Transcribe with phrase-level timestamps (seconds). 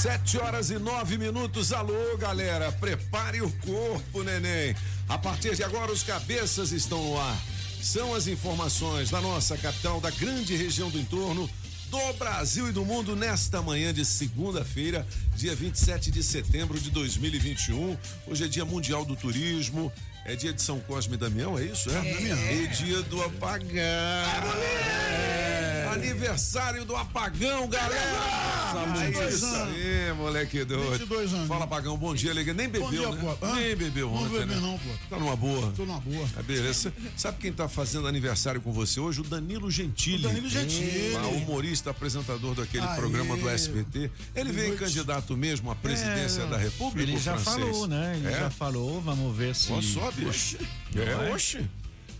[0.00, 1.72] Sete horas e nove minutos.
[1.72, 2.70] Alô, galera.
[2.70, 4.72] Prepare o corpo, neném.
[5.08, 7.36] A partir de agora, os cabeças estão no ar.
[7.82, 11.50] São as informações da nossa capital, da grande região do entorno,
[11.90, 17.98] do Brasil e do mundo nesta manhã de segunda-feira, dia 27 de setembro de 2021.
[18.28, 19.92] Hoje é Dia Mundial do Turismo.
[20.24, 21.90] É dia de São Cosme e Damião, é isso?
[21.90, 22.66] É, é.
[22.68, 23.80] dia do apagão.
[23.80, 25.57] É.
[25.98, 27.98] Aniversário do apagão, galera!
[29.18, 30.92] É isso aí, moleque doido.
[30.92, 31.48] 22 anos.
[31.48, 32.54] Fala, apagão, bom dia, alegria.
[32.54, 33.36] Nem bebeu, dia, né?
[33.40, 33.46] pô.
[33.54, 34.56] Nem bebeu Não ontem, beber né?
[34.60, 34.88] não, pô.
[35.10, 35.72] Tá numa boa.
[35.76, 36.28] Tô na boa.
[36.34, 36.92] Tá beleza.
[37.16, 39.20] Sabe quem tá fazendo aniversário com você hoje?
[39.20, 40.24] O Danilo Gentili.
[40.24, 41.16] O Danilo Gentili.
[41.16, 42.96] Ah, humorista, apresentador daquele Aê.
[42.96, 44.10] programa do SBT.
[44.34, 47.66] Ele veio candidato mesmo à presidência da República, Ele já francês?
[47.66, 48.14] falou, né?
[48.16, 48.38] Ele É?
[48.38, 49.72] já falou, vamos ver se.
[49.72, 50.58] Olha só, bicho.
[50.94, 51.32] É, Não é?
[51.32, 51.64] oxe.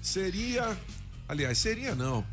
[0.03, 0.77] Seria.
[1.29, 2.25] Aliás, seria não.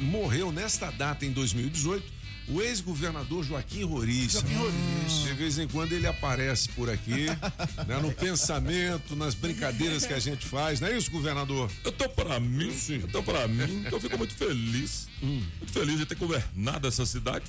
[0.00, 2.16] Morreu nesta data, em 2018,
[2.48, 4.32] o ex-governador Joaquim Roriz.
[4.32, 5.22] Joaquim Roriz.
[5.24, 7.26] De vez em quando ele aparece por aqui,
[7.86, 11.70] né, no pensamento, nas brincadeiras que a gente faz, não é isso, governador?
[11.84, 15.08] Eu tô pra mim, eu tô pra mim, que eu fico muito feliz.
[15.20, 17.44] Muito feliz de ter governado essa cidade.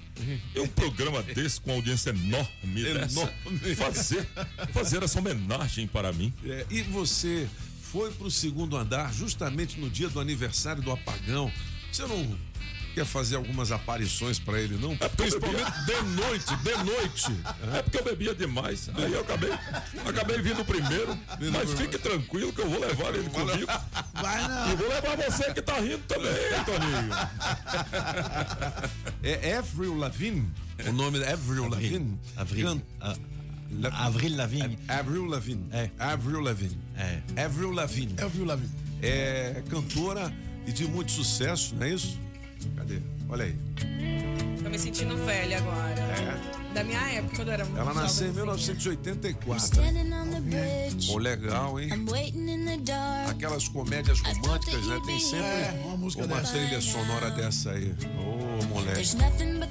[0.56, 3.76] E um programa desse com audiência enorme, dessa, Enorme.
[3.76, 4.28] fazer,
[4.74, 6.34] fazer essa homenagem para mim.
[6.44, 7.48] É, e você
[7.92, 11.52] foi pro segundo andar justamente no dia do aniversário do apagão.
[11.92, 12.38] Você não
[12.94, 14.98] quer fazer algumas aparições pra ele, não?
[15.00, 17.32] É Principalmente de noite, de noite.
[17.76, 18.90] É porque eu bebia demais.
[18.96, 19.52] Aí eu acabei,
[20.06, 21.18] acabei vindo primeiro.
[21.54, 23.68] Mas fique tranquilo que eu vou levar ele comigo.
[24.16, 24.72] Vai não.
[24.72, 26.34] E vou levar você que tá rindo também,
[26.66, 27.10] Toninho.
[29.24, 30.50] É Avril Lavigne?
[30.88, 32.20] O nome é Avril Lavigne?
[32.36, 32.68] Avril.
[32.68, 33.16] Can- ah,
[33.72, 34.78] La- Avril Lavigne.
[34.88, 35.66] Avril Lavigne.
[35.72, 35.90] É.
[36.00, 36.78] Avril Lavigne.
[36.98, 37.44] É.
[37.46, 38.16] Avril Lavigne.
[38.18, 38.68] Eu vi o Lavi.
[39.02, 40.34] É cantora
[40.66, 42.20] e de muito sucesso, não é isso?
[42.76, 43.00] Cadê?
[43.30, 43.56] Olha aí.
[44.64, 46.00] Tô me sentindo velha agora.
[46.02, 46.67] É.
[46.78, 48.76] Da minha época, quando eu era muito Ela nasceu em jovenzinha.
[48.76, 49.64] 1984.
[49.66, 51.08] Standing on the bridge.
[51.12, 51.90] Pô, legal, hein?
[53.28, 55.02] Aquelas comédias românticas, né?
[55.04, 56.54] Tem sempre É, uma música uma dessa.
[56.54, 57.96] trilha sonora dessa aí.
[58.20, 59.16] Ô, moleque.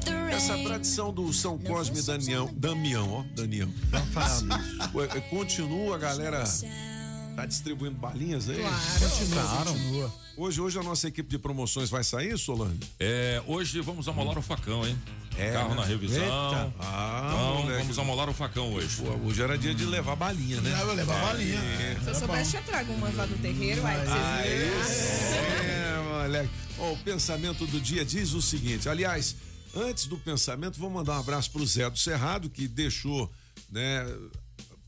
[0.04, 0.34] The rain.
[0.34, 3.68] Essa tradição do São Cosme e Damião, Damião, ó, Damião.
[5.14, 6.44] É, Continua, a galera
[7.36, 8.56] tá distribuindo balinhas aí?
[8.60, 9.72] Claro.
[9.72, 10.12] Continua.
[10.36, 12.80] Hoje, hoje a nossa equipe de promoções vai sair, Solange?
[12.98, 14.98] É, hoje vamos amolar o facão, hein?
[15.38, 15.76] É, Carro né?
[15.76, 16.22] na revisão.
[16.22, 16.74] Eita.
[16.80, 17.78] Ah, Então, moleque.
[17.82, 18.96] vamos amolar o facão hoje.
[19.02, 20.70] Pô, hoje era dia de levar balinha, né?
[20.70, 21.60] Já vai levar balinha.
[22.02, 24.08] Se eu soubesse, eu trago umas lá do terreiro, aí vocês
[24.42, 25.70] verem.
[25.70, 26.50] É, moleque.
[26.78, 28.88] Ó, o pensamento do dia diz o seguinte.
[28.88, 29.36] Aliás,
[29.74, 33.30] antes do pensamento, vou mandar um abraço pro Zé do Cerrado, que deixou,
[33.70, 34.06] né,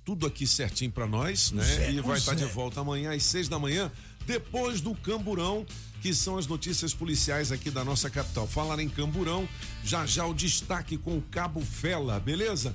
[0.09, 1.63] tudo aqui certinho pra nós, né?
[1.63, 2.51] Zé, e vai estar de Zé.
[2.51, 3.93] volta amanhã às seis da manhã,
[4.27, 5.67] depois do Camburão,
[6.01, 8.47] que são as notícias policiais aqui da nossa capital.
[8.47, 9.47] Falar em Camburão,
[9.85, 12.75] já já o destaque com o Cabo Fela, beleza?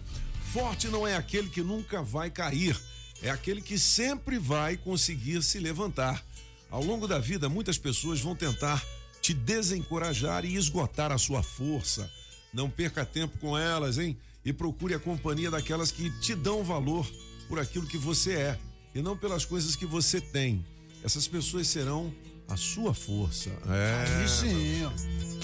[0.51, 2.79] Forte não é aquele que nunca vai cair,
[3.19, 6.23] é aquele que sempre vai conseguir se levantar.
[6.69, 8.85] Ao longo da vida, muitas pessoas vão tentar
[9.23, 12.07] te desencorajar e esgotar a sua força.
[12.53, 14.16] Não perca tempo com elas, hein?
[14.45, 17.09] E procure a companhia daquelas que te dão valor
[17.47, 18.59] por aquilo que você é
[18.93, 20.65] e não pelas coisas que você tem.
[21.03, 22.13] Essas pessoas serão
[22.47, 23.49] a sua força.
[23.67, 24.21] É.
[24.21, 24.89] Aí sim.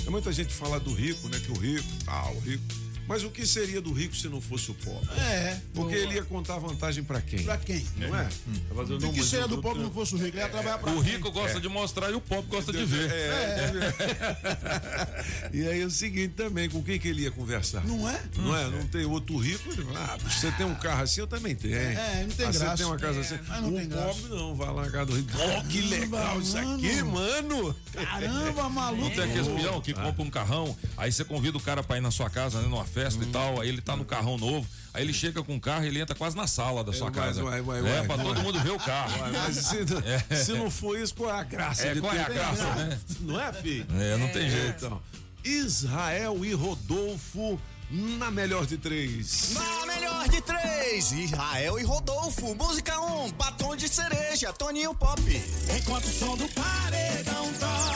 [0.02, 1.40] Tem muita gente fala do rico, né?
[1.40, 2.64] Que o rico, tal, o rico.
[3.10, 5.10] Mas o que seria do rico se não fosse o pobre?
[5.20, 5.60] É.
[5.74, 7.42] Porque ele ia contar vantagem pra quem?
[7.44, 7.84] Pra quem?
[7.98, 8.26] Não é?
[8.26, 10.38] Tá fazendo O que, seria o do pobre não fosse o rico?
[10.38, 11.14] Ele ia trabalhar pra O quem?
[11.14, 13.10] rico gosta de mostrar e o pobre gosta de ver.
[13.10, 13.50] É.
[15.52, 17.84] E aí é o seguinte também, com quem que ele ia conversar?
[17.84, 18.22] Não é?
[18.38, 18.70] Não é?
[18.70, 21.76] Não tem outro rico, ele fala, ah, você tem um carro assim, eu também tenho.
[21.76, 22.78] É, não tem ah, Você graça.
[22.78, 23.40] tem uma casa assim.
[23.48, 24.06] mas não o tem graça.
[24.06, 25.30] pobre não, vai lá na casa do rico.
[25.34, 27.76] Oh, que legal isso aqui, mano.
[27.92, 29.02] Caramba, maluco.
[29.04, 32.02] Não tem aquele espião que compra um carrão, aí você convida o cara pra ir
[32.02, 35.04] na sua casa, né, numa festa e tal, aí ele tá no carrão novo, aí
[35.04, 37.44] ele chega com o carro e ele entra quase na sala da sua casa.
[37.44, 38.26] uai, uai, é, uai, pra uai.
[38.26, 39.12] todo mundo ver o carro.
[39.32, 39.86] Mas se,
[40.44, 41.88] se não for isso, qual é a graça?
[41.88, 43.00] É, de qual é a graça, né?
[43.22, 43.86] Não é, filho?
[44.00, 44.86] É, não tem jeito.
[44.86, 45.02] Então,
[45.44, 47.60] Israel e Rodolfo
[47.92, 49.54] na melhor de três.
[49.54, 52.56] Na melhor de três, Israel e Rodolfo.
[52.56, 55.22] Música 1, um, batom de cereja, Toninho Pop.
[55.76, 57.90] Enquanto o som do paredão toca.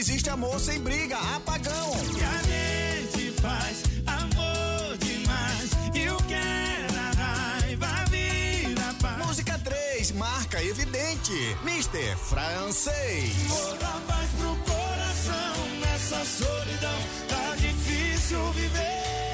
[0.00, 1.92] Existe amor sem briga, apagão.
[2.16, 5.70] E a gente faz amor demais.
[5.94, 9.26] E o que era raiva vira paz.
[9.26, 11.54] Música 3, marca evidente.
[11.62, 12.16] Mr.
[12.16, 13.34] Francês.
[13.48, 15.68] Toda paz pro coração.
[15.80, 19.29] Nessa solidão tá difícil viver.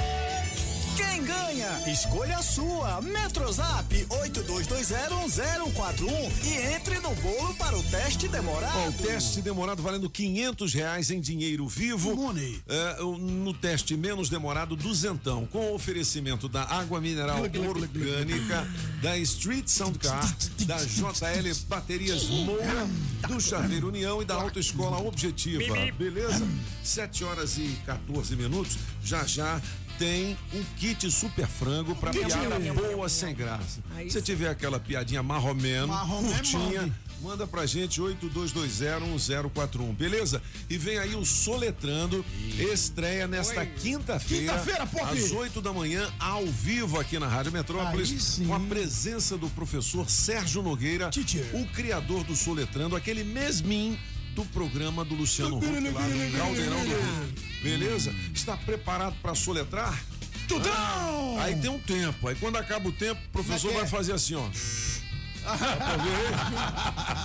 [0.96, 1.90] Quem ganha?
[1.90, 3.00] Escolha a sua.
[3.02, 8.78] Metrozap 82201041 e entre no bolo para o teste demorado.
[8.78, 12.16] Ó, o teste demorado valendo 500 reais em dinheiro vivo.
[12.16, 12.62] Money.
[12.66, 15.46] É, no teste menos demorado, duzentão.
[15.46, 18.66] Com oferecimento da água mineral orgânica,
[19.02, 20.34] da Street Sound Car,
[20.66, 22.88] da JL Baterias Moura,
[23.28, 25.75] do Chaveiro União e da Autoescola Objetiva.
[25.99, 26.46] Beleza?
[26.82, 28.78] 7 horas e 14 minutos.
[29.02, 29.60] Já já
[29.98, 33.81] tem um kit super frango pra piada boa sem graça.
[33.94, 34.25] Aí Se sim.
[34.25, 36.93] tiver aquela piadinha marromeno, Marromeno, curtinha, mande.
[37.22, 40.43] Manda pra gente 82201041, beleza?
[40.69, 42.25] E vem aí o Soletrando,
[42.72, 48.54] estreia nesta quinta-feira, Quinta-feira, às 8 da manhã, ao vivo aqui na Rádio Metrópolis, com
[48.54, 51.10] a presença do professor Sérgio Nogueira,
[51.54, 53.99] o criador do Soletrando, aquele mesmin
[54.37, 57.35] do programa do Luciano Huck lá no Caldeirão do Rio.
[57.62, 58.15] Beleza?
[58.35, 59.99] Está preparado para soletrar?
[60.47, 61.41] Tudão!
[61.41, 62.29] Aí tem um tempo.
[62.29, 63.87] Aí quando acaba o tempo, o professor é vai é?
[63.87, 64.47] fazer assim, ó.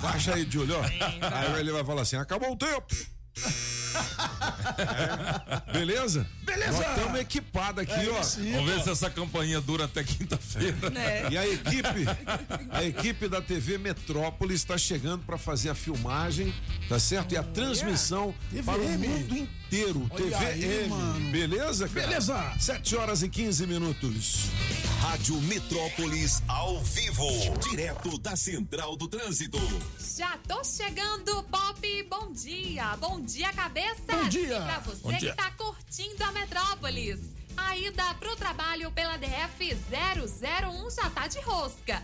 [0.02, 0.84] Baixa aí, Júlio, ó.
[0.84, 2.96] Aí ele vai falar assim: acabou o tempo.
[3.38, 3.72] É.
[5.72, 6.28] Beleza?
[6.44, 6.72] Beleza.
[6.72, 8.22] Nós estamos equipados aqui, ó.
[8.22, 10.90] Vamos ver se essa campainha dura até quinta-feira.
[10.90, 11.30] Né?
[11.32, 12.06] E a equipe,
[12.70, 16.54] a equipe da TV Metrópolis está chegando para fazer a filmagem,
[16.88, 17.34] tá certo?
[17.34, 18.64] E a transmissão TVM.
[18.64, 19.06] para o mundo
[19.38, 19.61] inteiro.
[19.76, 20.90] Olha aí, TVM.
[20.90, 21.32] mano.
[21.32, 22.08] Beleza, cara?
[22.08, 22.54] Beleza.
[22.60, 24.50] 7 horas e 15 minutos.
[25.00, 27.26] Rádio Metrópolis ao vivo,
[27.70, 29.58] direto da Central do Trânsito.
[30.18, 32.04] Já tô chegando, Pop.
[32.10, 32.96] Bom dia.
[32.98, 34.04] Bom dia, cabeça.
[34.12, 34.58] Bom dia.
[34.58, 35.32] E pra você Bom dia.
[35.32, 37.20] que tá curtindo a Metrópolis.
[37.56, 42.02] A ida pro trabalho pela DF 001 já tá de rosca.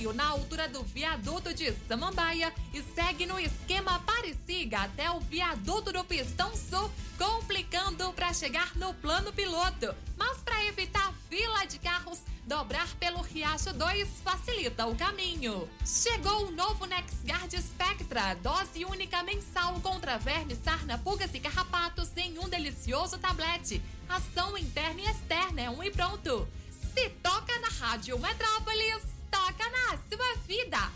[0.00, 6.02] Na altura do viaduto de Samambaia e segue no esquema Parecida até o viaduto do
[6.02, 9.94] Pistão Sul, complicando para chegar no plano piloto.
[10.16, 15.68] Mas para evitar fila de carros, dobrar pelo Riacho 2 facilita o caminho.
[15.84, 22.38] Chegou o novo NexGuard Spectra, dose única mensal contra vermes, sarna, pulgas e carrapatos em
[22.38, 23.82] um delicioso tablete.
[24.08, 26.48] Ação interna e externa é um e pronto.
[26.94, 30.90] Se toca na Rádio Metrópolis, toca na sua vida.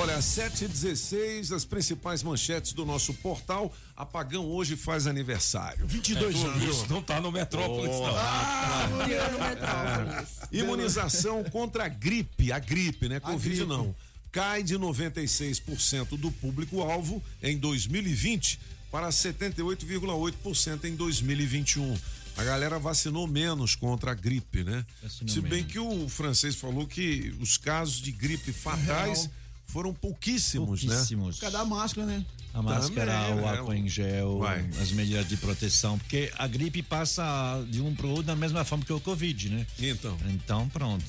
[0.00, 3.74] Olha, 7h16, as principais manchetes do nosso portal.
[3.96, 5.84] Apagão hoje faz aniversário.
[5.88, 6.62] 22 anos.
[6.62, 9.06] Isso não tá no Metrópolis, não.
[9.06, 10.28] Dia no Metrópolis.
[10.52, 13.18] Imunização contra a gripe, a gripe, né?
[13.18, 13.68] Covid gripe.
[13.68, 13.92] não.
[14.30, 18.60] Cai de 96% do público-alvo em 2020
[18.92, 21.98] para 78,8% em 2021.
[22.38, 24.84] A galera vacinou menos contra a gripe, né?
[25.02, 25.72] Vacinou Se bem menos.
[25.72, 29.30] que o francês falou que os casos de gripe fatais Real.
[29.66, 30.90] foram pouquíssimos, né?
[30.94, 31.34] Pouquíssimos.
[31.36, 32.24] Por causa da máscara, né?
[32.54, 33.58] A máscara, Também, o né?
[33.58, 34.60] álcool em gel, Vai.
[34.80, 38.84] as medidas de proteção, porque a gripe passa de um pro outro da mesma forma
[38.84, 39.66] que o Covid, né?
[39.78, 40.16] Então.
[40.28, 41.04] Então, pronto.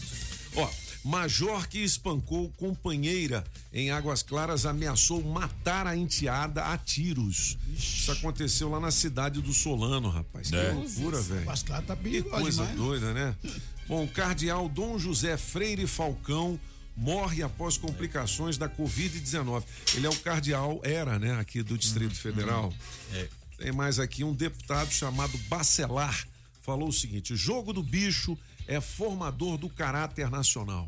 [0.56, 0.70] Ó,
[1.10, 7.58] Major que espancou companheira em Águas Claras ameaçou matar a enteada a tiros.
[7.76, 10.50] Isso aconteceu lá na cidade do Solano, rapaz.
[10.52, 10.72] Que É.
[10.72, 11.46] loucura, velho.
[11.46, 12.78] Tá Que coisa demais.
[12.78, 13.36] doida, né?
[13.88, 16.60] Bom, o cardeal Dom José Freire Falcão
[16.96, 19.64] morre após complicações da Covid-19.
[19.96, 22.72] Ele é o cardeal, era, né, aqui do Distrito Federal.
[23.58, 26.28] Tem mais aqui um deputado chamado Bacelar.
[26.62, 28.38] Falou o seguinte: jogo do bicho
[28.68, 30.88] é formador do caráter nacional.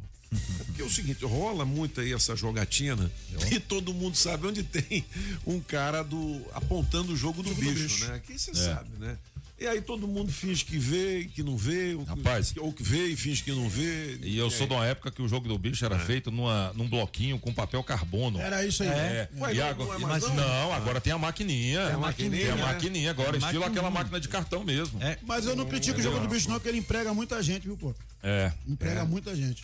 [0.66, 3.12] Porque é o seguinte, rola muito aí essa jogatina
[3.52, 5.04] e todo mundo sabe onde tem
[5.46, 8.16] um cara do apontando o jogo do bicho, né?
[8.16, 9.18] Aqui você sabe, né?
[9.60, 12.52] E aí todo mundo finge que vê e que não vê, ou que, Rapaz.
[12.58, 14.18] ou que vê e finge que não vê.
[14.24, 16.90] E eu sou de uma época que o jogo do bicho era feito numa, num
[16.90, 18.40] bloquinho com papel carbono.
[18.40, 18.90] Era isso aí.
[18.90, 20.36] É, Ué, e não- agora, não é mas não?
[20.36, 21.86] não, agora tem a maquininha.
[21.86, 22.62] Tem a maquininha, Tem a né?
[22.64, 23.68] maquininha agora, É estilo maquininha.
[23.68, 25.00] aquela máquina de cartão mesmo.
[25.04, 25.20] É.
[25.22, 27.78] Mas eu não critico o jogo do bicho, não, porque ele emprega muita gente, viu,
[27.78, 27.94] pô?
[28.24, 28.52] É.
[28.68, 29.04] Emprega É.
[29.04, 29.62] muita gente.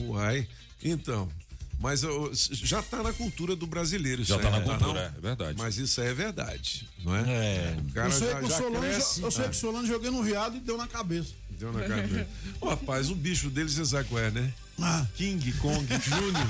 [0.00, 0.46] Uai.
[0.82, 1.28] Então,
[1.78, 4.92] mas ó, já tá na cultura do brasileiro isso Já tá aí, na não cultura,
[4.92, 5.00] não?
[5.00, 5.58] é, é verdade.
[5.58, 7.20] Mas isso aí é verdade, não é?
[7.22, 7.76] É.
[7.78, 9.22] O cara eu sei já, que o Solano, cresce.
[9.22, 11.32] eu sei que o Solano joguei no viado e deu na cabeça.
[11.50, 12.26] Deu na cabeça.
[12.60, 14.52] Ô, rapaz, o bicho dele, você sabe qual é, né?
[14.78, 16.46] Ah, King Kong Júnior.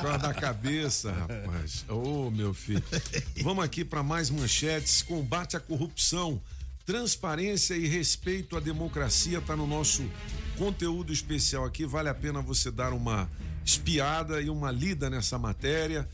[0.00, 1.84] Por da cabeça, rapaz.
[1.88, 2.82] Ô, meu filho.
[3.42, 5.02] Vamos aqui para mais manchetes.
[5.02, 6.40] Combate à corrupção,
[6.86, 10.08] transparência e respeito à democracia tá no nosso
[10.56, 11.84] conteúdo especial aqui.
[11.84, 13.28] Vale a pena você dar uma
[13.64, 16.08] espiada e uma lida nessa matéria.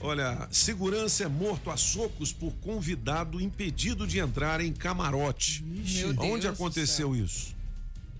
[0.00, 5.64] Olha, segurança é morto a socos por convidado impedido de entrar em camarote.
[5.64, 7.56] Meu Onde Deus aconteceu isso?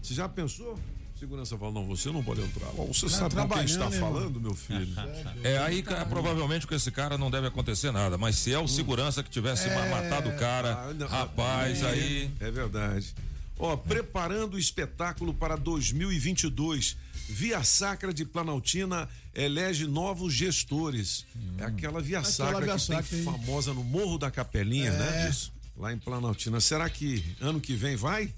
[0.02, 0.78] Você já pensou?
[1.18, 2.68] Segurança fala, não, você não pode entrar.
[2.78, 4.12] Ó, Você Tá sabe com quem está trabalhando, irmão.
[4.12, 4.94] falando, meu filho?
[5.42, 8.68] É aí que provavelmente com esse cara não deve acontecer nada, mas se é o
[8.68, 11.06] segurança que tivesse ma- matado o cara, Ah, não.
[11.08, 13.14] rapaz, É, aí É verdade.
[13.58, 16.96] Ó, preparando o espetáculo para 2022.
[17.30, 21.26] Via Sacra de Planaltina elege novos gestores.
[21.58, 23.25] É aquela Via Sacra Via que Sacra, tem hein?
[23.25, 25.26] famosa no Morro da Capelinha, né?
[25.26, 25.30] É.
[25.30, 25.52] Isso.
[25.76, 26.60] Lá em Planaltina.
[26.60, 28.32] Será que ano que vem vai?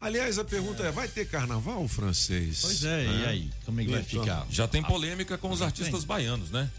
[0.00, 2.60] Aliás, a pergunta é, vai ter carnaval francês?
[2.62, 3.50] Pois é, e aí?
[3.64, 4.20] Como é que vai Então.
[4.22, 4.46] ficar?
[4.50, 6.70] já tem polêmica com os artistas baianos, né?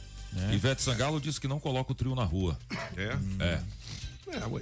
[0.51, 2.57] Ivete Sangalo disse que não coloca o trio na rua.
[2.95, 3.17] É?
[3.43, 3.62] É.
[4.38, 4.62] É, ué.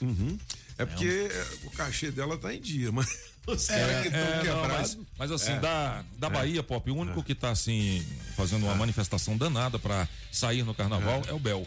[0.00, 0.38] Uhum.
[0.78, 3.06] É porque é, o cachê dela tá em dia, mas
[3.46, 4.94] os caras que estão É, não, quebrados.
[4.94, 5.60] mas, mas assim, É.
[5.60, 8.04] da, da Bahia, Pop, o único que tá assim,
[8.36, 11.66] fazendo uma manifestação danada pra sair no carnaval é, o Bel.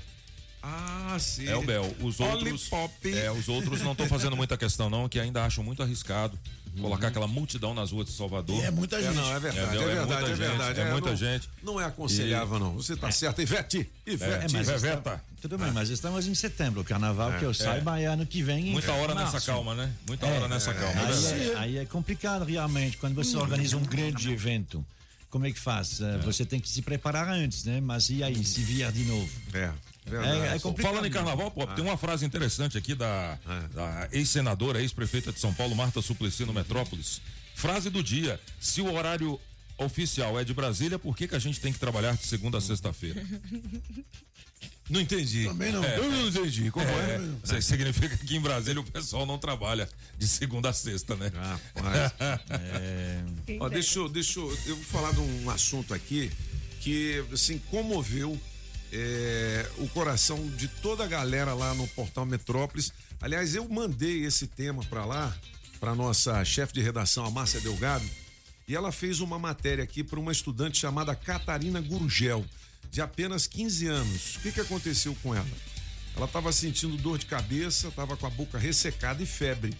[0.67, 1.47] Ah, sim.
[1.47, 1.95] É o Bel.
[2.01, 2.69] Os outros.
[3.03, 6.37] É, os outros não estão fazendo muita questão, não, que ainda acham muito arriscado
[6.81, 8.61] colocar aquela multidão nas ruas de Salvador.
[8.63, 9.15] É muita É, gente.
[9.15, 9.81] não, é verdade, é?
[9.81, 10.79] É verdade, muita é gente, verdade.
[10.81, 11.49] é muita não, gente.
[11.63, 12.73] Não é aconselhável, não.
[12.73, 13.41] Você tá certo.
[13.41, 14.53] Ivete, Ivete.
[14.53, 15.23] mas Veveta.
[15.41, 16.81] Tudo bem, mas estamos em setembro.
[16.81, 18.69] O carnaval, que eu saiba, é ano que vem.
[18.69, 19.45] em Muita hora nessa março.
[19.47, 19.93] calma, né?
[20.07, 20.99] Muita hora nessa calma.
[21.01, 22.97] é Aí é, aí é complicado realmente.
[22.97, 24.83] Quando você organiza um grande evento,
[25.29, 26.01] como é que faz?
[26.01, 27.79] Eh, Você tem que se preparar antes, né?
[27.79, 29.29] Mas e aí, se vier de novo?
[29.53, 29.71] É.
[30.11, 30.59] É, é.
[30.59, 33.37] Falando em carnaval, Pop, tem uma frase interessante aqui da,
[33.73, 37.21] da ex-senadora, ex-prefeita de São Paulo, Marta Suplicy, no Metrópolis.
[37.55, 39.39] Frase do dia: se o horário
[39.77, 42.61] oficial é de Brasília, por que, que a gente tem que trabalhar de segunda a
[42.61, 43.21] sexta-feira?
[44.87, 45.45] Não entendi.
[45.45, 45.83] Também não.
[45.83, 46.69] Eu não entendi.
[46.69, 47.19] Como é?
[47.43, 51.31] Isso aí significa que em Brasília o pessoal não trabalha de segunda a sexta, né?
[51.33, 52.13] Rapaz.
[53.47, 56.31] Quem Ó, deixa, eu- deixa eu, eu vou falar de um assunto aqui
[56.81, 58.39] que assim comoveu
[58.97, 62.93] é, o coração de toda a galera lá no portal Metrópolis.
[63.19, 65.35] Aliás, eu mandei esse tema para lá
[65.79, 68.05] para nossa chefe de redação, a Márcia Delgado,
[68.67, 72.45] e ela fez uma matéria aqui para uma estudante chamada Catarina Gurgel,
[72.89, 74.35] de apenas 15 anos.
[74.37, 75.45] O que, que aconteceu com ela?
[76.15, 79.77] Ela estava sentindo dor de cabeça, estava com a boca ressecada e febre.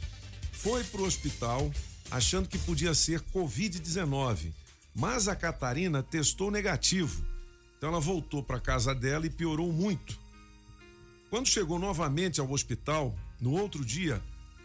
[0.52, 1.72] Foi para o hospital
[2.12, 4.52] achando que podia ser Covid-19,
[4.94, 7.26] mas a Catarina testou negativo.
[7.86, 10.18] Então ela voltou para casa dela e piorou muito.
[11.30, 14.24] Quando chegou novamente ao hospital, no outro dia,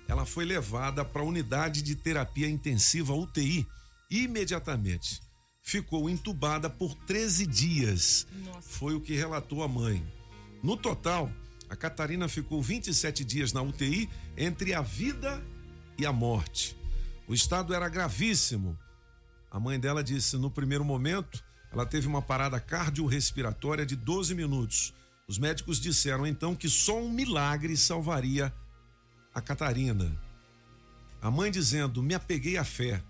[0.09, 3.67] ela foi levada para a unidade de terapia intensiva UTI
[4.11, 5.21] imediatamente.
[5.61, 8.27] Ficou entubada por 13 dias.
[8.63, 10.03] Foi o que relatou a mãe.
[10.63, 11.31] No total,
[11.69, 15.45] a Catarina ficou 27 dias na UTI entre a vida
[15.99, 16.75] e a morte.
[17.29, 18.79] O estado era gravíssimo.
[19.51, 24.93] A mãe dela disse: no primeiro momento, ela teve uma parada cardiorrespiratória de 12 minutos.
[25.29, 28.53] Os médicos disseram então que só um milagre salvaria
[29.33, 30.11] a Catarina.
[31.23, 33.03] A mãe dizendo: me apeguei à fé.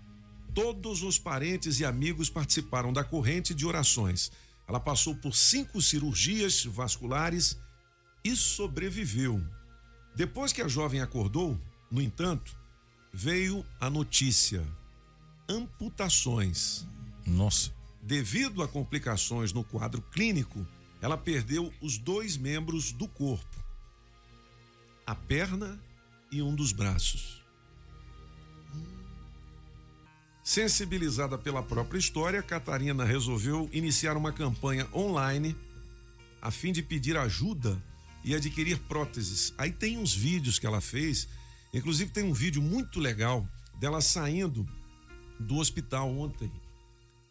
[0.53, 4.31] Todos os parentes e amigos participaram da corrente de orações.
[4.67, 7.57] Ela passou por cinco cirurgias vasculares
[8.23, 9.41] e sobreviveu.
[10.15, 12.55] Depois que a jovem acordou, no entanto,
[13.11, 14.63] veio a notícia:
[15.49, 16.85] amputações.
[17.25, 17.80] Nossa.
[18.01, 20.65] Devido a complicações no quadro clínico,
[21.01, 23.63] ela perdeu os dois membros do corpo:
[25.05, 25.79] a perna
[26.31, 27.41] e um dos braços.
[30.43, 35.55] Sensibilizada pela própria história, Catarina resolveu iniciar uma campanha online
[36.41, 37.81] a fim de pedir ajuda
[38.23, 39.53] e adquirir próteses.
[39.57, 41.27] Aí tem uns vídeos que ela fez,
[41.71, 43.47] inclusive tem um vídeo muito legal
[43.79, 44.67] dela saindo
[45.39, 46.51] do hospital ontem.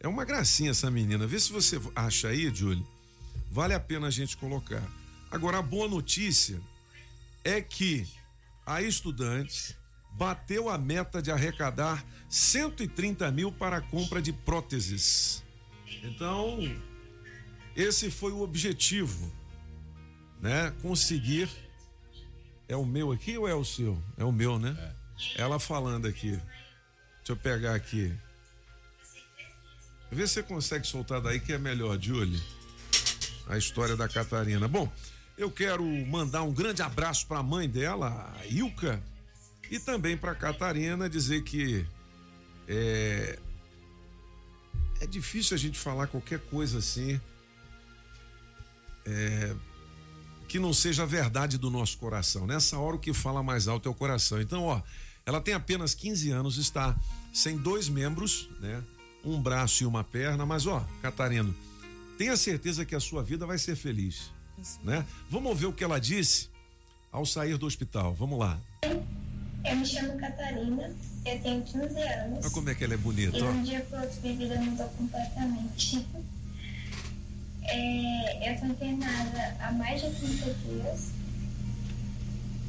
[0.00, 1.26] É uma gracinha essa menina.
[1.26, 2.87] Vê se você acha aí, Julie.
[3.50, 4.83] Vale a pena a gente colocar.
[5.30, 6.61] Agora, a boa notícia
[7.45, 8.09] é que
[8.64, 9.76] a estudante
[10.12, 15.45] bateu a meta de arrecadar 130 mil para a compra de próteses.
[16.02, 16.61] Então,
[17.76, 19.30] esse foi o objetivo,
[20.40, 20.73] né?
[20.83, 21.49] Conseguir.
[22.69, 24.00] É o meu aqui ou é o seu?
[24.16, 24.95] É o meu, né?
[25.37, 26.30] Ela falando aqui.
[26.30, 28.16] Deixa eu pegar aqui.
[30.11, 32.43] Vê se você consegue soltar daí que é melhor, Julie.
[33.47, 34.67] A história da Catarina.
[34.69, 34.90] Bom,
[35.38, 39.02] eu quero mandar um grande abraço para a mãe dela, a Ilka,
[39.71, 41.87] e também para Catarina dizer que
[42.69, 43.38] é
[45.00, 47.19] é difícil a gente falar qualquer coisa assim
[49.07, 49.57] é,
[50.47, 52.47] que não seja a verdade do nosso coração.
[52.47, 54.40] Nessa hora o que fala mais alto é o coração.
[54.40, 54.83] Então, ó,
[55.25, 56.95] ela tem apenas 15 anos, está
[57.33, 58.83] sem dois membros, né?
[59.25, 61.55] Um braço e uma perna, mas ó, Catarino,
[62.19, 64.31] tenha certeza que a sua vida vai ser feliz,
[64.83, 65.05] né?
[65.31, 66.49] Vamos ver o que ela disse
[67.12, 68.15] ao sair do hospital.
[68.15, 68.59] Vamos lá.
[68.83, 70.91] Eu me chamo Catarina,
[71.27, 72.39] eu tenho 15 anos.
[72.45, 73.50] Olha como é que ela é bonita, E ó.
[73.53, 76.07] de um dia pro outro minha vida mudou completamente.
[77.65, 81.11] É, eu tô internada há mais de 30 dias.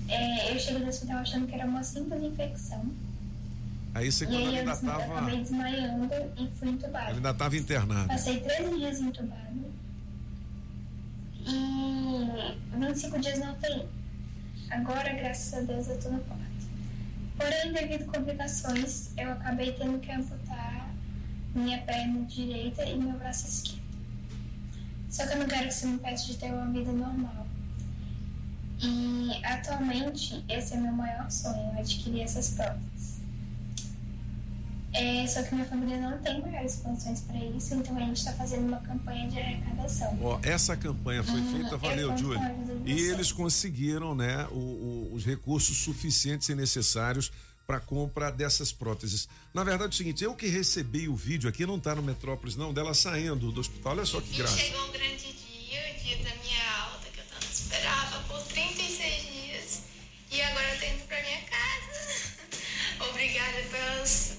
[0.10, 2.92] É, eu cheguei no hospital achando que era uma simples infecção.
[3.94, 7.06] Aí você quando aí eu ainda desma- tava, acabei desmaiando e fui entubada.
[7.08, 8.08] ela ainda estava internada.
[8.08, 9.52] Passei 13 dias entubada.
[11.46, 13.86] E 25 dias na UTI.
[14.70, 16.42] Agora, graças a Deus, eu tô no quarto.
[17.38, 20.90] Porém, devido a complicações, eu acabei tendo que amputar
[21.54, 23.82] minha perna direita e meu braço esquerdo.
[25.10, 27.46] Só que eu não quero que isso me impeça de ter uma vida normal.
[28.80, 32.91] E atualmente, esse é meu maior sonho, adquirir essas próteses.
[34.94, 38.34] É, só que minha família não tem maiores condições para isso, então a gente está
[38.34, 40.20] fazendo uma campanha de arrecadação.
[40.22, 42.40] Ó, essa campanha foi Ah, feita, eu valeu, conto Júlio.
[42.40, 47.32] com a ajuda de E eles conseguiram, né, o- o- os recursos suficientes e necessários
[47.66, 49.30] para compra dessas próteses.
[49.54, 52.58] Na verdade, é o seguinte, eu que recebi o vídeo aqui, não tá no Metrópolis,
[52.58, 53.94] não, dela saindo do hospital.
[53.94, 54.58] Olha só que E graça.
[54.58, 59.22] chegou o grande dia, o dia da minha alta, que eu tanto esperava por 36
[59.24, 59.82] dias.
[60.32, 62.42] E agora eu tô indo pra minha casa.
[63.10, 64.31] Obrigada pelas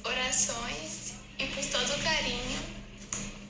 [0.42, 2.58] orações e por todo o carinho.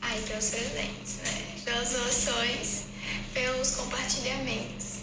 [0.01, 1.61] Ai, pelos presentes, né?
[1.65, 2.85] Pelas doações,
[3.33, 4.99] pelos compartilhamentos.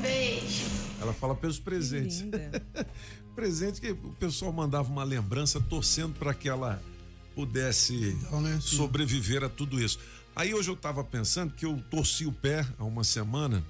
[0.00, 0.64] Beijo.
[1.00, 2.24] Ela fala pelos presentes.
[3.36, 6.82] Presente que o pessoal mandava uma lembrança torcendo para que ela
[7.36, 8.58] pudesse né?
[8.60, 8.76] Sim.
[8.76, 10.00] sobreviver a tudo isso.
[10.34, 13.64] Aí hoje eu tava pensando que eu torci o pé há uma semana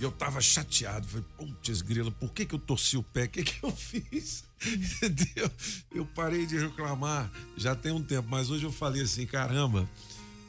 [0.00, 1.06] e eu tava chateado.
[1.06, 3.24] Falei, putz, grila, por que que eu torci o pé?
[3.24, 4.44] O que que eu fiz?
[4.64, 5.50] Entendeu?
[5.94, 9.88] Eu parei de reclamar já tem um tempo, mas hoje eu falei assim, caramba,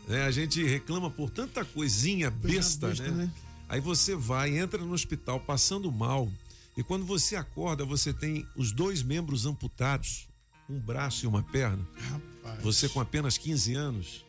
[0.08, 0.24] né?
[0.24, 3.26] A gente reclama por tanta coisinha besta, besta, né?
[3.26, 3.32] né?
[3.68, 6.32] Aí você vai, entra no hospital passando mal,
[6.76, 10.28] e quando você acorda, você tem os dois membros amputados,
[10.70, 11.86] um braço e uma perna.
[12.62, 14.26] Você com apenas 15 anos.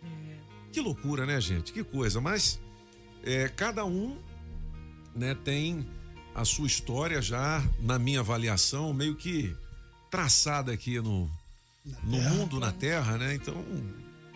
[0.73, 1.73] Que loucura, né, gente?
[1.73, 2.21] Que coisa.
[2.21, 2.59] Mas
[3.23, 4.17] é, cada um
[5.15, 5.87] né, tem
[6.35, 9.55] a sua história já, na minha avaliação, meio que
[10.11, 11.31] traçada aqui no,
[12.05, 13.35] no mundo, na Terra, né?
[13.35, 13.55] Então,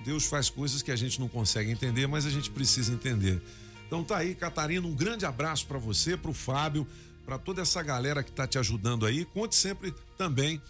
[0.04, 3.42] Deus faz coisas que a gente não consegue entender, mas a gente precisa entender.
[3.86, 6.86] Então tá aí, Catarina, um grande abraço para você, para o Fábio,
[7.24, 9.24] para toda essa galera que tá te ajudando aí.
[9.24, 10.60] Conte sempre também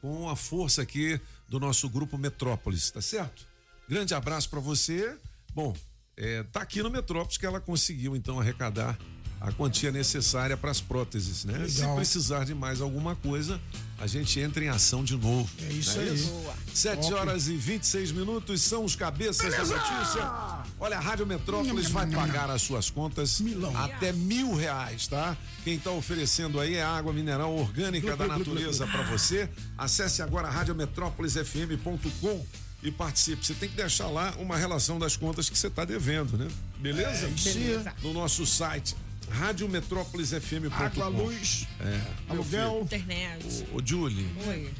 [0.00, 3.46] com a força aqui do nosso grupo Metrópolis, tá certo?
[3.88, 5.16] Grande abraço para você.
[5.54, 5.76] Bom,
[6.16, 8.98] é, tá aqui no Metrópolis que ela conseguiu então arrecadar
[9.40, 11.66] a quantia necessária para as próteses, né?
[11.66, 11.96] Se Legal.
[11.96, 13.58] precisar de mais alguma coisa,
[13.98, 15.48] a gente entra em ação de novo.
[15.62, 16.18] É isso Não aí.
[16.22, 16.54] Boa.
[16.74, 17.14] 7 Top.
[17.14, 19.74] horas e 26 minutos são os cabeças Beleza!
[19.74, 20.30] da notícia.
[20.78, 23.42] Olha, a Rádio Metrópolis vai pagar as suas contas
[23.76, 25.34] até mil reais, tá?
[25.64, 29.48] Quem está oferecendo aí é água mineral orgânica da natureza para você.
[29.78, 32.46] Acesse agora radiometrópolisfm.com
[32.82, 33.44] e participe.
[33.44, 36.48] Você tem que deixar lá uma relação das contas que você está devendo, né?
[36.78, 37.26] Beleza?
[37.26, 37.52] É.
[37.52, 37.94] Beleza.
[38.02, 38.94] No nosso site
[39.30, 40.74] radiometrópolisfm.com.
[40.74, 42.80] Água, luz, é, aluguel.
[42.82, 43.64] Internet.
[43.72, 44.26] Ô, Julie.
[44.46, 44.70] Oi.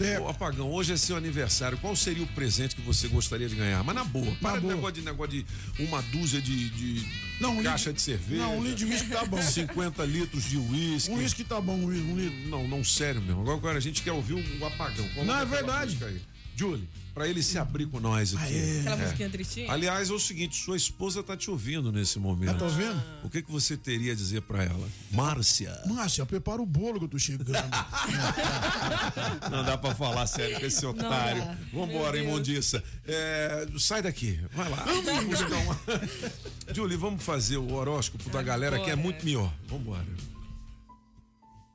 [0.00, 1.78] É, ô, Apagão, hoje é seu aniversário.
[1.78, 3.82] Qual seria o presente que você gostaria de ganhar?
[3.82, 4.74] Mas na boa, para de boa.
[4.74, 5.46] negócio de negócio de
[5.82, 7.08] uma dúzia de, de
[7.40, 8.42] Não, um caixa litro- de cerveja.
[8.42, 9.40] não, um litro de uísque tá bom.
[9.42, 11.10] 50 litros de uísque.
[11.10, 12.48] Um uísque tá bom, um um litro.
[12.50, 13.40] Não, não, sério mesmo.
[13.40, 15.08] Agora, agora a gente quer ouvir o, o Apagão.
[15.08, 15.86] Coloca Não, é aquela verdade.
[15.92, 16.20] música Aí.
[16.56, 18.78] Julie, pra ele se abrir com nós aqui.
[18.80, 19.02] Aquela É.
[19.04, 19.72] musiquinha tristinha?
[19.72, 22.50] Aliás, é o seguinte, sua esposa tá te ouvindo nesse momento.
[22.50, 23.02] Ela tá ouvindo?
[23.24, 24.88] O que que você teria a dizer pra ela?
[25.10, 25.76] Márcia.
[25.86, 27.50] Márcia, prepara o bolo que eu tô chegando.
[29.50, 31.42] Não dá pra falar sério com esse otário.
[31.72, 32.82] Vambora, imundiça.
[33.06, 34.76] É, sai daqui, vai lá.
[34.84, 35.80] Vamos buscar uma...
[36.74, 39.52] Julie, vamos fazer o horóscopo da galera que é muito melhor.
[39.66, 40.04] Vambora.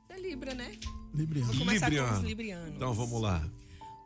[0.08, 0.72] É Libra, né?
[1.14, 1.52] Libriano.
[1.52, 2.68] Vou começar com os librianos.
[2.74, 3.42] Então vamos lá.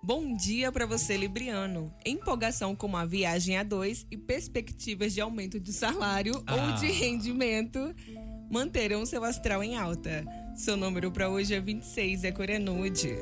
[0.06, 1.90] Bom dia para você, Libriano.
[2.04, 6.54] Empolgação com uma viagem a dois e perspectivas de aumento de salário Ah.
[6.54, 7.94] ou de rendimento
[8.50, 10.22] manterão seu astral em alta.
[10.54, 13.16] Seu número para hoje é 26, é cor é nude.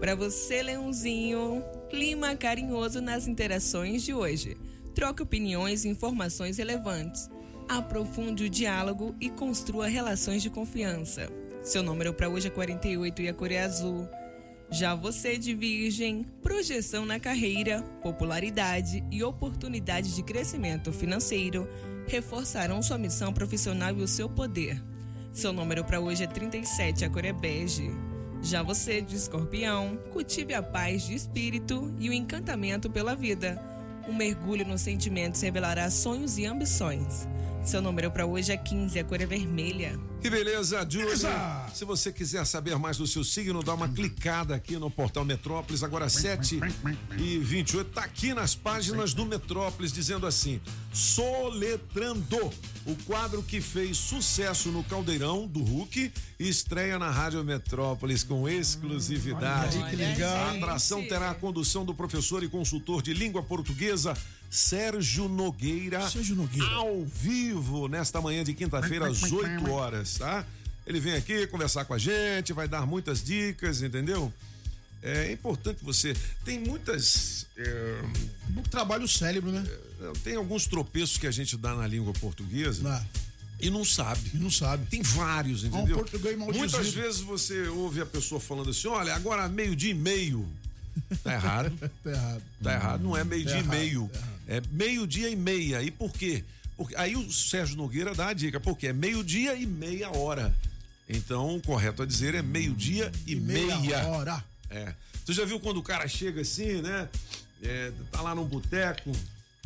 [0.00, 4.56] Para você, Leãozinho, clima carinhoso nas interações de hoje.
[4.94, 7.28] Troque opiniões e informações relevantes.
[7.68, 11.28] Aprofunde o diálogo e construa relações de confiança.
[11.62, 14.08] Seu número para hoje é 48 e a cor é azul.
[14.72, 21.68] Já você de Virgem, projeção na carreira, popularidade e oportunidade de crescimento financeiro
[22.06, 24.82] reforçarão sua missão profissional e o seu poder.
[25.30, 27.90] Seu número para hoje é 37, a cor é bege.
[28.40, 33.62] Já você, de escorpião, cultive a paz de espírito e o encantamento pela vida.
[34.08, 37.28] Um mergulho nos sentimentos revelará sonhos e ambições.
[37.64, 39.98] Seu número para hoje é 15, a cor é vermelha.
[40.20, 41.10] Que beleza, Júlio.
[41.72, 45.82] Se você quiser saber mais do seu signo, dá uma clicada aqui no portal Metrópolis,
[45.84, 46.60] agora 7
[47.16, 47.90] e 28.
[47.90, 50.60] Tá aqui nas páginas do Metrópolis dizendo assim:
[50.92, 52.50] Soletrando,
[52.84, 59.78] o quadro que fez sucesso no Caldeirão do Hulk, estreia na Rádio Metrópolis com exclusividade.
[59.78, 63.42] Olha aí, que legal, A atração terá a condução do professor e consultor de língua
[63.42, 64.14] portuguesa
[64.52, 66.68] Sérgio Nogueira, Sérgio Nogueira.
[66.74, 70.44] ao vivo nesta manhã de quinta-feira às 8 horas, tá?
[70.86, 74.30] Ele vem aqui conversar com a gente, vai dar muitas dicas, entendeu?
[75.02, 76.14] É importante você.
[76.44, 77.46] Tem muitas.
[77.56, 78.02] é,
[78.70, 79.64] Trabalho cérebro, né?
[80.22, 83.04] tem alguns tropeços que a gente dá na língua portuguesa Dá.
[83.58, 84.32] e não sabe.
[84.34, 84.84] E não sabe.
[84.86, 85.96] Tem vários, um entendeu?
[85.96, 90.46] português mal Muitas vezes você ouve a pessoa falando assim: olha, agora meio-dia e meio.
[91.24, 91.72] Tá errado.
[92.04, 92.42] Tá errado.
[92.62, 94.10] Tá errado, não é meio-dia e errado, meio.
[94.12, 94.28] tá.
[94.52, 95.82] É meio-dia e meia.
[95.82, 96.44] E por quê?
[96.76, 100.54] Porque aí o Sérgio Nogueira dá a dica, porque é meio-dia e meia hora.
[101.08, 103.78] Então, o correto a dizer é meio-dia e, meia.
[103.78, 104.44] Meia hora.
[104.68, 104.94] É.
[105.24, 107.08] Tu já viu quando o cara chega assim, né?
[107.62, 109.10] É, tá lá num boteco,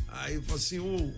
[0.07, 1.11] aí fala assim, ô.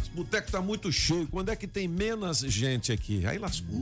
[0.00, 1.26] esse boteco tá muito cheio.
[1.26, 3.26] Quando é que tem menos gente aqui?
[3.26, 3.76] Aí lascou.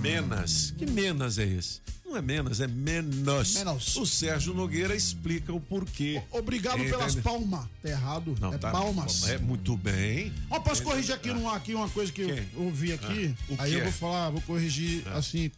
[0.00, 0.74] Menos.
[0.76, 1.80] Que menos é esse?
[2.06, 3.54] Não é menos, é menos.
[3.54, 3.96] Menos.
[3.96, 6.22] O Sérgio Nogueira explica o porquê.
[6.30, 7.66] Obrigado pelas palmas.
[7.82, 8.36] Tá errado.
[8.40, 9.28] Não, é tá- palmas.
[9.28, 10.32] É muito bem.
[10.48, 12.48] Ó, posso corrigir aqui, num, aqui uma coisa que Quem?
[12.54, 13.34] eu ouvi aqui?
[13.50, 13.82] Ah, o aí eu é?
[13.84, 15.50] vou falar, vou corrigir assim,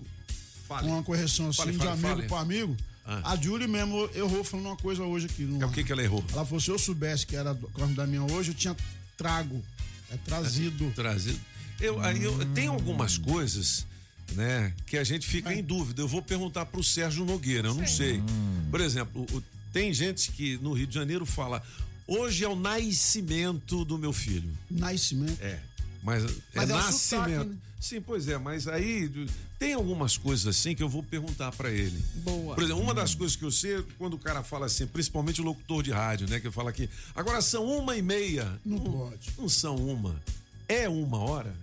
[0.66, 0.88] Fale.
[0.88, 2.28] uma correção assim Fale, de fale, amigo fale.
[2.28, 2.76] para amigo.
[3.04, 3.32] Ah.
[3.32, 5.42] A Julie mesmo errou falando uma coisa hoje aqui.
[5.42, 6.24] numa- É o que que ela errou?
[6.32, 8.76] Ela falou: se eu soubesse que era corno da minha hoje, eu tinha
[9.16, 9.62] trago.
[10.10, 10.90] É trazido.
[10.94, 11.38] Trazido.
[11.80, 13.86] Eu, aí eu, tem algumas coisas,
[14.32, 16.02] né, que a gente fica em dúvida.
[16.02, 18.22] Eu vou perguntar pro Sérgio Nogueira, eu não sei.
[18.70, 21.62] Por exemplo, o- tem gente que no Rio de Janeiro fala:
[22.06, 24.50] hoje é o nascimento do meu filho.
[24.70, 25.38] Nascimento.
[25.42, 25.58] É.
[26.02, 26.22] Mas,
[26.54, 27.28] Mas é é o nascimento.
[27.28, 27.56] sotaque, né?
[27.80, 29.08] Sim, pois é, mas aí
[29.56, 31.96] tem algumas coisas assim que eu vou perguntar pra ele.
[32.24, 32.56] Boa.
[32.56, 35.40] Por exemplo, uma das coisas que eu sei é quando o cara fala assim, principalmente
[35.40, 36.40] o locutor de rádio, né?
[36.40, 38.60] Que fala aqui, agora são uma e meia.
[38.64, 39.30] Não pode.
[39.38, 40.20] Não são uma.
[40.68, 41.54] É uma hora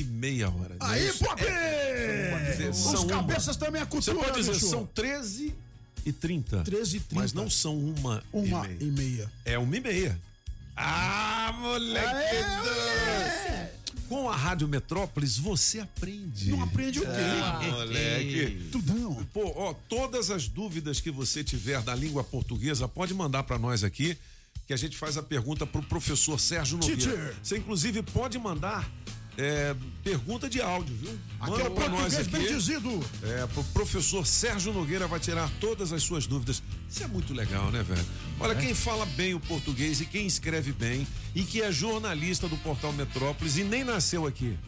[0.00, 0.70] e meia hora.
[0.70, 0.76] né?
[0.80, 1.42] Aí, Isso Pop!
[1.44, 3.06] é- Os são uma.
[3.08, 4.66] cabeças também é Você cultura, pode dizer, bicho.
[4.66, 5.54] são 13
[6.04, 6.62] e 30.
[6.62, 7.14] 13 e 30.
[7.22, 8.78] Mas não são uma, Uma e meia.
[8.80, 9.32] e meia.
[9.44, 10.20] É uma e meia.
[10.76, 12.36] Ah, moleque!
[12.62, 13.68] doido!
[14.08, 16.50] Com a Rádio Metrópolis, você aprende.
[16.50, 17.08] Não aprende o quê?
[17.42, 18.68] Ah, moleque.
[18.72, 19.26] Tudão.
[19.34, 23.84] Pô, ó, todas as dúvidas que você tiver da língua portuguesa, pode mandar pra nós
[23.84, 24.16] aqui,
[24.66, 27.00] que a gente faz a pergunta pro professor Sérgio Nogueira.
[27.02, 27.36] Teacher.
[27.42, 28.90] Você, inclusive, pode mandar
[29.38, 31.16] é, pergunta de áudio, viu?
[31.38, 32.54] Aqui Manda é o pra nós português bem aqui.
[32.54, 33.04] dizido.
[33.22, 36.60] É, o professor Sérgio Nogueira vai tirar todas as suas dúvidas.
[36.90, 38.04] Isso é muito legal, né, velho?
[38.40, 42.56] Olha, quem fala bem o português e quem escreve bem e que é jornalista do
[42.56, 44.58] portal Metrópolis e nem nasceu aqui.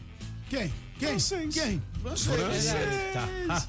[0.48, 0.72] Quem?
[1.00, 1.08] Quem?
[1.08, 1.54] Francês.
[1.54, 1.82] Quem?
[2.02, 2.36] Francês.
[2.40, 3.12] Francês.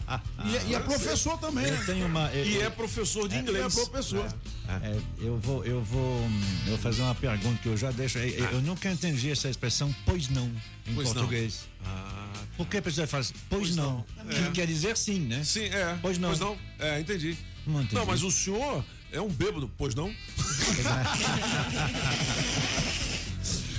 [0.06, 0.22] Tá.
[0.46, 1.84] E, é- e é professor também, Eu né?
[1.86, 2.30] tenho uma.
[2.34, 3.74] eu- E é professor de é inglês.
[3.74, 4.28] professor.
[4.67, 8.17] É, eu vou, eu vou, eu vou fazer uma pergunta que eu já deixo.
[8.20, 8.62] Eu, eu Ah.
[8.62, 10.46] nunca entendi essa expressão, pois não,
[10.86, 11.13] em Pois não.
[11.15, 11.67] português.
[11.86, 14.06] Ah, Por que a pessoa fala assim, pois, não?
[14.30, 15.41] Que quer dizer sim, né?
[15.44, 15.98] sim, é.
[16.02, 16.30] Pois não.
[16.30, 16.58] Pois não.
[16.80, 17.38] É, entendi.
[17.65, 17.96] Não entendi.
[17.96, 20.13] Não, mas o senhor é um bêbado, pois não?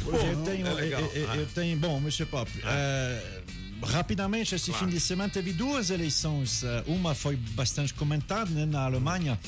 [0.04, 1.00] eu tenho, é legal.
[1.00, 3.41] eu, eu- eu tenho, bom, Monsieur Pop, eh,
[3.84, 4.86] rapidamente, esse Claro.
[4.86, 6.62] fim de semana teve duas eleições.
[6.64, 9.38] eh, Uma foi bastante comentada né, na Alemanha.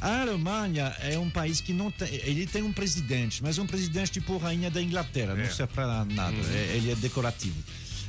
[0.00, 2.08] A Alemanha é um país que não tem.
[2.24, 6.36] Ele tem um presidente, mas um presidente tipo rainha da Inglaterra, não serve para nada.
[6.52, 7.56] é- Ele é decorativo.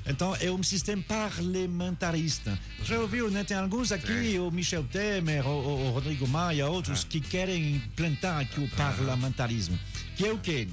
[0.06, 2.58] Então é um sistema parlamentarista.
[2.84, 3.44] Já ouviu, né?
[3.44, 8.60] Tem alguns aqui, o Michel Temer, o, o Rodrigo Maia, outros, que querem implantar aqui
[8.60, 9.78] o parlamentarismo.
[10.16, 10.68] Que é o quê?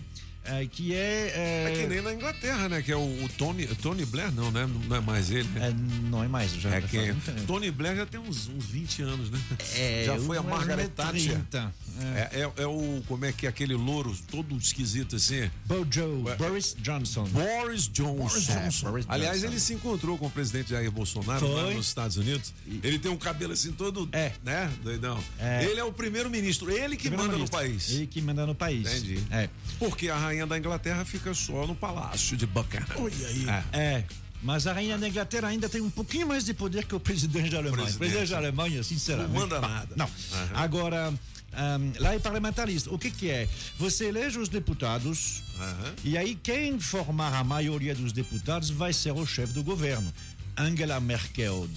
[0.45, 1.33] Eh, que é.
[1.35, 2.83] eh, É que nem na Inglaterra, né?
[2.83, 4.69] Que é o, o Tony, Tony Blair, não, né?
[4.89, 5.69] Não é mais ele, né?
[5.69, 5.75] É,
[6.09, 7.19] não é mais, já É tempo.
[7.47, 9.39] Tony Blair já tem uns, uns 20 anos, né?
[9.77, 11.33] É, já foi a Margaret é Thatcher.
[11.51, 11.75] 30,
[12.17, 13.03] É, é, é o.
[13.07, 15.51] Como é que é aquele louro todo esquisito assim?
[15.67, 17.25] Bojo, Boris Johnson.
[17.27, 18.17] Boris Johnson.
[18.17, 18.91] Boris Johnson.
[18.91, 19.53] Boris Aliás, Johnson.
[19.53, 21.75] ele se encontrou com o presidente Jair Bolsonaro lá Foi.
[21.75, 22.53] nos Estados Unidos.
[22.83, 24.09] Ele tem um cabelo assim todo.
[24.13, 24.33] É.
[24.45, 24.71] Né?
[24.83, 25.19] Doidão.
[25.39, 25.65] É.
[25.65, 27.59] Ele é o primeiro-ministro, ele que manda no Primeiro-ministro.
[27.59, 27.91] país.
[27.91, 28.87] Ele que manda no país.
[28.89, 29.23] Entendi.
[29.31, 29.49] É.
[29.79, 32.85] Porque a rainha da Inglaterra fica só no palácio de Buckingham.
[32.97, 33.47] Olha aí.
[33.73, 33.79] É.
[33.79, 34.05] É.
[34.42, 37.51] Mas a rainha da Inglaterra ainda tem um pouquinho mais de poder que o presidente
[37.51, 37.85] da Alemanha.
[37.85, 37.97] Presidente.
[37.97, 39.33] O presidente da Alemanha, sinceramente.
[39.33, 39.94] Não manda nada.
[39.97, 40.05] Não.
[40.07, 40.51] Aham.
[40.55, 41.14] Agora,
[41.55, 42.92] ahm, lá é parlamentarista.
[42.92, 43.49] O que, que é?
[43.79, 45.94] Você elege os deputados Aham.
[46.05, 50.12] e aí quem formar a maioria dos deputados vai ser o chefe do governo.
[50.57, 51.69] Angela Merkel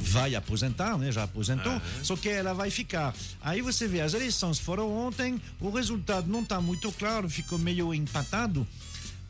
[0.00, 1.10] vai aposentar, né?
[1.10, 2.04] Já aposentou, Aham.
[2.04, 3.14] só que ela vai ficar.
[3.40, 7.94] Aí você vê, as eleições foram ontem, o resultado não está muito claro, ficou meio
[7.94, 8.66] empatado.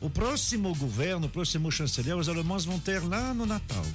[0.01, 3.85] O próximo governo, o próximo chanceler, os alemães vão ter lá no Natal.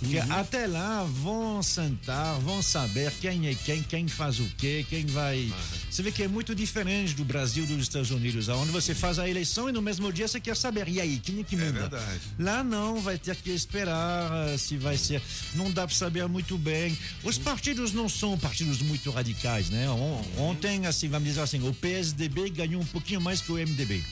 [0.00, 5.04] Porque até lá vão sentar, vão saber quem é quem, quem faz o quê, quem
[5.06, 5.52] vai.
[5.90, 9.28] Você vê que é muito diferente do Brasil dos Estados Unidos, onde você faz a
[9.28, 11.80] eleição e no mesmo dia você quer saber, e aí, quem é que manda?
[11.88, 12.20] verdade.
[12.38, 15.20] Lá não, vai ter que esperar eh, se vai ser.
[15.54, 16.96] Não dá para saber muito bem.
[17.24, 19.90] Os partidos não são partidos muito radicais, né?
[19.90, 24.02] On- Ontem, assim, vamos dizer assim, o PSDB ganhou um pouquinho mais que o MDB.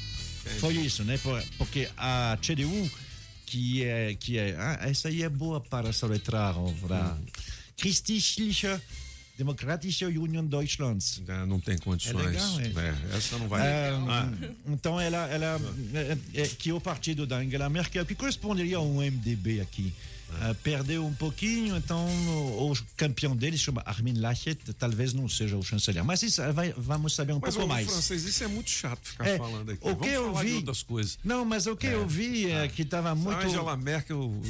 [0.60, 1.18] Foi isso, né?
[1.18, 2.90] Por- Porque a CDU,
[3.46, 4.14] que é.
[4.14, 6.54] Que é ah, essa aí é boa para soletrar.
[6.82, 7.16] Para
[7.76, 8.80] Christliche
[9.38, 11.22] Demokratische Union Deutschlands.
[11.46, 12.24] não tem condições.
[12.24, 12.88] É legal, é.
[13.12, 13.66] É, essa não vai.
[13.66, 14.32] É, Ah.
[14.66, 15.60] Então, ela, ela
[15.94, 19.92] é, é, que o partido da Angela Merkel, que corresponderia a um MDB aqui,
[20.42, 20.50] É.
[20.50, 25.56] eh, perdeu um pouquinho, então o, o campeão deles chama Armin Laschet, talvez não seja
[25.56, 26.04] o chanceler.
[26.04, 27.86] Mas isso eh, vai, vamos saber um Mas pouco mais.
[27.88, 29.80] francês, isso é muito chato ficar É, falando aqui.
[29.82, 31.18] o Vamos que eu vi- outras coisas.
[31.24, 33.38] Não, mas o que eu vi é que estava muito.
[33.40, 34.42] A Angela Merkel,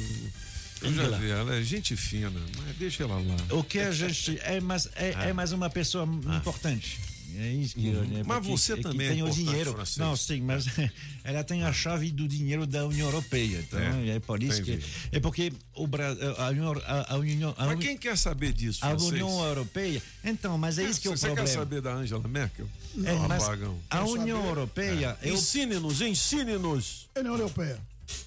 [0.81, 3.35] eu já vi, ela é gente fina, mas deixa ela lá.
[3.57, 5.25] O que a gente é mais é, Ah.
[5.25, 6.05] é mais uma pessoa
[6.37, 6.99] importante.
[7.35, 8.19] É isso que eu, Uhum.
[8.19, 9.71] é Mas você é também é tem o importante, dinheiro.
[9.73, 9.97] francês.
[9.97, 10.65] Não, sim, mas
[11.23, 13.59] ela tem a chave do dinheiro da União Europeia.
[13.67, 14.77] Então É, é, por isso entendi.
[15.11, 18.53] que é porque o Brasil, a União, a, a União, a, Mas quem quer saber
[18.53, 19.11] disso, a francês?
[19.11, 20.01] União Europeia.
[20.23, 21.47] Então, mas é isso que é o Você problema.
[21.47, 22.67] quer saber da Angela Merkel?
[23.03, 23.77] É, Não, mas apagão.
[23.89, 25.29] a União Europeia É.
[25.29, 27.07] é o- Ensine-nos, ensine-nos.
[27.17, 27.79] União Europeia.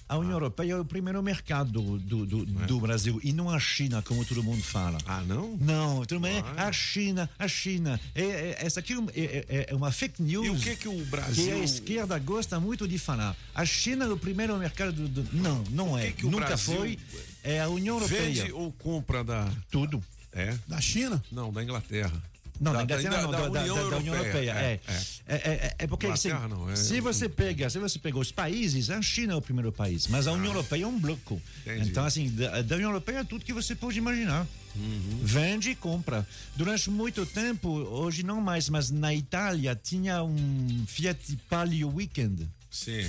[0.07, 4.01] A União Europeia é o primeiro mercado do, do, do Brasil e não a China,
[4.01, 4.97] como todo mundo fala.
[4.99, 5.03] É.
[5.05, 5.57] Ah, não?
[5.59, 6.43] Não, tudo bem.
[6.57, 7.99] A China, a China.
[8.13, 10.45] É, é- essa aqui é, é- é uma fake news.
[10.45, 13.35] E o que que o Brasil- Que a esquerda gosta muito de falar.
[13.55, 15.07] A China é o primeiro mercado do.
[15.07, 16.07] do- não, não é.
[16.07, 16.99] que que o Nunca Brasil foi.
[17.43, 18.21] É a União Europeia.
[18.43, 19.49] Vende ou compra da.
[19.69, 20.03] Tudo.
[20.33, 20.57] É?
[20.67, 21.21] Da China?
[21.31, 22.13] Não, da Inglaterra.
[22.61, 24.51] Não, da, da Inglaterra não, da, da- da- da União Europeia.
[24.51, 25.01] É, é.
[25.27, 28.31] é, é, é porque assim, Inglaterra não, é- se você pega, se você pega os
[28.31, 31.41] países, a China é o primeiro país, mas a União Europeia é um bloco.
[31.65, 31.71] Ah.
[31.73, 31.89] Entendi.
[31.89, 34.45] Então assim, da, União Europeia é tudo que você pode imaginar.
[34.75, 35.19] Uhum.
[35.23, 36.25] Vende e compra.
[36.55, 43.05] Durante muito tempo, hoje não mais, mas na Itália tinha um Fiat Palio Weekend Sim.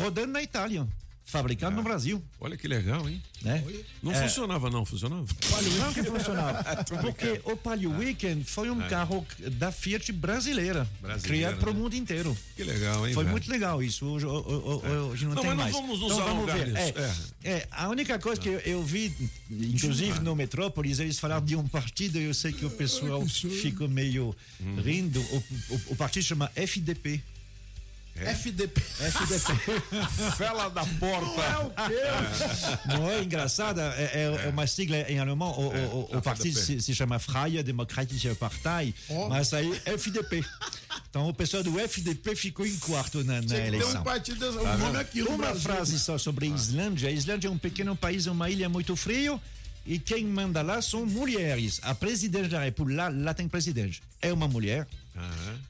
[0.00, 0.86] rodando na Itália,
[1.28, 2.22] fabricado no Brasil.
[2.40, 3.22] Olha que legal, hein?
[3.42, 3.62] Né?
[4.02, 5.26] Não É, funcionava, não, funcionava?
[5.78, 6.64] não que funcionava.
[7.02, 8.88] Porque o Palio Weekend foi um É.
[8.88, 11.80] carro da Fiat brasileira, Brasileira, criado para o né?
[11.80, 12.36] mundo inteiro.
[12.56, 13.12] Que legal, hein?
[13.12, 13.32] Foi velho?
[13.32, 14.06] muito legal isso.
[14.06, 15.74] Hoje, ho- ho- ho- hoje não, Não, tem mas não mais.
[15.76, 16.74] vamos nos então, vamos ver.
[16.74, 17.12] É,
[17.44, 19.14] é, a única coisa que eu, eu vi,
[19.50, 22.18] inclusive no Metrópolis, eles falaram de um partido.
[22.18, 24.80] Eu sei que o pessoal ficou meio Hum.
[24.80, 25.20] rindo.
[25.20, 25.36] O,
[25.74, 27.22] o, o partido chama FDP.
[28.26, 28.80] FDP.
[29.00, 29.80] FDP.
[30.36, 31.72] Fela da porta.
[32.86, 33.82] Não é engraçada?
[33.96, 35.50] É, é- é uma sigla em alemão.
[35.58, 38.94] O, É, o- o- partido se, se chama Freie Demokratische Partei,
[39.28, 40.44] mas aí FDP.
[41.10, 44.00] Então o pessoal do FDP ficou em quarto na, na eleição.
[44.00, 44.52] um partido.
[44.52, 45.60] Tá O nome é no Uma Brasil.
[45.62, 47.08] frase só sobre a Islândia.
[47.08, 49.40] A Islândia é um pequeno país, uma ilha muito frio.
[49.86, 51.80] E quem manda lá são mulheres.
[51.82, 54.86] A presidente da República, lá, lá tem presidente, é uma mulher.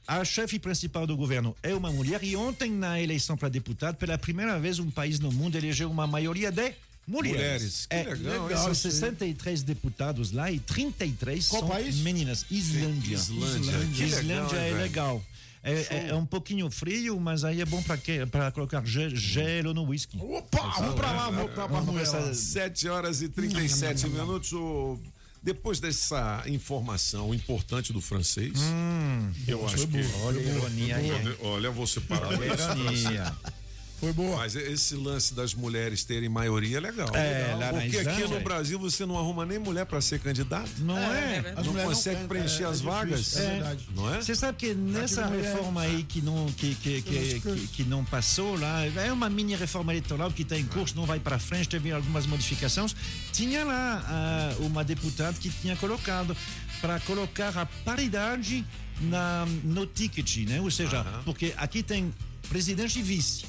[0.07, 2.23] A chefe principal do governo é uma mulher.
[2.23, 6.07] E ontem, na eleição para deputado, pela primeira vez, um país no mundo elegeu uma
[6.07, 6.73] maioria de
[7.07, 7.37] mulheres.
[7.37, 7.85] Mulheres.
[7.87, 8.93] Que É, legal, São isso aí.
[8.93, 11.95] 63 deputados lá e 33 Qual são país?
[11.97, 12.45] meninas.
[12.51, 13.15] Islândia.
[13.15, 13.77] Islândia.
[13.77, 14.77] Legal, Islândia hein, é velho?
[14.77, 15.23] legal.
[15.61, 19.83] É, é- é um pouquinho frio, mas aí é bom para colocar ge- gelo no
[19.83, 20.17] whisky.
[20.17, 21.29] Opa, vamos pra lá,
[21.67, 22.33] Vamos lá.
[22.33, 24.53] 7 horas e 37 minutos.
[24.53, 24.97] O...
[25.41, 28.59] Depois dessa informação importante do francês,
[29.47, 29.99] eu acho que.
[30.23, 31.11] Olha a ironia aí.
[31.11, 33.35] Olha, Olha, você parar Olha a ironia.
[33.99, 34.37] Foi boa.
[34.37, 37.09] Mas esse lance das mulheres terem maioria é legal.
[37.13, 40.69] É, na Porque aqui no Brasil você não arruma nem mulher para ser candidato.
[40.79, 41.37] Não É, é?
[41.49, 43.35] é não mulheres consegue querem, preencher é- é as difícil, vagas.
[43.35, 43.89] É verdade.
[43.93, 44.21] Não é?
[44.21, 48.57] Você sabe que nessa reforma aí que não, que, que, que, que, que não passou
[48.57, 51.91] lá, é uma mini reforma eleitoral que está em curso, não vai para frente, teve
[51.91, 52.95] algumas modificações.
[53.33, 56.35] Tinha lá ah, uma deputada que tinha colocado
[56.79, 58.65] para colocar a paridade
[59.01, 60.61] na, no ticket, né?
[60.61, 62.13] Ou seja, porque aqui tem
[62.47, 63.45] presidente e vice.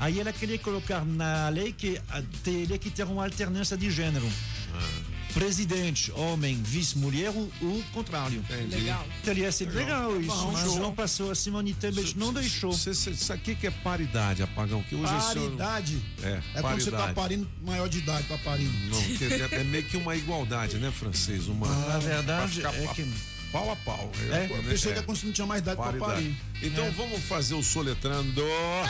[0.00, 2.00] Aí ela queria colocar na lei que
[2.42, 4.28] teria que ter uma alternância de gênero.
[5.32, 8.44] Presidente, homem, vice-mulher, ou o contrário.
[8.68, 9.06] Legal.
[9.24, 11.30] Teria sido legal isso, mas não passou.
[11.30, 12.70] A Simone Tebet não deixou.
[12.70, 14.82] Isso aqui que é paridade, apagão.
[14.82, 15.22] Que hoje ano-
[15.56, 16.02] Paridade.
[16.22, 17.14] É, É quando você tá paridade.
[17.14, 18.72] parindo maior de idade, tá parindo.
[18.90, 21.46] Não, é, é meio que uma igualdade, né, francês?
[21.48, 21.66] Uma.
[21.66, 23.31] Na verdade, pra ficar- é que.
[23.52, 24.10] Pau a pau.
[24.30, 24.94] É, Eu- eu pensei é.
[24.94, 26.12] que a Constituição não tinha mais idade pra Paridade.
[26.12, 26.36] parir.
[26.62, 26.90] Então É.
[26.90, 28.42] vamos fazer o soletrando.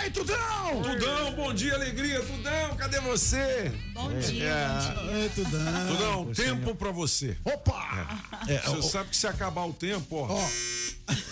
[0.04, 0.82] Ei, Tudão!
[0.82, 2.20] Tudão, bom dia, alegria.
[2.22, 3.72] Tudão, cadê você?
[3.92, 4.18] Bom É.
[4.18, 5.22] dia, É.
[5.22, 5.86] Ei, Tudão.
[5.88, 7.36] Tudão, Você tempo pra você.
[7.44, 8.20] Opa!
[8.46, 10.48] É, você sabe que se acabar o tempo, ó.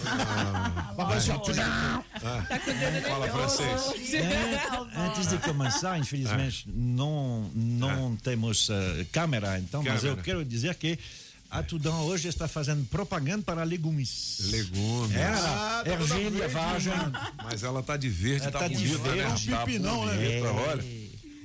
[0.07, 1.21] Ah, Papai vai.
[1.21, 1.65] já- Tudão!
[1.65, 4.15] Ah, Tá com o dedo Fala francês.
[4.15, 4.61] É,
[5.07, 10.23] antes de começar, infelizmente, não, não temos eh, câmera, então, mas eu Câmera.
[10.23, 10.99] quero dizer que
[11.51, 14.39] a Tudão hoje está fazendo propaganda para legumes.
[14.51, 15.17] Legumes.
[15.17, 16.93] É, Ah, tá toda ervilha, verde, vagem.
[17.43, 19.15] Mas ela tá de verde, Ela tá, tá de bonita, né?
[19.15, 19.51] verde.
[19.51, 20.15] Tá Pipinão, né?
[20.15, 20.51] bonita, É.
[20.51, 21.01] olha.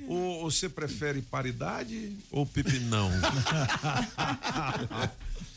[0.08, 3.10] Ou você prefere paridade ou pipinão?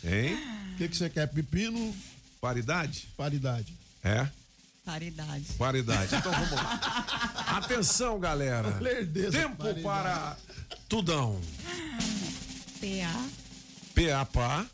[0.03, 0.37] hein?
[0.73, 1.27] O que, que você quer?
[1.27, 1.95] Pepino?
[2.41, 3.07] Paridade?
[3.15, 3.73] Paridade.
[4.03, 4.27] É?
[4.85, 5.45] Paridade.
[5.57, 6.15] Paridade.
[6.15, 7.45] Então vamos lá.
[7.61, 8.79] Atenção, galera.
[8.79, 9.83] Lerdeza, Tempo paridade.
[9.83, 10.37] para
[10.87, 11.39] Tudão.
[12.81, 13.23] PA.
[13.93, 14.65] P-A-P-A,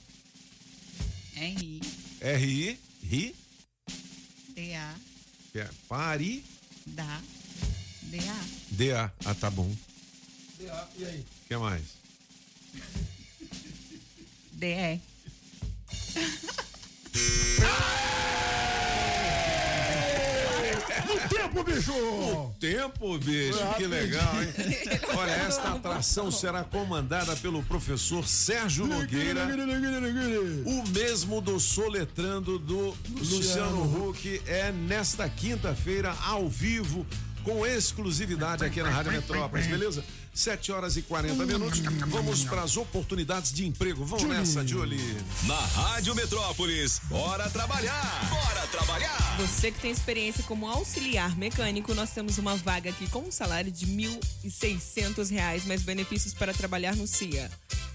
[1.35, 1.81] RI.
[2.21, 3.35] R-I, ri,
[4.55, 4.95] DA.
[5.53, 6.43] P- pari,
[6.85, 7.21] Da.
[8.03, 8.39] DA.
[8.71, 9.11] D-A.
[9.25, 9.73] Ah, tá bom.
[10.59, 10.69] E
[11.05, 11.19] aí?
[11.19, 11.83] O que mais?
[14.53, 15.01] DE.
[21.05, 21.91] No tempo, bicho!
[21.93, 24.53] O tempo, bicho, que legal, hein?
[25.17, 29.47] Olha, esta atração será comandada pelo professor Sérgio Nogueira,
[30.65, 34.41] o mesmo do soletrando do Luciano Huck.
[34.45, 37.05] É nesta quinta-feira, ao vivo,
[37.45, 40.03] com exclusividade aqui na Rádio Metrópolis, beleza?
[40.33, 41.79] 7 horas e 40 minutos.
[42.07, 44.03] Vamos para as oportunidades de emprego.
[44.03, 44.99] Vamos nessa, Julie.
[45.43, 48.29] Na Rádio Metrópolis, bora trabalhar!
[48.29, 49.37] Bora trabalhar!
[49.39, 53.71] Você que tem experiência como auxiliar mecânico, nós temos uma vaga aqui com um salário
[53.71, 57.49] de 1.600 reais, mais benefícios para trabalhar no CIA.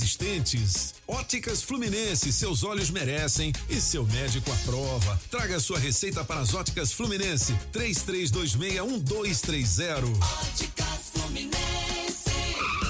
[1.08, 5.19] Óticas Fluminense, seus olhos merecem e seu médico aprova.
[5.30, 7.54] Traga sua receita para as Óticas Fluminense.
[7.73, 10.06] 33261230.
[10.43, 11.70] Óticas Fluminense.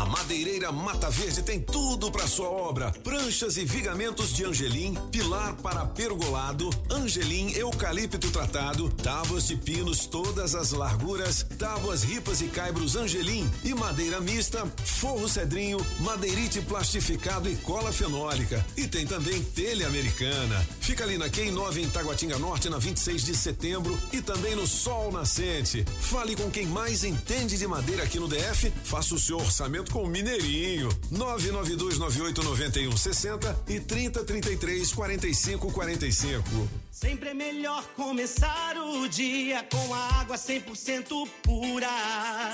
[0.00, 5.54] A Madeireira Mata Verde tem tudo para sua obra: pranchas e vigamentos de angelim, pilar
[5.56, 12.96] para pergolado, angelim eucalipto tratado, tábuas de pinos todas as larguras, tábuas ripas e caibros
[12.96, 18.64] angelim e madeira mista, forro cedrinho, madeirite plastificado e cola fenólica.
[18.78, 20.66] E tem também telha americana.
[20.80, 24.66] Fica ali na Quem 9 em Taguatinga Norte na 26 de setembro e também no
[24.66, 25.84] Sol Nascente.
[26.00, 30.04] Fale com quem mais entende de madeira aqui no DF, faça o seu orçamento com
[30.04, 30.88] o Mineirinho.
[31.12, 36.68] 992989160 e 30334545.
[36.90, 41.88] Sempre é melhor começar o dia com a água 100% pura.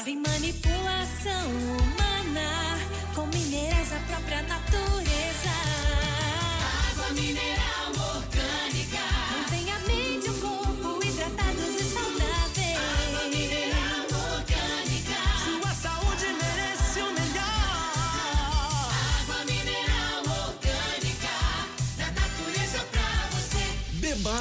[0.05, 2.79] Sem manipulação humana,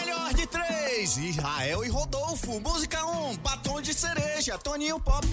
[0.00, 2.58] Melhor de três, Israel e Rodolfo.
[2.60, 5.26] Música 1, um, batom de cereja, Toninho Pop.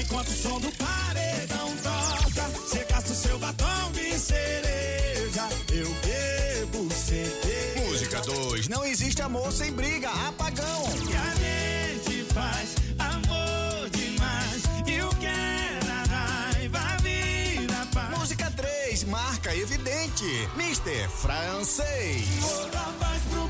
[0.00, 5.48] Enquanto o som do paredão toca, você gasta o seu batom de cereja.
[5.72, 7.86] Eu bebo cerveja.
[7.86, 10.82] Música 2, não existe amor sem briga, apagão.
[11.08, 14.62] E a gente faz amor demais.
[14.86, 18.18] E o que era raiva vira paz.
[18.18, 21.08] Música 3, marca evidente, Mr.
[21.08, 22.26] Francês.
[22.40, 23.48] Toda paz pro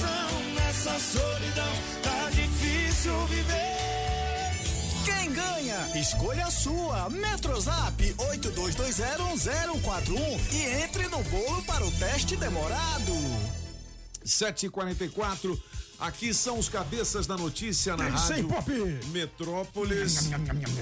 [0.00, 1.72] coração nessa solidão.
[2.02, 3.76] Tá difícil viver.
[5.04, 5.98] Quem ganha?
[5.98, 7.10] Escolha a sua.
[7.10, 13.12] Metrozap 82201041 e entre no bolo para o teste demorado.
[14.24, 15.60] 7h44.
[15.98, 18.72] Aqui são os cabeças da notícia na aí, rádio Pop.
[19.12, 20.30] Metrópolis.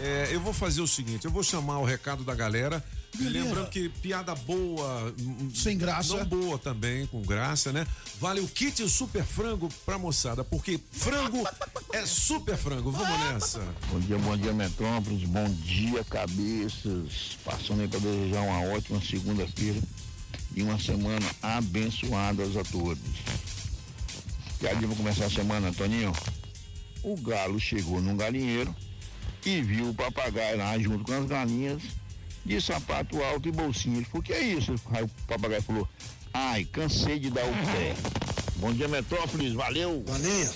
[0.00, 2.84] É, eu vou fazer o seguinte, eu vou chamar o recado da galera.
[3.16, 3.44] Galera.
[3.44, 5.14] Lembrando que piada boa.
[5.18, 6.16] hum, Sem graça.
[6.16, 7.86] Não boa também, com graça, né?
[8.20, 11.46] Vale o kit super frango pra moçada, porque frango
[11.92, 12.90] é super frango.
[12.90, 13.60] Vamos nessa.
[13.90, 15.24] Bom dia, bom dia, Metrópolis.
[15.28, 17.38] Bom dia, cabeças.
[17.44, 19.80] Passando aí para desejar uma ótima segunda-feira
[20.54, 22.98] e uma semana abençoada a todos.
[24.60, 26.12] Já vamos começar a semana, Toninho.
[27.02, 28.74] O galo chegou num galinheiro
[29.46, 31.82] e viu o papagaio lá junto com as galinhas
[32.48, 33.98] de sapato alto e bolsinha.
[33.98, 34.74] Ele falou, que é isso?
[34.90, 35.86] Aí o papagaio falou,
[36.32, 37.94] ai, cansei de dar o pé.
[38.56, 39.52] Bom dia, Metrópolis.
[39.52, 40.02] Valeu.
[40.06, 40.50] Toninho,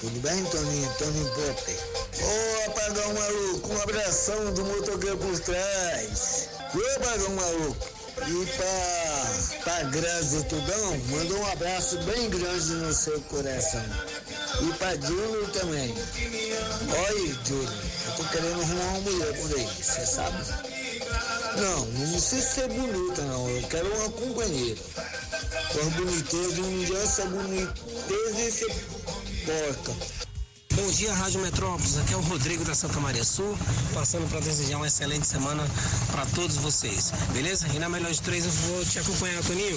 [0.00, 0.90] tudo bem, Toninho?
[0.98, 1.76] Toninho Pop.
[2.20, 6.48] Ô, apagão maluco, um abração do motoqueiro por trás.
[6.74, 7.98] Ô, apagão maluco.
[8.18, 13.84] E pra, pra Grazi Tudão, manda um abraço bem grande no seu coração.
[14.60, 15.94] E pra Júlio também.
[15.94, 17.68] Oi, Júlio,
[18.06, 20.77] eu tô querendo arrumar uma mulher por aí, você sabe?
[21.60, 24.80] Não, não precisa ser bonita não, eu quero uma companheira.
[25.72, 28.74] Por boniteza, não adianta ser boniteza e ser
[29.44, 30.18] porca.
[30.74, 31.98] Bom dia, Rádio Metrópolis.
[31.98, 33.58] Aqui é o Rodrigo da Santa Maria Sul,
[33.92, 35.64] passando para desejar uma excelente semana
[36.12, 37.10] para todos vocês.
[37.32, 37.66] Beleza?
[37.74, 39.76] E na melhor de três eu vou te acompanhar, Toninho.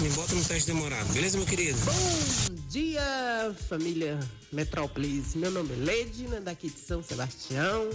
[0.00, 1.06] Me bota no teste demorado.
[1.12, 1.78] Beleza, meu querido?
[1.84, 4.18] Bom dia, família
[4.50, 5.36] Metrópolis.
[5.36, 7.88] Meu nome é Ledina, daqui de São Sebastião.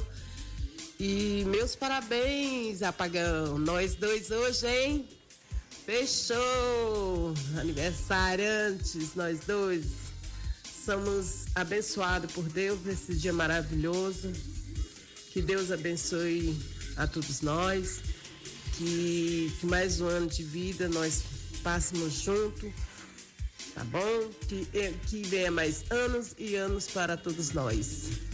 [1.03, 3.57] E meus parabéns, apagão.
[3.57, 5.09] Nós dois hoje, hein?
[5.83, 7.33] Fechou!
[7.59, 9.83] Aniversariantes, nós dois.
[10.85, 14.31] Somos abençoados por Deus nesse dia maravilhoso.
[15.31, 16.55] Que Deus abençoe
[16.95, 18.01] a todos nós.
[18.77, 21.23] Que, que mais um ano de vida nós
[21.63, 22.71] passemos junto.
[23.73, 24.29] Tá bom?
[24.47, 24.67] Que,
[25.07, 28.30] que venha mais anos e anos para todos nós.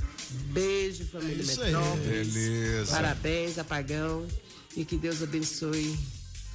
[0.52, 1.46] Beijo, família É.
[1.46, 2.34] Metrópolis.
[2.34, 2.92] Beleza.
[2.92, 4.28] Parabéns, apagão.
[4.76, 5.98] E que Deus abençoe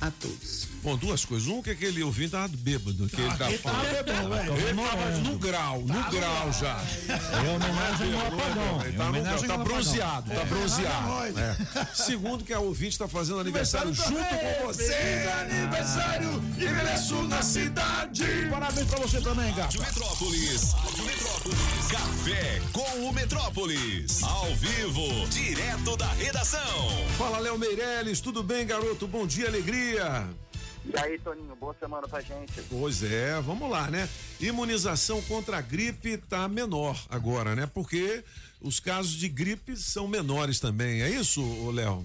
[0.00, 0.68] a todos.
[0.82, 1.46] Bom, duas coisas.
[1.48, 4.04] Um que aquele ouvinte tava bêbado, que ele tá ele tava falando.
[4.04, 4.56] bêbado, velho.
[4.68, 6.80] Ele tava no grau, no grau já.
[7.08, 8.80] É homenagem ao apagão.
[8.84, 10.44] Ele É tá, no grau, tá bronzeado, tá É.
[10.44, 11.38] bronzeado.
[11.38, 11.56] É.
[11.94, 15.28] Segundo que a ouvinte tá fazendo aniversário junto com você.
[15.40, 18.24] aniversário, ingresso na cidade.
[18.50, 19.78] Parabéns pra você também, gato.
[19.78, 20.72] Rádio Metrópolis.
[20.72, 21.86] Rádio Metrópolis.
[21.90, 24.22] Café com o Metrópolis.
[24.24, 26.60] Ao vivo, direto da redação.
[27.16, 29.06] Fala, Léo Meirelles, tudo bem, garoto?
[29.06, 30.26] Bom dia, alegria.
[30.84, 32.60] E aí, Toninho, boa semana pra gente.
[32.68, 34.08] Pois é, vamos lá, né?
[34.40, 37.70] Imunização contra a gripe tá menor agora, né?
[37.72, 38.24] Porque
[38.60, 41.02] os casos de gripe são menores também.
[41.02, 42.04] É isso, Léo?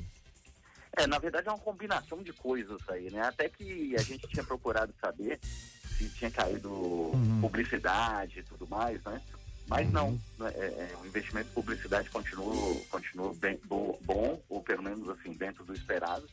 [0.96, 3.22] É, na verdade é uma combinação de coisas aí, né?
[3.22, 5.40] Até que a gente tinha procurado saber
[5.98, 7.12] se tinha caído
[7.42, 9.20] publicidade e tudo mais, né?
[9.68, 10.52] Mas não, né?
[10.56, 15.34] É, é, o investimento em publicidade continua, continua bem bo- bom, ou pelo menos assim,
[15.34, 16.28] dentro do esperado.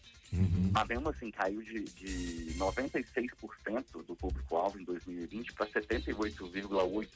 [0.72, 7.06] Mas mesmo assim, caiu de, de 96% do público-alvo em 2020 para 78,8%,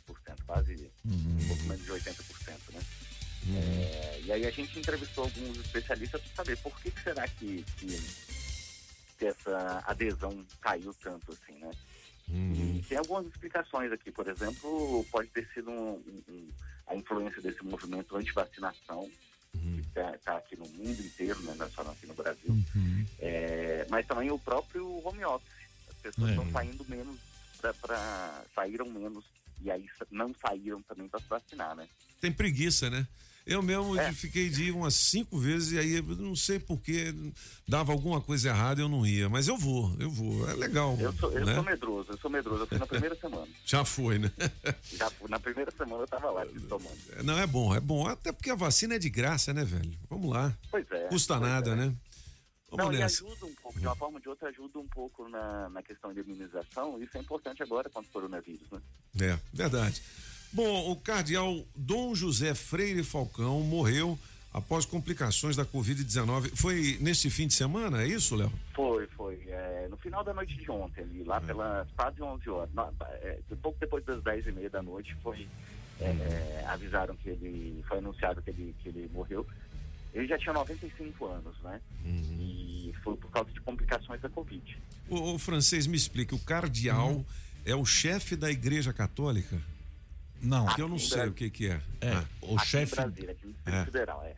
[0.46, 2.80] quase um pouco menos de 80%, né?
[3.56, 7.64] É, e aí a gente entrevistou alguns especialistas para saber por que, que será que,
[7.78, 7.86] que,
[9.18, 11.70] que essa adesão caiu tanto assim, né?
[12.30, 16.48] E tem algumas explicações aqui, por exemplo, pode ter sido um- um- um-
[16.88, 19.10] a influência desse movimento anti-vacinação,
[19.58, 22.56] que está aqui no mundo inteiro, né, não é só aqui no Brasil,
[23.18, 25.48] É, mas também o próprio home office.
[25.88, 26.32] As pessoas É.
[26.34, 27.16] estão saindo menos
[27.80, 29.24] para saíram menos
[29.60, 31.88] e aí não saíram também para se vacinar, né?
[32.20, 33.06] Tem preguiça, né?
[33.48, 34.12] Eu mesmo É.
[34.12, 37.14] fiquei de ir umas cinco vezes e aí eu não sei porquê,
[37.66, 40.96] dava alguma coisa errada eu não ia, mas eu vou, eu vou, é legal.
[41.00, 41.54] Eu sou, eu né?
[41.54, 42.62] sou medroso, eu sou medroso.
[42.64, 43.48] Eu fui na primeira semana.
[43.64, 44.30] Já foi, né?
[44.92, 46.98] Já fui- na primeira semana eu tava lá tomando.
[47.24, 49.92] Não, é bom, é bom, até porque a vacina é de graça, né, velho?
[50.10, 50.54] Vamos lá.
[50.70, 51.06] Pois é.
[51.08, 51.74] Custa pois nada, é.
[51.74, 51.94] né?
[52.70, 53.24] Vamos Não, e nessa.
[53.24, 56.12] ajuda um pouco, de uma forma ou de outra, ajuda um pouco na, na questão
[56.12, 57.02] de imunização.
[57.02, 58.78] Isso é importante agora contra o coronavírus, né?
[59.22, 60.02] É, verdade.
[60.52, 64.18] Bom, o cardeal Dom José Freire Falcão morreu
[64.52, 66.50] após complicações da Covid-19.
[66.54, 68.50] Foi neste fim de semana, é isso, Léo?
[68.74, 69.40] Foi, foi.
[69.46, 72.70] É, no final da noite de ontem, ali, lá pelas quase 11 horas,
[73.22, 75.46] é, pouco depois das 10 e meia da noite, foi,
[76.00, 79.46] é, é, avisaram que ele, foi anunciado que ele, que ele morreu.
[80.14, 81.80] Ele já tinha 95 anos, né?
[82.04, 84.78] E foi por causa de complicações da Covid.
[85.08, 87.24] O, o francês me explica, o cardeal
[87.64, 89.60] é o chefe da Igreja Católica?
[90.40, 90.66] Não.
[90.66, 91.80] Que eu não sei o que que é.
[92.00, 92.24] É, Ah.
[92.42, 92.94] o chefe.
[92.94, 93.84] Brasília, aqui no Distrito É.
[93.84, 94.34] Federal, é.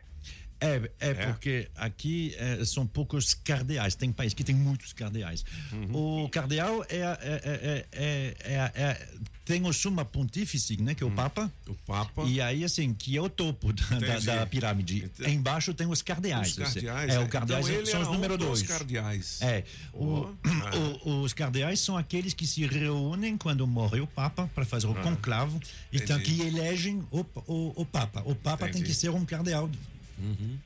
[0.61, 3.95] É, é, porque aqui é, são poucos cardeais.
[3.95, 5.43] Tem países que tem muitos cardeais.
[5.91, 9.07] O cardeal é, é, é, é, é- é-
[9.43, 11.51] tem o suma pontífice, né, que é o Papa.
[11.67, 12.23] O Papa.
[12.23, 14.45] E aí, assim, que é o topo da, da- Entendi.
[14.51, 15.11] pirâmide.
[15.27, 16.49] Embaixo tem os cardeais.
[16.49, 17.19] Os cardeais, É, é.
[17.19, 18.61] o cardeais Então são os um número dois.
[18.61, 19.41] cardeais.
[19.41, 19.63] É.
[19.93, 20.35] O- Oh.
[21.09, 24.91] o- os cardeais são aqueles que se reúnem quando morre o Papa para fazer o
[24.91, 25.59] Ah, conclavo.
[25.91, 26.35] Então, entendi.
[26.37, 28.21] que elegem o, o, o Papa.
[28.25, 28.85] O Papa tem Entendi.
[28.89, 29.69] que ser um cardeal.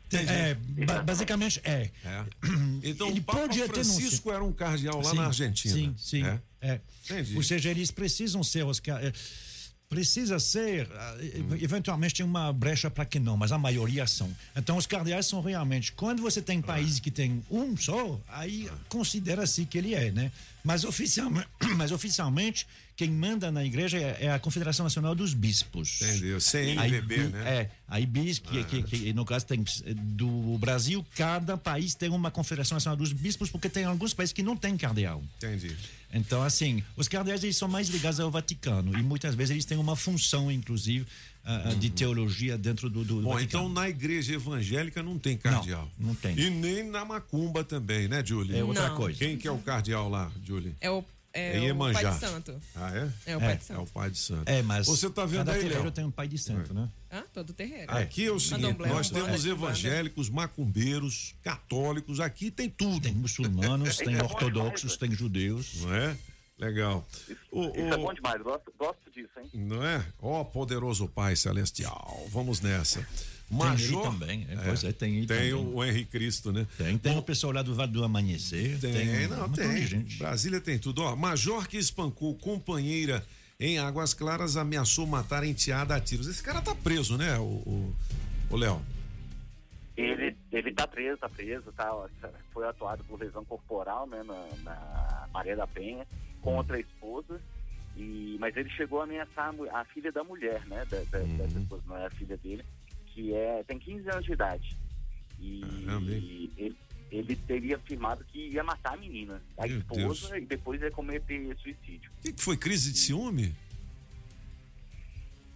[0.08, 0.32] Entendi.
[0.32, 0.54] É,
[0.86, 1.90] ba- basicamente é.
[2.04, 2.26] É.
[2.84, 5.74] Então Ele o Papa podia Francisco era um cardeal lá Sim, na Argentina.
[5.76, 6.24] Sim, sim.
[6.24, 6.40] É?
[6.62, 6.82] É.
[7.36, 9.12] Ou seja, eles precisam ser os eh,
[9.88, 11.58] Precisa ser, ah, Hum.
[11.62, 14.36] eventualmente tem uma brecha para que não, mas a maioria são.
[14.56, 19.64] Então os cardeais são realmente, quando você tem países que tem um só, aí considera-se
[19.66, 20.32] que ele é, né?
[20.66, 21.48] Mas oficialmente,
[21.78, 26.02] mas oficialmente quem manda na igreja é, é a Confederação Nacional dos Bispos.
[26.02, 26.42] Entendeu?
[26.42, 27.50] CNBB, Aí, né?
[27.50, 29.64] É, aí bis, que, que, que no caso tem
[29.96, 34.42] do Brasil, cada país tem uma Confederação Nacional dos Bispos, porque tem alguns países que
[34.42, 35.24] não tem cardeal.
[35.38, 35.76] Entendi.
[36.12, 39.78] Então, assim, os cardeais eles são mais ligados ao Vaticano e muitas vezes eles têm
[39.78, 41.06] uma função, inclusive,
[41.46, 43.66] ah, ah, de teologia dentro do, do Bom, Vaticano.
[43.66, 45.88] então na igreja evangélica não tem cardeal.
[45.98, 46.38] Não, não tem.
[46.40, 48.58] E nem na macumba também, né, Julie?
[48.58, 48.96] É outra Não.
[48.96, 49.20] coisa.
[49.20, 50.76] Quem que é o cardeal lá, Julie?
[50.82, 51.76] É o, é Em o.
[51.78, 52.62] Pai de Santo.
[52.76, 53.34] Ah, é?
[53.34, 53.56] É o Pai É.
[53.58, 53.80] de Santo.
[53.80, 54.44] É o pai de santo.
[54.50, 55.92] É, mas Você tá vendo cada aí, terreiro Léo?
[55.92, 56.90] tem um pai de santo, né?
[57.12, 57.24] Hã?
[57.34, 57.92] Todo terreiro.
[57.92, 63.02] Aqui é o seguinte, nós temos evangélicos, macumbeiros, católicos, aqui tem tudo.
[63.02, 65.82] Tem muçulmanos, tem É ortodoxos, tem judeus.
[65.82, 66.18] Não é?
[66.58, 67.06] Legal.
[67.52, 69.50] O- Isso é o- bom demais, gosto, gosto disso, hein?
[69.54, 70.06] Não é?
[70.22, 72.26] Ó poderoso Pai Celestial.
[72.30, 73.06] Vamos nessa.
[73.48, 74.00] Major.
[74.00, 75.54] ele também, é, pois é, tem ele Tem também.
[75.54, 76.66] o Henrique Cristo, né?
[76.78, 78.80] Tem, tem o pessoal lá do Vale do Amanhecer.
[78.80, 79.86] Tem, Tem, não, tem.
[79.86, 80.18] gente.
[80.18, 81.04] Brasília tem tudo.
[81.04, 83.24] Ó, Major que espancou companheira
[83.60, 86.26] em Águas Claras ameaçou matar enteada a tiros.
[86.28, 87.96] Esse cara tá preso, né, o, o,
[88.50, 88.82] o Léo?
[89.96, 92.08] Ele, ele tá preso, tá preso, tá, ó,
[92.52, 96.06] foi atuado por lesão corporal, né, na, na Maria da Penha,
[96.46, 97.42] contra a esposa,
[97.98, 101.60] e, mas ele chegou a ameaçar a, a filha da mulher, né, da, da, dessa
[101.60, 102.64] esposa, não é a filha dele,
[103.08, 104.78] que é, tem 15 anos de idade.
[105.40, 106.52] E, hein?
[106.58, 106.76] ele,
[107.12, 110.44] ele teria afirmado que ia matar a menina, a Meu esposa, Deus.
[110.44, 112.12] e depois ia cometer suicídio.
[112.20, 112.56] O que, que foi?
[112.56, 113.56] Crise de ciúme?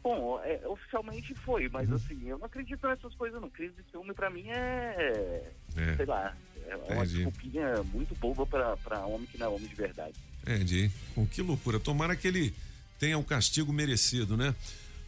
[0.02, 3.50] Bom, é, oficialmente foi, mas assim, eu não acredito nessas coisas não.
[3.50, 5.96] Crise de ciúme pra mim é, É.
[5.98, 6.36] sei lá,
[6.66, 7.16] é uma Entendi.
[7.26, 10.18] desculpinha muito boba pra, pra homem que não é homem de verdade.
[10.42, 10.92] Entendi.
[11.16, 11.80] Com que loucura.
[11.80, 12.54] Tomara que ele
[13.00, 14.56] tenha o castigo merecido, né?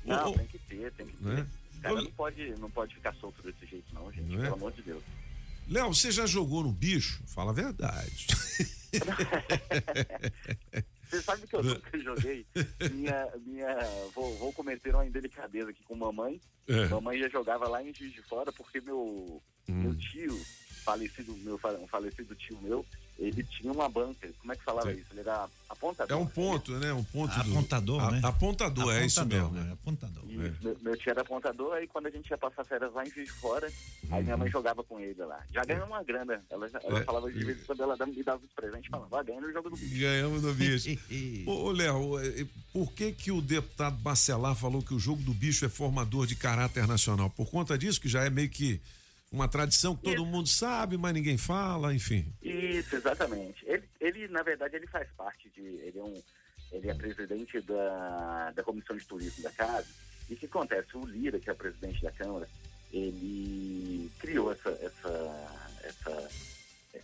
[0.05, 1.23] Não, tem que ter, tem que ter.
[1.23, 1.47] né?
[1.77, 4.43] O cara não pode, não pode ficar solto desse jeito não, gente, Não é?
[4.43, 5.03] pelo amor de Deus.
[5.67, 7.21] Léo, você já jogou no bicho?
[7.27, 8.27] Fala a verdade.
[11.09, 12.45] Você sabe que eu nunca joguei?
[12.93, 13.77] Minha, minha,
[14.15, 16.39] vou, vou cometer uma indelicadeza aqui com mamãe.
[16.69, 16.85] É.
[16.87, 19.73] Mamãe já jogava lá em Juiz de Fora porque meu, Hum.
[19.73, 20.39] meu tio,
[20.85, 22.85] falecido, meu, um falecido tio meu,
[23.19, 24.27] ele tinha uma banca.
[24.39, 24.99] Como é que falava Sim.
[24.99, 25.07] isso?
[25.11, 26.17] Ele era apontador.
[26.17, 26.91] É um ponto, né?
[26.93, 28.21] Um ponto do- Apontador, A- né?
[28.23, 29.67] Apontador, é isso Apontador, mesmo.
[29.67, 29.73] né?
[29.73, 30.23] Apontador.
[30.31, 33.09] Isso, meu, meu tio era apontador, aí quando a gente ia passar férias lá em
[33.11, 33.71] Juiz de Fora,
[34.09, 35.39] aí minha mãe jogava com ele lá.
[35.53, 36.43] Já ganhou uma grana.
[36.49, 36.97] Ela, ela Uhum.
[36.97, 37.03] É.
[37.03, 39.69] falava de vez em quando ela me dava os presentes falando, vai ganhando o jogo
[39.69, 39.99] do bicho.
[39.99, 40.89] Ganhamos do bicho.
[41.47, 45.33] ô, ô, Léo, eh, por que que o deputado Bacelar falou que o jogo do
[45.33, 47.29] bicho é formador de caráter nacional?
[47.29, 48.81] Por conta disso, que já é meio que
[49.31, 52.33] uma tradição que todo mundo sabe, mas ninguém fala, enfim.
[52.41, 53.63] Isso, exatamente.
[53.65, 55.61] Ele, ele, na verdade, ele faz parte de.
[55.61, 56.21] Ele é, um,
[56.73, 59.87] ele é presidente da, da Comissão de Turismo da Casa.
[60.29, 60.89] E o que acontece?
[60.97, 62.47] O Lira, que é o presidente da Câmara,
[62.91, 66.29] ele criou essa, essa, essa,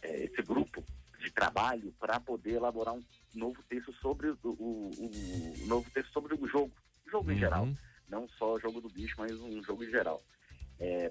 [0.03, 0.84] eh, esse grupo
[1.19, 3.03] de trabalho para poder elaborar um
[3.34, 6.71] novo texto sobre o, o- o- novo texto sobre o jogo,
[7.05, 7.39] o jogo em Uhum.
[7.39, 7.69] geral,
[8.09, 10.21] não só o jogo do bicho, mas um jogo em geral,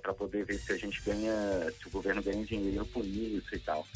[0.02, 1.32] para poder ver se a gente ganha,
[1.80, 3.86] se o governo ganha dinheiro por isso e tal.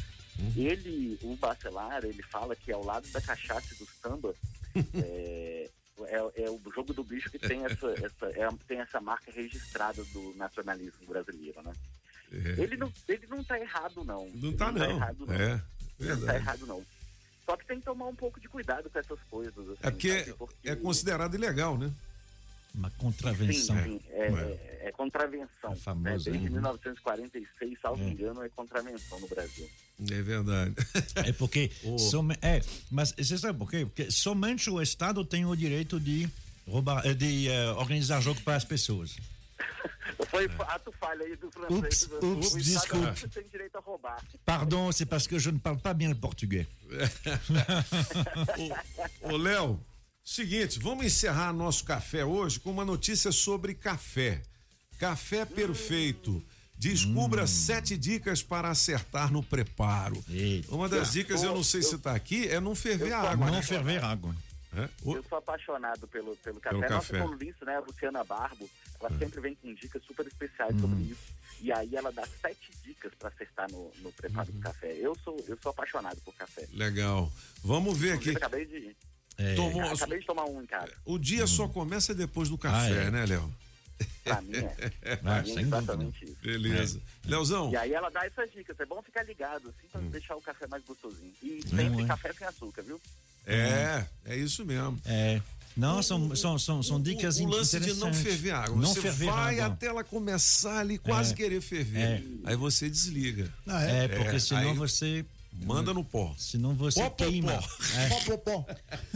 [0.56, 4.34] Ele, o Bacelar, ele fala que ao lado da cachaça e do samba
[4.94, 5.70] é,
[6.06, 10.02] é, é o jogo do bicho que tem essa, essa, é, tem essa marca registrada
[10.04, 11.72] do nacionalismo brasileiro, né?
[12.32, 14.22] Ele não, ele não tá errado, não.
[14.24, 14.30] É.
[14.34, 14.90] Não Ele tá, não.
[14.90, 15.34] errado, não.
[15.34, 15.62] É,
[15.98, 16.82] não tá errado, não.
[17.44, 19.58] Só que tem que tomar um pouco de cuidado com essas coisas.
[19.58, 20.36] Assim, É porque sabe?
[20.64, 21.92] é considerado ilegal, né?
[22.74, 23.76] Uma contravenção.
[23.82, 25.72] Sim, sim, é, é- é contravenção.
[25.72, 26.36] É famoso, né?
[26.38, 26.50] Desde né?
[26.50, 28.08] 1946, salvo É.
[28.08, 29.68] engano, é contravenção no Brasil.
[30.10, 30.74] É verdade.
[31.28, 31.70] É porque.
[31.98, 32.60] some- é,
[32.90, 33.84] mas você sabe por quê?
[33.84, 36.28] Porque somente o Estado tem o direito de
[36.66, 39.16] roubar, eh, de eh, organizar jogo para as pessoas.
[40.30, 42.02] Foi ato falha aí do francês.
[42.04, 43.22] Ups, do- ups, o Estado desculpe.
[43.22, 44.22] não tem direito a roubar.
[44.44, 46.66] Pardon, c'est parce que je ne parle pas bien le portugais.
[49.22, 49.78] Ô, Léo,
[50.34, 54.40] seguinte, vamos encerrar nosso café hoje com uma notícia sobre café.
[54.98, 56.42] Café perfeito.
[56.76, 60.22] Descubra sete dicas para acertar no preparo.
[60.68, 63.46] Uma das dicas, eu não sei se está aqui, é não ferver a água.
[63.46, 63.62] Não né?
[63.62, 64.34] ferver água.
[64.74, 64.88] É?
[65.04, 66.78] Eu sou apaixonado pelo, pelo café.
[66.78, 67.22] Pelo Nossa café.
[67.22, 68.70] colunista, né, a Luciana Barbo,
[69.00, 70.80] ela sempre vem com dicas super especiais Uhum.
[70.80, 71.20] sobre isso.
[71.60, 74.54] E aí ela dá sete dicas para acertar no, no preparo Uhum.
[74.58, 74.96] do café.
[74.96, 76.66] Eu sou, eu sou apaixonado por café.
[76.72, 77.30] Legal.
[77.64, 78.30] Vamos ver aqui.
[78.30, 78.96] Inclusive, acabei de.
[79.38, 79.54] É.
[79.54, 80.92] Tomou- Acabei de tomar um em casa.
[81.04, 83.10] O dia só começa depois do café, Ah, é.
[83.10, 83.52] né, Léo?
[84.24, 84.92] Pra mim é.
[85.12, 86.36] Ah, Pra mim é exatamente isso.
[86.42, 87.00] Beleza.
[87.24, 88.78] Leozão, E aí ela dá essas dicas.
[88.80, 90.10] É bom ficar ligado, assim, pra Hum.
[90.10, 91.32] deixar o café mais gostosinho.
[91.42, 92.06] E sempre é.
[92.06, 93.00] café sem açúcar, viu?
[93.46, 94.98] é, é isso mesmo.
[95.04, 95.40] É.
[95.76, 98.76] Não, são, são, são, são dicas o lance de não ferver água.
[98.76, 99.74] Não você ferver vai água.
[99.74, 101.36] até ela começar ali, quase É.
[101.36, 102.00] querer ferver.
[102.00, 102.22] É.
[102.44, 103.52] Aí você desliga.
[103.66, 105.24] Ah, É, porque senão aí você.
[105.64, 106.34] Manda no pó.
[106.38, 107.52] Senão você Pó, queima.
[107.52, 107.68] pó.
[107.96, 108.08] É.
[108.08, 108.66] Pó, pó, pó.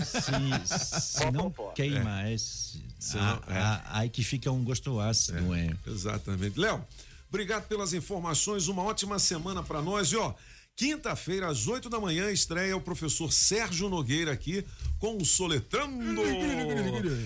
[0.05, 1.72] Se, se não pó, pó.
[1.72, 2.36] queima, é.
[2.38, 5.70] se- Senão- a- a- aí que fica um gosto ácido, é.
[5.86, 6.59] Exatamente.
[6.59, 6.84] Léo,
[7.28, 8.68] obrigado pelas informações.
[8.68, 10.09] Uma ótima semana para nós.
[10.12, 10.34] E ó,
[10.76, 14.64] quinta-feira, às 8 da manhã, estreia o professor Sérgio Nogueira aqui
[14.99, 16.20] com o Soletrando.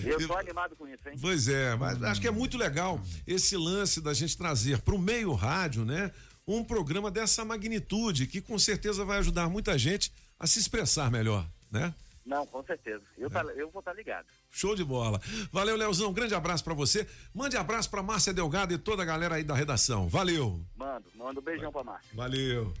[0.05, 1.15] Eu tô animado com isso, hein?
[1.19, 4.99] Pois é, mas acho que é muito legal esse lance da gente trazer para o
[4.99, 6.11] meio rádio, né?
[6.51, 11.47] Um programa dessa magnitude que com certeza vai ajudar muita gente a se expressar melhor,
[11.69, 11.93] né?
[12.25, 13.03] Não, com certeza.
[13.19, 14.25] Eu, tá- eu vou estar ligado.
[14.49, 15.21] Show de bola.
[15.51, 16.11] Valeu, Leozão.
[16.11, 17.07] Grande abraço para você.
[17.35, 20.09] Mande abraço para Márcia Delgado e toda a galera aí da redação.
[20.09, 20.59] Valeu.
[20.75, 22.09] Mando, mando um beijão pra Márcia.
[22.15, 22.73] Valeu.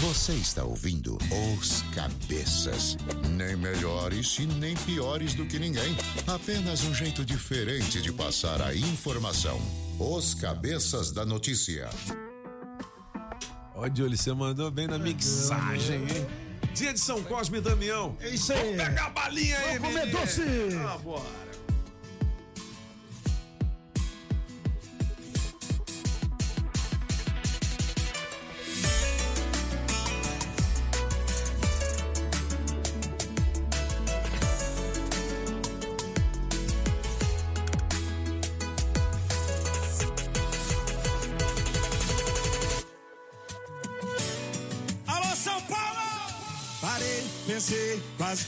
[0.00, 1.16] Você está ouvindo
[1.56, 2.96] Os Cabeças.
[3.30, 5.96] Nem melhores e nem piores do que ninguém.
[6.26, 9.58] Apenas um jeito diferente de passar a informação.
[9.98, 11.88] Os Cabeças da Notícia.
[13.74, 16.26] Ó, Júlio, você mandou bem na mixagem, hein?
[16.74, 18.14] Dia de São Cosme e Damião.
[18.20, 18.76] É isso aí.
[18.76, 20.42] Vamos pegar a balinha aí, Vamos comer doce.
[20.86, 20.98] Ah,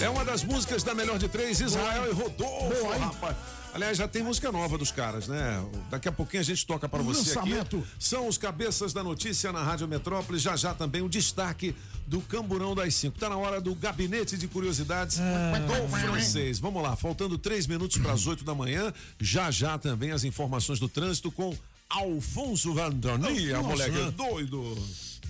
[0.00, 3.36] É uma das músicas da melhor de três, Israel e Rodolfo, rapaz.
[3.74, 5.62] Aliás, já tem música nova dos caras, né?
[5.90, 7.78] Daqui a pouquinho a gente toca para você Lançamento.
[7.78, 7.86] aqui.
[7.98, 10.40] São os cabeças da notícia na Rádio Metrópolis.
[10.40, 11.74] Já já também o destaque
[12.06, 13.18] do Camburão das Cinco.
[13.18, 15.18] Tá na hora do gabinete de curiosidades
[15.66, 16.58] com francês.
[16.58, 18.92] Vamos lá, faltando três minutos para as oito da manhã.
[19.20, 21.54] Já já também as informações do trânsito com
[21.90, 24.12] Alfonso Vandoni, a moleque né?
[24.16, 24.76] doido.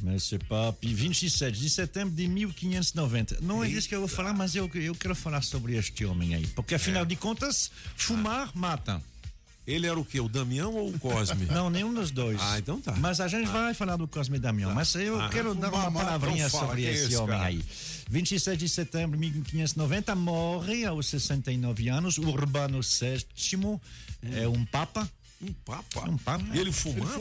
[0.03, 3.39] Monsieur Papi, 27 de setembro de 1590.
[3.41, 6.35] Não é isso que eu vou falar, mas eu, eu quero falar sobre este homem
[6.35, 6.47] aí.
[6.49, 9.03] Porque afinal de contas, fumar mata.
[9.67, 10.19] Ele era o quê?
[10.19, 11.45] O Damião ou o Cosme?
[11.53, 12.41] Não, nenhum dos dois.
[12.41, 12.93] Ah, então tá.
[12.97, 13.53] Mas a gente Ah.
[13.53, 14.73] vai falar do Cosme Damião.
[14.75, 15.29] Mas eu Ah.
[15.29, 17.49] quero dar uma palavrinha fala, sobre é esse esse homem cara?
[17.49, 17.63] aí.
[18.09, 22.17] 27 de setembro de 1590, morre aos 69 anos.
[22.17, 23.79] Urbano VII
[24.33, 25.07] é um papa.
[25.41, 26.09] Um papa?
[26.11, 26.45] Um papa.
[26.53, 27.21] E ele fumava?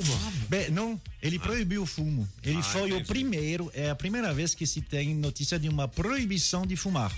[0.49, 2.27] Bem, não, ele proibiu o fumo.
[2.43, 5.87] Ele Ah, foi o primeiro, é a primeira vez que se tem notícia de uma
[5.87, 7.15] proibição de fumar.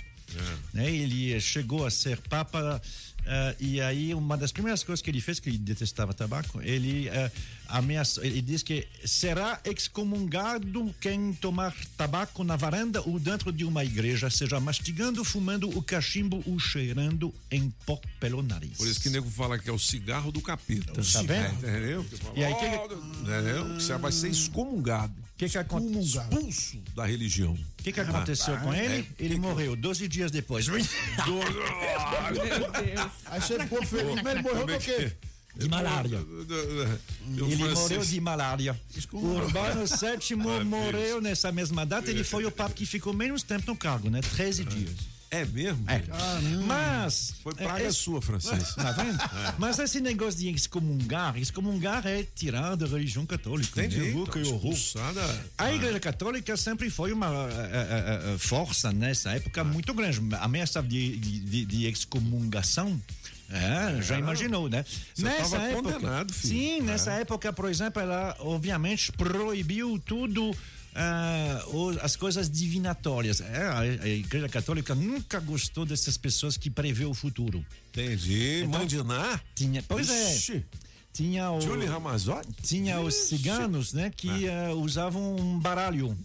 [0.72, 0.90] Né?
[0.90, 2.80] Ele eh, chegou a ser papa
[3.26, 7.08] eh, e aí uma das primeiras coisas que ele fez, que ele detestava tabaco, ele
[7.08, 7.30] eh,
[7.70, 13.84] ameaçou, ele disse que será excomungado quem tomar tabaco na varanda ou dentro de uma
[13.84, 18.76] igreja, seja mastigando, fumando o cachimbo ou cheirando em pó pelo nariz.
[18.76, 20.92] Por isso que o nego fala que é o cigarro do capeta.
[20.92, 21.54] Tá vendo?
[21.54, 22.06] Entendeu?
[22.34, 23.74] E aí, que- Entendeu?
[23.74, 25.12] Você vai ser excomungado.
[25.12, 26.20] O que que aconteceu?
[26.22, 27.54] Expulso da religião.
[27.54, 29.08] O que, que aconteceu com ele?
[29.18, 30.66] ele morreu 12 dias depois.
[33.26, 35.12] Aí você ficou feliz, mas ele morreu é do que quê?
[35.56, 36.24] De malária.
[37.36, 38.80] Ele morreu de malária.
[39.12, 42.10] Urbano VII morreu nessa mesma data.
[42.10, 44.20] Ele foi o papa que ficou menos tempo no cargo, né?
[44.20, 45.20] 13 dias.
[45.30, 45.84] É mesmo?
[45.88, 46.02] É.
[46.66, 47.34] Mas.
[47.40, 48.74] Foi praga é, é- sua, Francisco.
[48.74, 49.16] Tá vendo?
[49.58, 53.80] Mas esse negócio de excomungar, excomungar é tirar da religião católica.
[53.80, 54.12] Entendi.
[54.12, 54.14] né?
[54.14, 54.36] Horror.
[54.40, 55.46] expulsada.
[55.56, 60.20] A Igreja Católica sempre foi uma eh, eh, eh, força nessa época muito grande.
[60.34, 63.00] A ameaça de, de, de excomungação.
[63.50, 64.84] É, já imaginou, né?
[65.14, 66.54] Você tava condenado, filho.
[66.54, 67.20] Sim, nessa É.
[67.22, 70.54] época, por exemplo, ela obviamente proibiu tudo.
[70.92, 73.40] ah, o- as coisas divinatórias.
[73.40, 77.64] É, a, a Igreja Católica nunca gostou dessas pessoas que prevê o futuro.
[77.90, 78.62] Entendi.
[78.64, 79.40] Então, Mandinar?
[79.54, 80.56] Tinha, pois Ixi.
[80.56, 80.62] é.
[81.12, 82.48] Tinha o, Julie Ramazotti?
[82.62, 83.28] tinha os Ixi.
[83.28, 86.16] ciganos, né, que ah, usavam um baralho,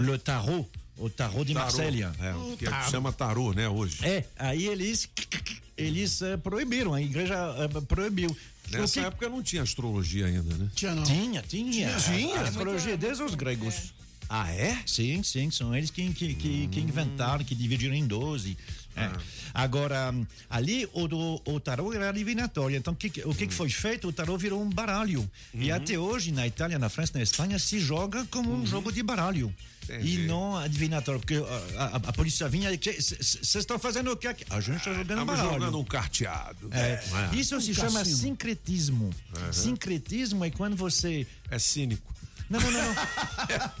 [0.00, 1.64] le tarot, o tarot de Tarô.
[1.66, 2.14] Marsella.
[2.20, 3.98] É, que chama tarô, né, hoje.
[4.04, 5.08] É, aí eles
[5.76, 8.34] eles eh, proibiram, a igreja eh, proibiu.
[8.70, 10.68] Nessa O que- época não tinha astrologia ainda, né?
[10.74, 11.02] Tinha não.
[11.02, 11.94] Tinha, tinha.
[11.98, 12.36] Tinha?
[12.38, 13.92] A astrologia desde os gregos.
[14.28, 14.78] Ah, é?
[14.86, 18.56] Sim, sim, são eles que, que, que, que inventaram, que dividiram em 12.
[18.96, 19.10] É.
[19.52, 22.76] Agora, hum, ali o, do- o tarô era divinatório.
[22.76, 24.08] Então, que, o que, que foi feito?
[24.08, 25.28] O tarô virou um baralho.
[25.52, 29.02] E até hoje, na Itália, na França, na Espanha, se joga como um jogo de
[29.02, 29.54] baralho.
[29.84, 30.20] Entendi.
[30.22, 31.20] E não adivinatório.
[31.20, 31.36] Porque
[31.76, 34.44] a, a- a polícia vinha e vocês estão fazendo o que aqui?
[34.50, 35.52] A gente está jogando Tava baralho.
[35.52, 36.68] jogando um carteado.
[36.72, 37.02] É.
[37.32, 37.36] É.
[37.36, 38.16] Isso se Um chama cassino.
[38.18, 39.10] sincretismo.
[39.52, 41.26] Sincretismo é quando você.
[41.50, 42.12] É cínico.
[42.50, 42.82] Não, não, não.
[42.82, 42.94] não.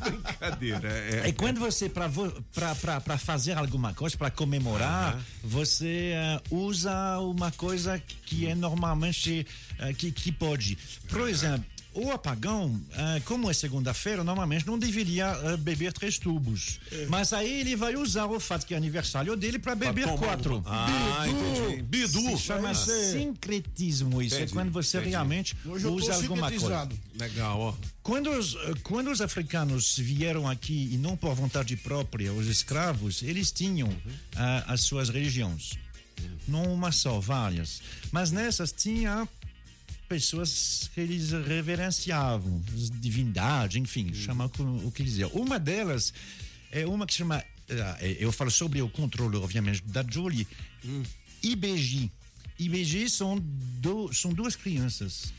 [0.10, 0.88] Brincadeira.
[0.88, 8.00] É, É quando você, para fazer alguma coisa, para comemorar, você eh, usa uma coisa
[8.24, 9.46] que é normalmente,
[9.78, 10.78] eh, que, que pode.
[11.08, 11.64] Por exemplo,
[11.94, 16.80] o apagão, eh, como é segunda-feira, normalmente não deveria eh, beber três tubos.
[17.08, 20.62] Mas aí ele vai usar o fato que é aniversário dele para beber tomar quatro.
[20.66, 21.82] Ah, entendi.
[21.82, 22.20] Bidu.
[22.20, 22.74] Se chama Ah.
[22.74, 24.20] sincretismo.
[24.22, 25.10] Isso Entendi, é quando você entendi.
[25.10, 26.88] realmente usa alguma coisa.
[27.18, 27.74] Legal, ó.
[28.02, 33.22] Quando os, eh, quando os africanos vieram aqui e não por vontade própria, os escravos,
[33.22, 33.88] eles tinham
[34.36, 35.78] ah, as suas religiões.
[36.46, 37.80] Não uma só, várias.
[38.12, 39.28] Mas nessas tinha
[40.08, 45.26] pessoas que eles reverenciavam, as divindades, enfim, chama como- o que dizer.
[45.32, 46.12] Uma delas
[46.70, 47.36] é uma que chama,
[47.70, 50.46] ah, eh, eu falo sobre o controle, obviamente, da Jolie,
[51.42, 52.10] IBG.
[52.58, 53.38] IBG são,
[53.80, 55.32] do, são duas crianças.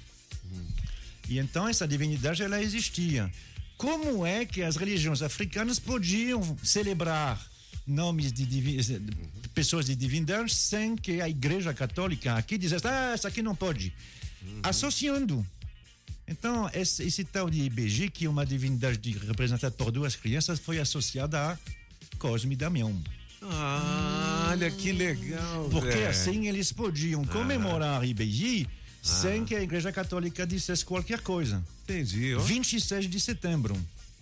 [1.30, 3.32] E então essa divindade ela existia.
[3.78, 7.44] Como é que as religiões africanas podiam celebrar
[7.86, 13.12] nomes de, divi- de pessoas de divindades sem que a Igreja Católica aqui dissesse, ah,
[13.14, 13.94] essa aqui não pode,
[14.64, 15.46] associando.
[16.28, 20.60] Então esse, esse tal de IBG, que é uma divindade de- representada por duas crianças,
[20.60, 21.58] foi associada a
[22.18, 23.00] Cosme Damião.
[23.42, 25.70] Ah, olha que legal.
[25.70, 26.08] Porque Zé.
[26.08, 28.68] assim eles podiam comemorar IBG
[29.04, 31.64] sem que a Igreja Católica dissesse qualquer coisa.
[31.84, 32.40] Entendi, ó.
[32.40, 33.78] 26 de setembro.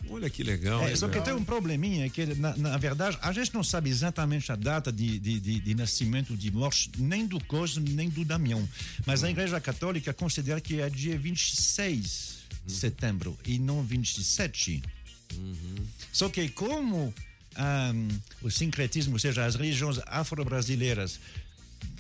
[0.10, 0.82] Olha que legal.
[0.84, 4.52] É, só que tem um probleminha, que na, na verdade a gente não sabe exatamente
[4.52, 8.68] a data de, de, de, de nascimento, de morte, nem do Cosme, nem do Damião.
[9.06, 14.84] Mas a Igreja Católica considera que é dia 26 de setembro e não 27.
[16.12, 17.14] Só que como
[17.56, 18.08] ahm,
[18.42, 21.20] o sincretismo, ou seja, as religiões afro-brasileiras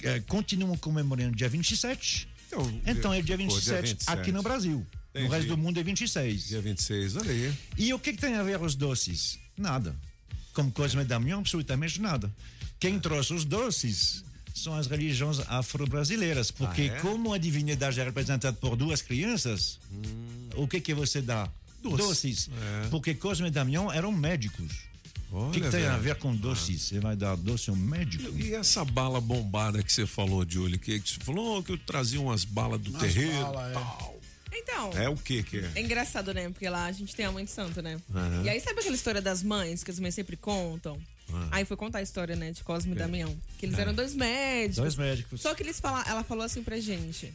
[0.03, 4.09] eh, continuam comemorando dia 27, Então, então é dia pô, dia 27, 27.
[4.11, 4.85] aqui no Brasil.
[5.13, 5.35] No Entendi.
[5.35, 6.47] resto do mundo é 26.
[6.47, 7.53] Dia 26, olha aí.
[7.77, 9.37] E o que, que tem a ver os doces?
[9.55, 9.95] Nada.
[10.53, 12.31] Como Cosme e Damião, absolutamente nada.
[12.79, 14.23] Quem trouxe os doces
[14.55, 16.99] são as religiões afro-brasileiras, porque Ah, é?
[16.99, 19.79] como a divindade é representada por duas crianças,
[20.55, 21.49] o que que você dá?
[21.81, 22.49] Doces.
[22.89, 24.71] Porque Cosme e Damião eram médicos.
[25.31, 26.81] o que, que tem a ver com doces?
[26.83, 28.31] Você vai dar doce a um médico?
[28.37, 32.21] E essa bala bombada que você falou, Julie, que que você falou que eu trazia
[32.21, 33.31] umas balas do terreiro.
[33.41, 33.73] bala, é.
[33.73, 34.12] tal.
[34.55, 34.91] Então.
[34.93, 35.71] É o que que é?
[35.75, 36.49] É engraçado, né?
[36.49, 37.99] Porque lá a gente tem a mãe de santo, né?
[38.13, 38.43] Aham.
[38.43, 40.99] E aí, sabe aquela história das mães que as mães sempre contam?
[41.33, 41.47] Ah.
[41.51, 42.99] Aí foi contar a história, né, de Cosme e É.
[42.99, 43.35] Damião.
[43.57, 43.81] Que eles É.
[43.81, 44.75] eram dois médicos.
[44.77, 45.41] Dois médicos.
[45.41, 47.33] Só que eles falaram, ela falou assim pra gente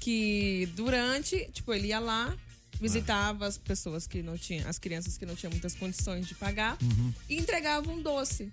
[0.00, 2.34] que durante, tipo, ele ia lá,
[2.80, 6.76] visitava as pessoas que não tinham, as crianças que não tinham muitas condições de pagar
[6.82, 7.12] Uhum.
[7.28, 8.50] e entregava um doce.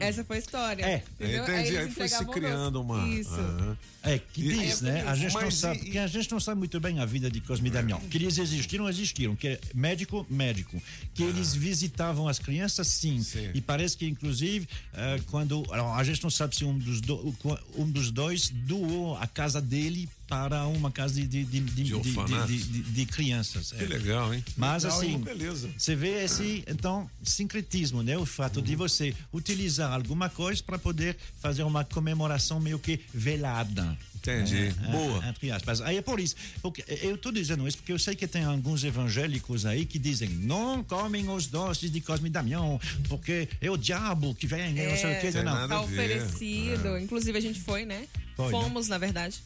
[0.00, 0.84] Essa foi a história.
[0.84, 1.04] É.
[1.20, 1.42] entendeu?
[1.44, 3.06] Entendi, eles aí foi se criando uma.
[3.08, 3.30] Isso.
[4.02, 5.02] É, que diz, né?
[5.06, 7.30] A gente, não Mas sabe, e- porque a gente não sabe muito bem a vida
[7.30, 8.00] de Cosme e Damião.
[8.00, 9.36] Que eles existiram, existiram.
[9.36, 10.82] Que é médico, médico.
[11.14, 13.24] Que eles visitavam as crianças, sim.
[13.54, 15.64] E parece que, inclusive, eh, quando.
[15.70, 17.34] alors, A gente não sabe se um dos, do-
[17.76, 22.00] um dos dois doou a casa dele para uma casa de, de, de, de, de-
[22.46, 23.70] de- de- de crianças.
[23.72, 23.86] Que é.
[23.86, 24.42] legal, hein?
[24.56, 25.24] Mas Legal, assim,
[25.76, 28.16] você vê esse, então, sincretismo, né?
[28.16, 33.94] O fato de você utilizar alguma coisa para poder fazer uma comemoração meio que velada.
[34.16, 34.56] Entendi.
[34.56, 35.26] É, é, Boa.
[35.28, 35.80] Entre aspas.
[35.80, 36.36] Aí é por isso.
[36.62, 40.28] Porque eu estou dizendo isso porque eu sei que tem alguns evangélicos aí que dizem
[40.28, 44.96] não comem os doces de Cosme e Damião, porque é o diabo que vem, não
[44.96, 45.26] sei o que.
[45.38, 45.68] É, Não.
[45.68, 46.96] tá oferecido.
[46.98, 48.06] Inclusive, a gente foi, né?
[48.36, 48.50] Foi, né?
[48.52, 49.42] Fomos, na verdade,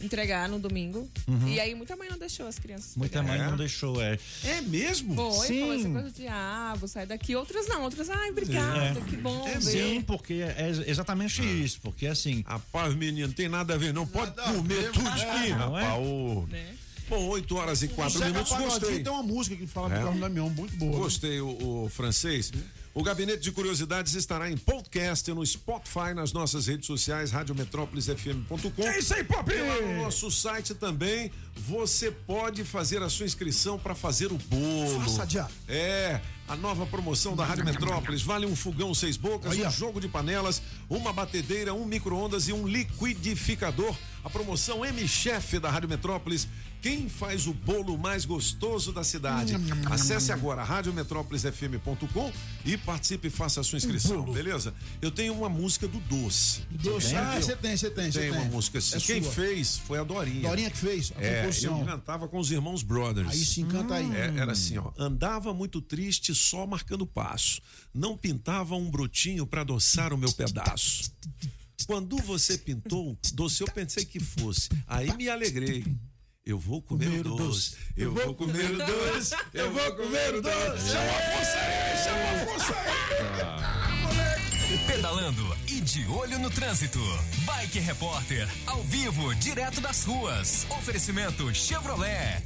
[0.00, 1.08] entregar no domingo.
[1.26, 1.48] Uhum.
[1.48, 2.96] E aí, muita mãe não deixou as crianças.
[2.96, 3.50] Muita mãe pegarem.
[3.50, 4.18] não deixou, é.
[4.44, 5.14] É mesmo?
[5.14, 5.60] Foi, Sim.
[5.60, 7.36] falou essa coisa do diabo, sai daqui.
[7.36, 9.44] Outras não, outras, ai, obrigada, que bom.
[9.44, 9.60] ver.
[9.62, 11.80] Sim, porque é exatamente isso.
[11.82, 12.42] Porque assim.
[12.46, 14.06] Rapaz, menino, não tem nada a ver, não.
[14.06, 15.82] Pode comer tudo aqui, Não é?
[15.82, 16.02] rapaz.
[16.06, 16.46] Ô.
[17.08, 19.02] Bom, 8 horas e 4 Zeca minutos, gostei.
[19.02, 19.98] Tem uma música que fala É?
[19.98, 20.98] do Cosme Damião, muito boa.
[20.98, 22.52] Gostei, o, o francês.
[22.98, 28.82] O Gabinete de Curiosidades estará em podcast no Spotify, nas nossas redes sociais, radiometrópolisfm.com.
[28.82, 29.48] É isso aí, Pop!
[29.52, 34.36] E lá no nosso site também, você pode fazer a sua inscrição para fazer o
[34.36, 35.00] bolo.
[35.02, 35.48] Faça já.
[35.68, 39.68] É, a nova promoção da Rádio Metrópolis vale um fogão seis bocas, Olha.
[39.68, 43.94] um jogo de panelas, uma batedeira, um micro-ondas e um liquidificador.
[44.24, 46.48] A promoção M-Chef da Rádio Metrópolis.
[46.80, 49.54] Quem faz o bolo mais gostoso da cidade?
[49.90, 52.32] Acesse agora radiometrópolisfm.com
[52.64, 54.72] e participe e faça a sua inscrição, beleza?
[55.02, 56.62] Eu tenho uma música do Doce.
[56.70, 57.16] Doce.
[57.16, 58.40] Ah, você tem, você tem, você Tem tem.
[58.40, 58.96] uma música assim.
[58.96, 59.32] É Quem sua.
[59.32, 60.48] fez foi a Dorinha.
[60.48, 61.80] Dorinha que fez a É, composição.
[61.80, 63.28] eu cantava com os irmãos Brothers.
[63.28, 64.10] Aí sim, canta aí.
[64.14, 64.92] É, era assim, ó.
[64.96, 67.60] Andava muito triste, só marcando passo.
[67.92, 71.10] Não pintava um brotinho pra adoçar o meu pedaço.
[71.86, 74.68] Quando você pintou, doce eu pensei que fosse.
[74.86, 75.84] Aí me alegrei.
[76.48, 77.76] Eu vou comer, o doce.
[77.94, 79.36] Eu vou comer o doce.
[79.52, 80.88] Eu vou comer o doce.
[80.88, 82.74] Chama a força aí, chama a força
[84.70, 84.78] aí.
[84.88, 87.00] Pedalando e de olho no trânsito.
[87.44, 90.66] Bike Repórter, ao vivo, direto das ruas.
[90.70, 92.42] Oferecimento Chevrolet.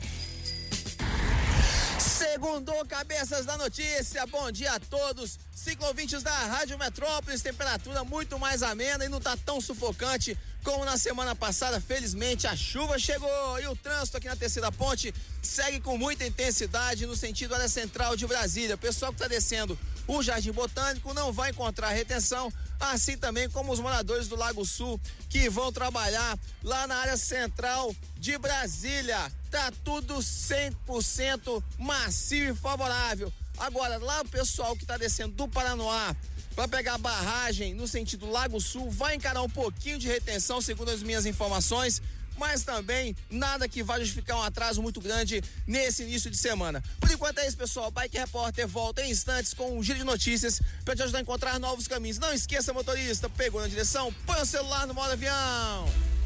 [2.01, 5.39] Segundou cabeças da notícia, bom dia a todos.
[5.55, 10.97] Ciclovintes da Rádio Metrópolis, temperatura muito mais amena e não tá tão sufocante como na
[10.97, 11.81] semana passada.
[11.81, 17.07] Felizmente a chuva chegou e o trânsito aqui na terceira ponte segue com muita intensidade
[17.07, 18.75] no sentido área central de Brasília.
[18.75, 23.73] O pessoal que tá descendo o Jardim Botânico não vai encontrar retenção, assim também como
[23.73, 29.31] os moradores do Lago Sul que vão trabalhar lá na área central de Brasília.
[29.51, 33.33] Tá tudo 100% macio e favorável.
[33.59, 36.17] Agora, lá o pessoal que tá descendo do Paranoá
[36.55, 40.91] para pegar a barragem no sentido Lago Sul vai encarar um pouquinho de retenção, segundo
[40.91, 42.01] as minhas informações
[42.37, 46.83] mas também nada que vá justificar um atraso muito grande nesse início de semana.
[46.99, 47.91] Por enquanto é isso, pessoal.
[47.91, 51.59] Bike Repórter volta em instantes com um giro de notícias para te ajudar a encontrar
[51.59, 52.19] novos caminhos.
[52.19, 56.12] Não esqueça, motorista, pegou na direção, põe o celular no modo avião.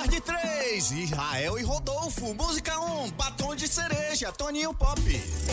[0.00, 2.34] melhor de três, Israel e Rodolfo.
[2.34, 5.00] Música 1, um, batom de cereja, Toninho Pop.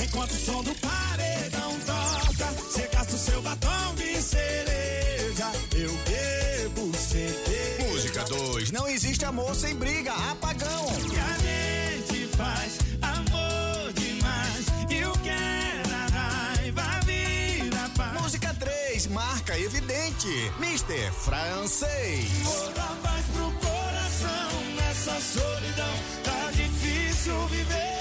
[0.04, 6.98] Enquanto o som do paredão toca, você gasta o seu batom de cereja, eu bebo
[6.98, 7.92] cerveja.
[7.92, 8.72] Música 2.
[8.72, 10.14] Não existe amor sem briga.
[10.14, 10.86] Apagão.
[11.12, 14.66] E a gente faz amor demais.
[14.90, 18.22] E o que era raiva vira paz.
[18.22, 19.08] Música 3.
[19.08, 20.52] Marca evidente.
[20.60, 22.30] Mister Francês.
[22.44, 23.77] Vou dar paz pro
[24.18, 25.94] coração nessa solidão.
[26.24, 27.98] Tá difícil viver.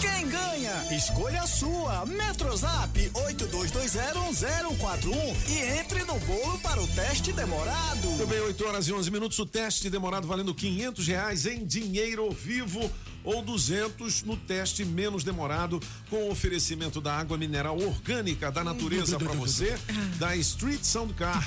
[0.00, 0.72] Quem ganha?
[0.94, 2.06] Escolha a sua.
[2.06, 8.26] Metrozap 82201041 e entre no bolo para o teste demorado.
[8.28, 9.38] Bem, 8 horas e 11 minutos.
[9.38, 12.90] O teste demorado valendo 500 reais em dinheiro vivo
[13.24, 19.32] ou 200 no teste menos demorado com oferecimento da água mineral orgânica da natureza para
[19.32, 19.78] você
[20.18, 21.46] da Street Sound Car.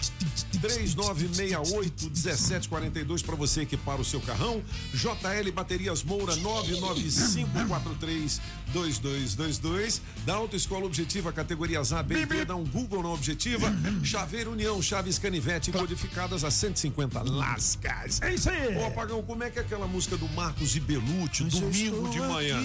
[0.61, 4.63] 3968 1742 para você equipar o seu carrão.
[4.93, 8.41] JL Baterias Moura 99543
[8.73, 13.71] 2222 da Autoescola Objetiva categorias A, B e D dá um Google na Objetiva.
[14.03, 18.21] Chaveiro União Chaves Canivete codificadas a 150 lascas.
[18.21, 18.75] É isso aí.
[18.77, 22.59] Ô Apagão, como é que é aquela música do Marcos e Belucci domingo de manhã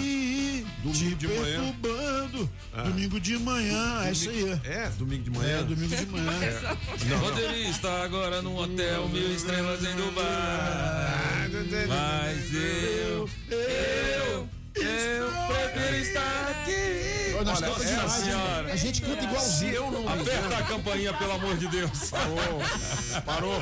[0.83, 2.49] domingo de manhã perturbando.
[2.73, 2.83] Ah.
[2.83, 4.59] Domingo de manhã, é isso aí.
[4.63, 5.59] É, domingo de manhã.
[5.59, 6.31] É, domingo de manhã.
[6.41, 6.61] É.
[7.05, 7.25] Não, não.
[7.25, 11.49] Roteirista agora num hotel mil estrelas em Dubai.
[11.87, 14.49] Mas eu, eu,
[14.85, 17.33] eu prefiro estar aqui.
[17.35, 18.23] Olha, cantamos essa demais, hein?
[18.25, 18.73] senhora.
[18.73, 19.73] A gente canta igualzinho.
[19.73, 22.09] Eu não Aperta a campainha, pelo amor de Deus.
[22.11, 23.59] Parou, parou.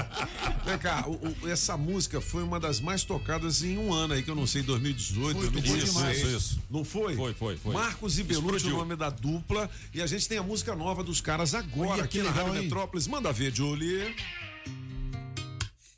[0.66, 1.14] Vem cá, o-
[1.46, 4.46] o- essa música foi uma das mais tocadas em um ano aí, que eu não
[4.46, 5.94] sei, 2018, Foi, tocou 2016.
[5.94, 6.18] demais.
[6.18, 6.62] Isso, isso.
[6.70, 7.16] Não foi?
[7.16, 7.74] Foi, foi, foi.
[7.74, 9.70] Marcos e Belucci, o nome da dupla.
[9.94, 12.46] E a gente tem a música nova dos caras agora Olha, aqui que na legal,
[12.48, 12.64] Rádio hein?
[12.66, 13.08] Metrópolis.
[13.08, 14.14] Manda ver, Julie.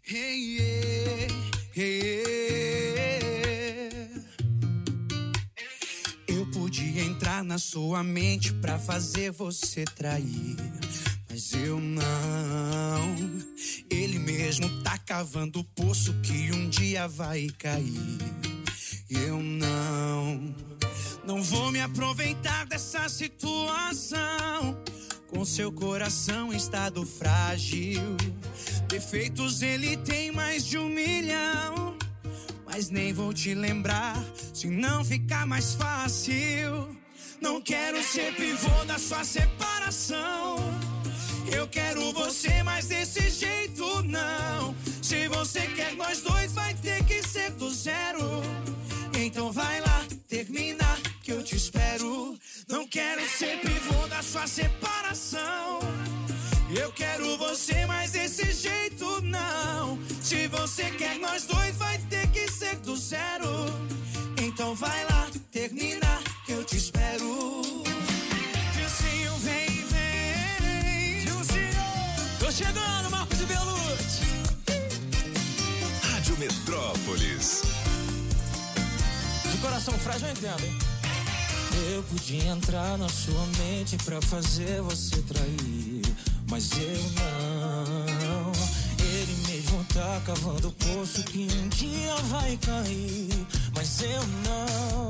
[0.03, 1.34] Hey, yeah,
[1.78, 2.91] yeah.
[7.39, 10.57] Na sua mente pra fazer você trair,
[11.29, 13.15] mas eu não.
[13.89, 18.17] Ele mesmo tá cavando o poço que um dia vai cair.
[19.09, 20.53] Eu não.
[21.25, 24.77] Não vou me aproveitar dessa situação.
[25.29, 28.17] Com seu coração em estado frágil.
[28.89, 31.97] Defeitos ele tem mais de um milhão.
[32.65, 34.21] Mas nem vou te lembrar
[34.53, 37.01] se não ficar mais fácil.
[37.42, 40.58] Não quero ser pivô da sua separação.
[41.52, 44.76] Eu quero você, mas desse jeito não.
[45.02, 48.44] Se você quer nós dois, vai ter que ser do zero.
[49.18, 50.86] Então vai lá, termina
[51.24, 52.38] que eu te espero.
[52.70, 55.80] Não quero ser pivô da sua separação.
[56.74, 60.00] Eu quero você, mas desse jeito não.
[60.22, 63.50] Se você quer nós dois, vai ter que ser do zero.
[64.38, 66.01] Então vai lá, termina
[79.62, 80.78] coração frágil eu entendo, hein?
[81.93, 86.01] Eu podia entrar na sua mente pra fazer você trair,
[86.49, 88.51] mas eu não.
[88.99, 93.30] Ele mesmo tá cavando o poço que um dia vai cair,
[93.76, 95.09] mas eu não.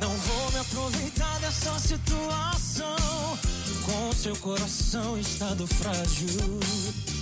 [0.00, 3.38] Não vou me aproveitar dessa situação.
[3.84, 6.60] Com seu coração estado frágil,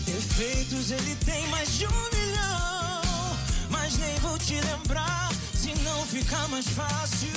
[0.07, 3.36] defeitos ele tem mais de um milhão.
[3.70, 5.28] Mas nem vou te lembrar
[5.59, 7.32] se não ficar mais fácil.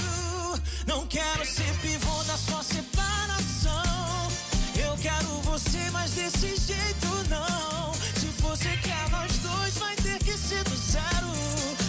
[0.85, 3.71] Não quero ser pivô da sua separação.
[4.77, 7.93] Eu quero você, mas desse jeito não.
[7.93, 11.80] Se você quer nós dois, vai ter que ser do zero.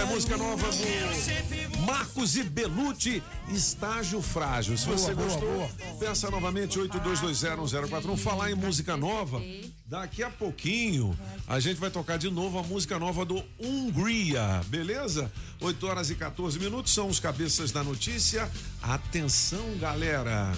[0.00, 4.78] É música nova do Marcos e Belucci, Estágio Frágil.
[4.78, 5.68] Se Boa, você boa, gostou, boa.
[5.98, 8.16] peça novamente 82201041.
[8.16, 9.42] Falar em música nova,
[9.84, 11.14] daqui a pouquinho
[11.46, 15.30] a gente vai tocar de novo a música nova do Hungria, beleza?
[15.60, 18.50] 8 horas e 14 minutos são os cabeças da notícia.
[18.82, 20.52] Atenção, galera.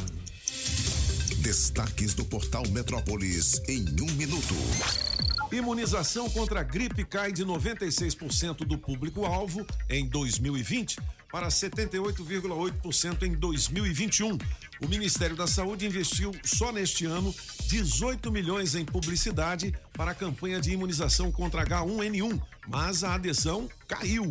[1.40, 4.54] Destaques do portal Metrópolis em um minuto.
[5.50, 10.98] Imunização contra a gripe cai de 96% do público-alvo em 2020
[11.32, 14.36] para 78,8% em 2021.
[14.82, 17.34] O Ministério da Saúde investiu só neste ano
[17.66, 22.38] 18 milhões em publicidade para a campanha de imunização contra H1N1,
[22.68, 24.30] mas a adesão caiu.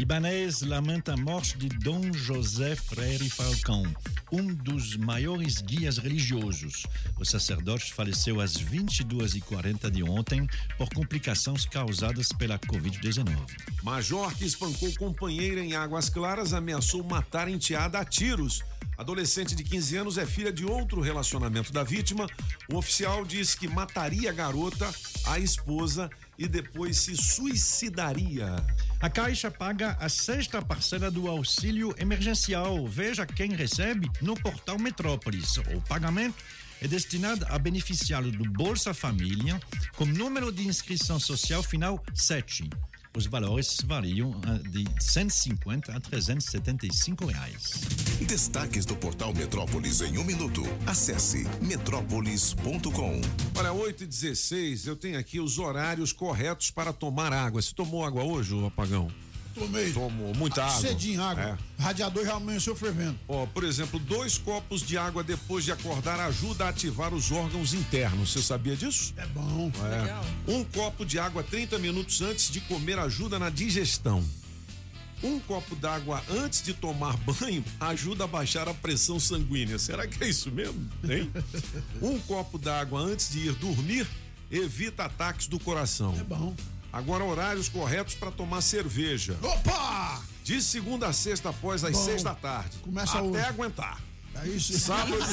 [0.00, 3.82] Ibanez lamenta a morte de Dom José Freire Falcão,
[4.32, 6.86] um dos maiores guias religiosos.
[7.18, 10.48] O sacerdote faleceu às 22h40 de ontem
[10.78, 13.28] por complicações causadas pela Covid-19.
[13.82, 18.62] Major que espancou companheira em Águas Claras ameaçou matar enteada a tiros.
[19.00, 22.26] Adolescente de 15 anos é filha de outro relacionamento da vítima.
[22.70, 24.94] O oficial diz que mataria a garota,
[25.24, 28.54] a esposa e depois se suicidaria.
[29.00, 32.86] A Caixa paga a sexta parcela do auxílio emergencial.
[32.86, 35.56] Veja quem recebe no portal Metrópolis.
[35.56, 36.36] O pagamento
[36.82, 39.58] é destinado a beneficiário do Bolsa Família
[39.96, 42.68] com número de inscrição social final 7.
[43.16, 47.80] Os valores variam ah, de 150 a 375 reais.
[48.20, 50.62] Destaques do portal Metrópolis em um minuto.
[50.86, 53.20] Acesse metrópolis.com.
[53.56, 57.60] Olha, 8 e 16 eu tenho aqui os horários corretos para tomar água.
[57.60, 59.08] Você tomou água hoje, apagão?
[59.60, 59.92] Tomei.
[59.92, 60.80] Tomou muita água.
[60.80, 61.58] Cedinho água.
[61.78, 61.82] É.
[61.82, 63.18] Radiador já amanheceu fervendo.
[63.28, 67.74] Ó, por exemplo, dois copos de água depois de acordar ajuda a ativar os órgãos
[67.74, 68.32] internos.
[68.32, 69.12] Você sabia disso?
[69.18, 69.70] É bom.
[69.84, 70.50] É.
[70.50, 74.24] Um copo de água 30 minutos antes de comer ajuda na digestão.
[75.22, 79.78] Um copo d'água antes de tomar banho ajuda a baixar a pressão sanguínea.
[79.78, 80.88] Será que é isso mesmo?
[81.04, 81.30] Hein?
[82.00, 84.06] Um copo d'água antes de ir dormir
[84.50, 86.14] evita ataques do coração.
[86.18, 86.54] É bom.
[86.92, 89.36] Agora, horários corretos para tomar cerveja.
[89.42, 90.20] Opa!
[90.42, 92.04] De segunda a sexta após as Bom.
[92.04, 92.78] seis da tarde.
[92.78, 93.40] Começa Até hoje.
[93.44, 94.00] aguentar.
[94.42, 94.78] É isso.
[94.78, 95.26] Sábados,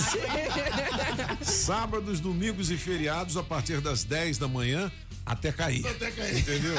[1.41, 4.91] sábados, domingos e feriados a partir das 10 da manhã
[5.25, 5.85] até cair.
[5.85, 6.39] Até cair.
[6.39, 6.75] Entendeu?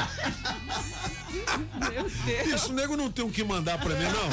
[1.79, 2.47] Meu Deus.
[2.47, 4.29] Isso, nego não tem o que mandar pra mim, não.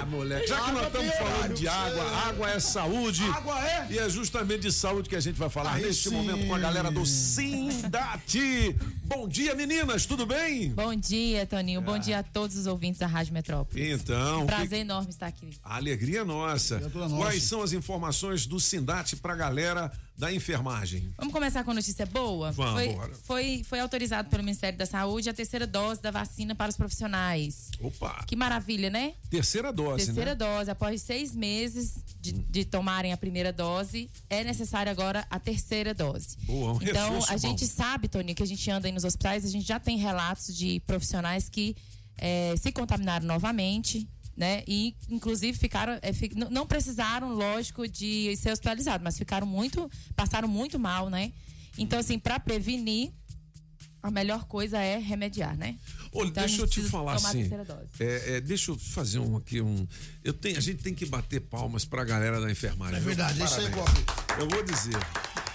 [0.00, 0.46] Ah, moleque.
[0.46, 3.24] Já que nós estamos falando de água, água é saúde.
[3.24, 3.86] Água é?
[3.90, 6.14] E é justamente de saúde que a gente vai falar Aí neste sim.
[6.14, 8.74] momento com a galera do Sindati.
[9.04, 10.70] Bom dia, meninas, tudo bem?
[10.70, 11.82] Bom dia, Toninho.
[11.82, 13.92] Bom dia a todos os ouvintes da Rádio Metrópole.
[13.92, 15.50] Então, Prazer enorme estar aqui.
[15.62, 16.73] A alegria é nossa.
[16.80, 17.16] Toda nossa.
[17.16, 21.12] Quais são as informações do Sindate pra galera da enfermagem?
[21.16, 22.52] Vamos começar com a notícia boa?
[22.52, 23.14] Vamos, foi, bora.
[23.24, 27.70] foi, foi autorizado pelo Ministério da Saúde a terceira dose da vacina para os profissionais.
[27.80, 28.24] Opa!
[28.26, 29.14] Que maravilha, né?
[29.28, 30.36] Terceira dose, terceira né?
[30.36, 30.70] dose.
[30.70, 36.36] Após seis meses de, de tomarem a primeira dose, é necessário agora a terceira dose.
[36.42, 37.38] Boa, um Então, reforço a bom.
[37.38, 40.56] gente sabe, Toninho, que a gente anda aí nos hospitais, a gente já tem relatos
[40.56, 41.76] de profissionais que
[42.16, 44.62] eh, se contaminaram novamente, né?
[44.66, 45.98] E, inclusive, ficaram.
[46.12, 49.90] fi- n- não precisaram, lógico, de ser hospitalizados, mas ficaram muito.
[50.16, 51.32] passaram muito mal, né?
[51.78, 53.12] Então, assim, para prevenir,
[54.02, 55.76] a melhor coisa é remediar, né?
[56.12, 57.50] Olha, Então, a deixa eu te falar a assim.
[57.98, 59.86] é, é, deixa eu fazer um aqui um.
[60.22, 62.96] Eu tenho, a gente tem que bater palmas pra galera da enfermagem.
[62.96, 64.06] É verdade, isso aí, Parabéns.
[64.38, 64.96] Eu vou dizer.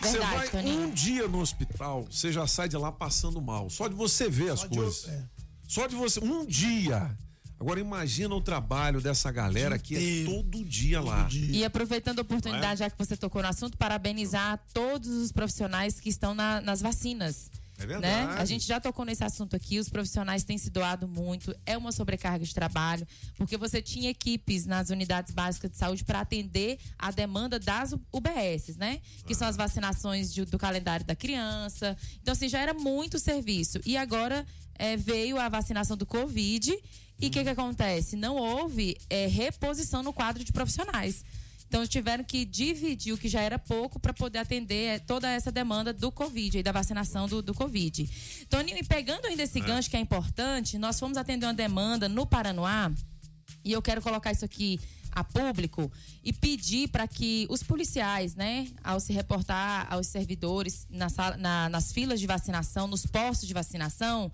[0.02, 0.82] Você Verdade, vai Toninho.
[0.88, 3.70] um dia no hospital, você já sai de lá passando mal.
[3.70, 5.04] Só de você ver as Só de coisas.
[5.08, 5.24] eu- é.
[5.68, 6.20] Só de você.
[6.22, 7.16] Um dia.
[7.60, 11.28] Agora imagina o trabalho dessa galera que é todo dia lá.
[11.32, 12.86] E aproveitando a oportunidade, é?
[12.86, 17.52] já que você tocou no assunto, parabenizar todos os profissionais que estão na- nas vacinas.
[17.78, 18.28] É verdade.
[18.28, 18.36] Né?
[18.42, 21.94] A gente já tocou nesse assunto aqui, os profissionais têm se doado muito, é uma
[21.94, 27.10] sobrecarga de trabalho, porque você tinha equipes nas unidades básicas de saúde para atender a
[27.10, 29.00] demanda das UBSs, né?
[29.26, 31.96] Que são as vacinações de- do calendário da criança.
[32.22, 33.80] Então, assim, já era muito serviço.
[33.86, 34.46] E agora
[34.82, 36.74] eh, veio a vacinação do Covid.
[37.20, 38.16] E o que, que acontece?
[38.16, 41.24] Não houve eh, reposição no quadro de profissionais.
[41.68, 45.52] Então tiveram que dividir o que já era pouco para poder atender eh, toda essa
[45.52, 48.10] demanda do Covid e da vacinação do, do Covid.
[48.50, 52.26] Toninho, e pegando ainda esse gancho que é importante, nós fomos atender uma demanda no
[52.26, 52.92] Paranoá
[53.64, 54.80] e eu quero colocar isso aqui
[55.12, 55.92] a público
[56.24, 61.68] e pedir para que os policiais, né, ao se reportar aos servidores na sala- na-
[61.68, 64.32] nas filas de vacinação, nos postos de vacinação,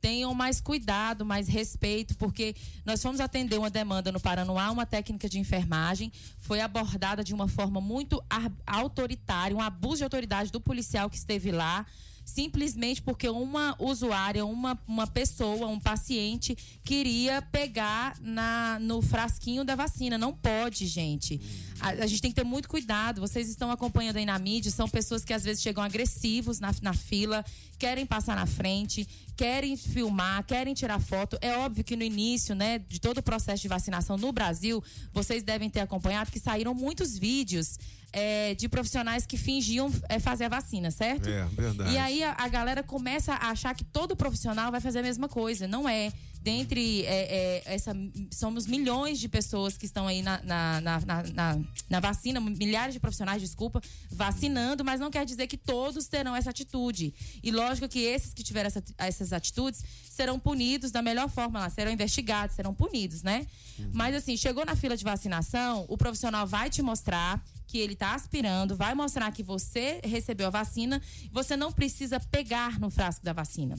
[0.00, 5.28] tenham mais cuidado, mais respeito, porque nós fomos atender uma demanda no Paranoá, uma técnica
[5.28, 8.22] de enfermagem, foi abordada de uma forma muito
[8.66, 11.86] autoritária, um abuso de autoridade do policial que esteve lá,
[12.26, 19.76] simplesmente porque uma usuária, uma, uma pessoa, um paciente queria pegar na, no frasquinho da
[19.76, 20.18] vacina.
[20.18, 21.40] Não pode, gente.
[21.78, 23.20] A, a gente tem que ter muito cuidado.
[23.20, 26.92] Vocês estão acompanhando aí na mídia, são pessoas que às vezes chegam agressivos na, na
[26.92, 27.44] fila,
[27.78, 31.38] querem passar na frente, querem filmar, querem tirar foto.
[31.40, 34.82] É óbvio que no início, né, de todo o processo de vacinação no Brasil,
[35.12, 37.78] vocês devem ter acompanhado que saíram muitos vídeos
[38.18, 41.28] é, de profissionais que fingiam é, fazer a vacina, certo?
[41.28, 41.92] É, verdade.
[41.92, 45.28] E aí a, a galera começa a achar que todo profissional vai fazer a mesma
[45.28, 45.68] coisa.
[45.68, 46.10] Não é.
[46.42, 47.92] Dentre é, é, essa.
[48.30, 51.58] Somos milhões de pessoas que estão aí na, na, na, na- na-
[51.90, 53.80] na vacina, milhares de profissionais, desculpa,
[54.12, 57.12] vacinando, mas não quer dizer que todos terão essa atitude.
[57.42, 61.68] E lógico que esses que tiveram essa- essas atitudes serão punidos da melhor forma lá,
[61.68, 63.44] serão investigados, serão punidos, né?
[63.92, 68.14] Mas assim, chegou na fila de vacinação, o profissional vai te mostrar que ele está
[68.14, 71.02] aspirando, vai mostrar que você recebeu a vacina,
[71.32, 73.76] você não precisa pegar no frasco da vacina.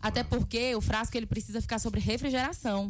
[0.00, 2.88] Até porque o frasco ele precisa ficar sobre refrigeração.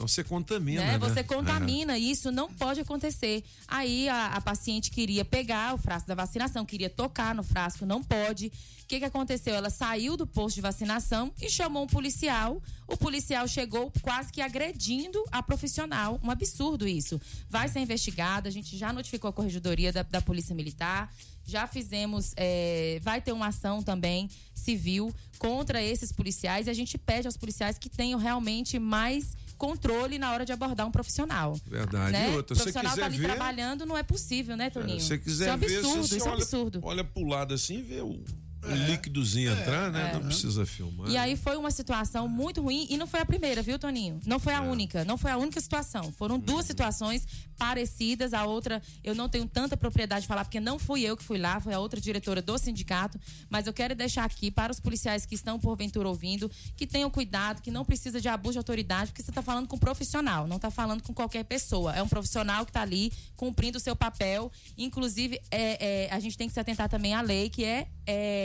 [0.00, 0.92] Então você contamina, né?
[0.92, 0.98] né?
[0.98, 3.44] Você contamina e isso não pode acontecer.
[3.68, 8.02] Aí a, a paciente queria pegar o frasco da vacinação, queria tocar no frasco, não
[8.02, 8.46] pode.
[8.82, 9.54] O que, que aconteceu?
[9.54, 12.62] Ela saiu do posto de vacinação e chamou um policial.
[12.88, 16.18] O policial chegou quase que agredindo a profissional.
[16.24, 17.20] Um absurdo isso.
[17.48, 21.12] Vai ser investigado, a gente já notificou a corregedoria da, da Polícia Militar.
[21.44, 26.96] Já fizemos, é, vai ter uma ação também civil contra esses policiais e a gente
[26.96, 31.54] pede aos policiais que tenham realmente mais controle na hora de abordar um profissional.
[31.66, 32.12] Verdade.
[32.12, 32.30] Né?
[32.30, 34.70] E O outra, se você profissional quiser tá ali ver, trabalhando, não é possível, né,
[34.70, 34.98] Toninho?
[35.00, 36.80] se você quiser isso é um ver, absurdo, você isso é um olha, absurdo.
[36.82, 38.24] olha pro lado assim e vê o,
[38.62, 40.10] o líquidozinho entrar, né?
[40.10, 40.12] é.
[40.14, 41.08] Não precisa filmar.
[41.10, 44.20] E aí foi uma situação muito ruim e não foi a primeira, viu, Toninho?
[44.26, 44.68] Não foi a É.
[44.68, 46.12] única, não foi a única situação.
[46.12, 46.40] Foram Uhum.
[46.40, 47.26] duas situações
[47.58, 48.32] parecidas.
[48.34, 51.38] A outra, eu não tenho tanta propriedade de falar, porque não fui eu que fui
[51.38, 53.18] lá, foi a outra diretora do sindicato.
[53.48, 57.60] Mas eu quero deixar aqui para os policiais que estão porventura ouvindo, que tenham cuidado,
[57.62, 60.56] que não precisa de abuso de autoridade, porque você está falando com um profissional, não
[60.56, 61.94] está falando com qualquer pessoa.
[61.94, 64.50] É um profissional que está ali cumprindo o seu papel.
[64.76, 67.86] Inclusive, é, é, a gente tem que se atentar também à lei, que é-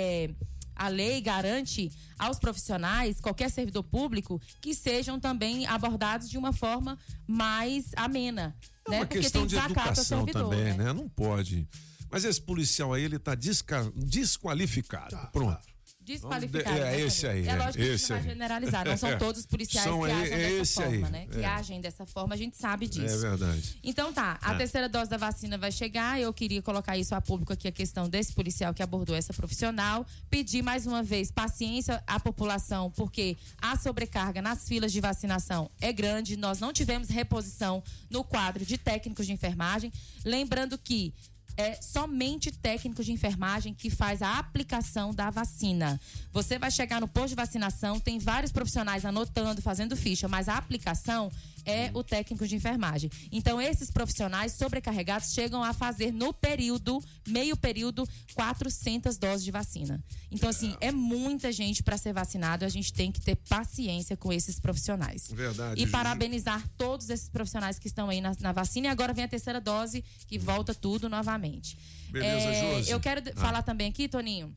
[0.05, 0.29] é
[0.75, 6.97] a lei garante aos profissionais, qualquer servidor público, que sejam também abordados de uma forma
[7.25, 8.55] mais amena.
[8.87, 8.97] É né?
[8.97, 10.85] uma Porque questão tem de educação servidor, também, né?
[10.85, 10.93] né?
[10.93, 11.67] Não pode.
[12.11, 15.17] Mas esse policial aí, ele tá desca- desqualificado.
[15.31, 15.65] Pronto.
[16.05, 16.77] Desqualificado.
[16.77, 17.47] É, né, esse aí.
[17.47, 18.85] É lógico que a gente esse não vai generalizar.
[18.85, 19.15] Não são É.
[19.17, 21.11] todos os policiais São que é- agem é dessa esse forma, aí.
[21.11, 21.27] né?
[21.31, 21.45] Que É.
[21.45, 23.15] agem dessa forma, a gente sabe disso.
[23.15, 23.79] É verdade.
[23.83, 24.57] Então tá, a É.
[24.57, 26.19] terceira dose da vacina vai chegar.
[26.19, 30.05] Eu queria colocar isso a público aqui, a questão desse policial que abordou essa profissional.
[30.29, 35.91] Pedir mais uma vez paciência à população, porque a sobrecarga nas filas de vacinação é
[35.91, 36.37] grande.
[36.37, 39.91] Nós não tivemos reposição no quadro de técnicos de enfermagem.
[40.23, 41.13] Lembrando que
[41.57, 45.99] é somente técnico de enfermagem que faz a aplicação da vacina.
[46.31, 50.57] Você vai chegar no posto de vacinação, tem vários profissionais anotando, fazendo ficha, mas a
[50.57, 51.31] aplicação
[51.65, 53.09] é o técnico de enfermagem.
[53.31, 60.03] Então, esses profissionais sobrecarregados chegam a fazer no período, meio período, 400 doses de vacina.
[60.31, 62.65] Então, assim, é muita gente para ser vacinado.
[62.65, 65.29] A gente tem que ter paciência com esses profissionais.
[65.31, 65.81] Verdade.
[65.81, 68.87] E Ju- parabenizar todos esses profissionais que estão aí na, na vacina.
[68.87, 71.77] E agora vem a terceira dose, que volta tudo novamente.
[72.09, 72.91] Beleza, É, Josi?
[72.91, 73.39] Eu quero Ah.
[73.39, 74.55] falar também aqui, Toninho.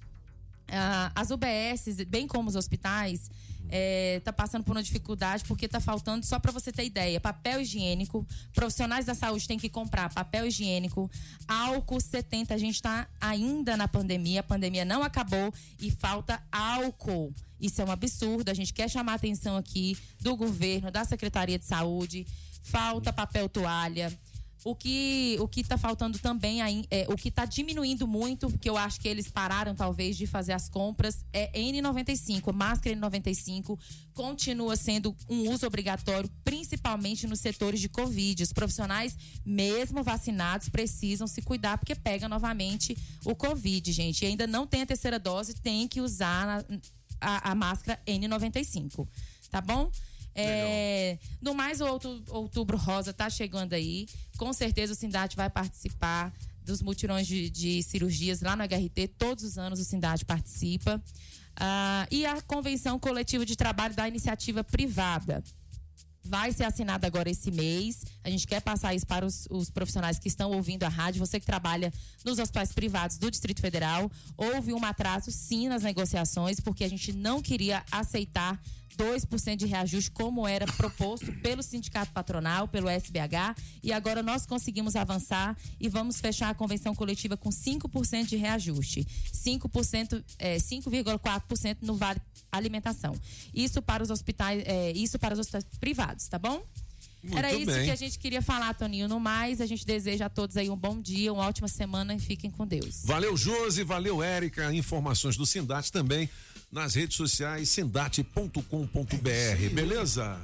[0.70, 3.30] ah, as UBSs, bem como os hospitais,
[3.68, 7.60] é, tá passando por uma dificuldade porque tá faltando, só para você ter ideia, papel
[7.60, 8.26] higiênico.
[8.54, 11.10] Profissionais da saúde têm que comprar papel higiênico,
[11.46, 12.54] álcool 70.
[12.54, 17.32] A gente está ainda na pandemia, a pandemia não acabou e falta álcool.
[17.60, 18.50] Isso é um absurdo.
[18.50, 22.26] A gente quer chamar a atenção aqui do governo, da Secretaria de Saúde.
[22.62, 24.12] Falta papel toalha.
[24.64, 26.60] O que o que está faltando também
[26.90, 30.52] é, o que está diminuindo muito, porque eu acho que eles pararam talvez de fazer
[30.52, 33.78] as compras é N95, máscara N95
[34.12, 38.42] continua sendo um uso obrigatório, principalmente nos setores de Covid.
[38.42, 39.16] Os profissionais,
[39.46, 44.22] mesmo vacinados, precisam se cuidar porque pega novamente o Covid, gente.
[44.22, 46.78] E ainda não tem a terceira dose, tem que usar na-
[47.20, 49.06] a, a máscara N95,
[49.50, 49.90] tá bom?
[50.40, 51.86] É, no mais, o
[52.30, 54.06] outubro, rosa tá chegando aí.
[54.36, 56.32] Com certeza o Sindate vai participar
[56.62, 59.08] dos mutirões de, de cirurgias lá no HRT.
[59.18, 61.02] Todos os anos o Sindate participa.
[61.56, 65.42] Ah, e a convenção coletiva de trabalho da iniciativa privada
[66.24, 68.04] vai ser assinada agora esse mês.
[68.28, 71.18] A gente quer passar isso para os, os profissionais que estão ouvindo a rádio.
[71.18, 71.90] Você que trabalha
[72.22, 77.10] nos hospitais privados do Distrito Federal, houve um atraso sim nas negociações, porque a gente
[77.14, 78.60] não queria aceitar
[78.98, 84.94] 2% de reajuste, como era proposto pelo Sindicato Patronal, pelo SBH, e agora nós conseguimos
[84.94, 89.06] avançar e vamos fechar a convenção coletiva com 5% de reajuste.
[89.32, 92.20] 5%, é, 5,4% no Vale
[92.52, 93.14] Alimentação.
[93.54, 96.62] Isso para os hospitais, é, isso para os hospitais privados, tá bom?
[97.28, 97.84] Muito Era isso bem.
[97.84, 99.08] que a gente queria falar, Toninho.
[99.08, 102.18] No mais, a gente deseja a todos aí um bom dia, uma ótima semana e
[102.18, 103.02] fiquem com Deus.
[103.04, 104.72] Valeu, Josi, valeu, Érica.
[104.72, 106.28] Informações do Sindate também
[106.72, 110.38] nas redes sociais sindate.com.br, beleza?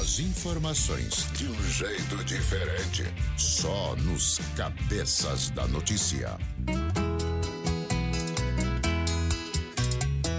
[0.00, 3.02] As informações de um jeito diferente,
[3.36, 6.38] só nos cabeças da notícia.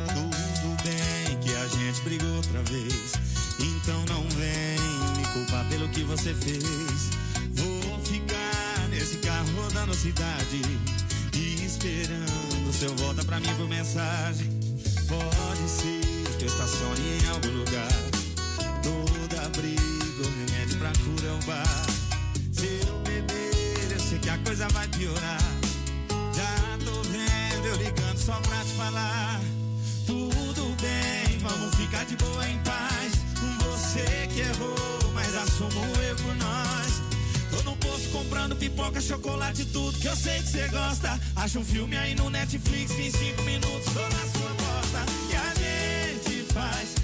[0.07, 3.13] Tudo bem que a gente brigou outra vez.
[3.59, 4.23] Então não
[6.01, 7.09] que você fez.
[7.53, 10.61] Vou ficar nesse carro rodando cidade
[11.33, 14.49] e esperando seu volta pra mim por mensagem.
[15.07, 17.91] Pode ser que eu estacione em algum lugar.
[18.81, 21.85] Toda briga, o remédio pra cura é o bar.
[22.51, 25.41] Se eu beber, eu sei que a coisa vai piorar.
[26.33, 29.39] Já tô vendo eu ligando só pra te falar.
[30.07, 32.57] Tudo bem, vamos ficar de boa em
[38.21, 41.19] comprando pipoca, chocolate, tudo que eu sei que você gosta.
[41.35, 45.05] Acha um filme aí no Netflix em cinco minutos tô na sua porta.
[45.29, 47.00] E a gente faz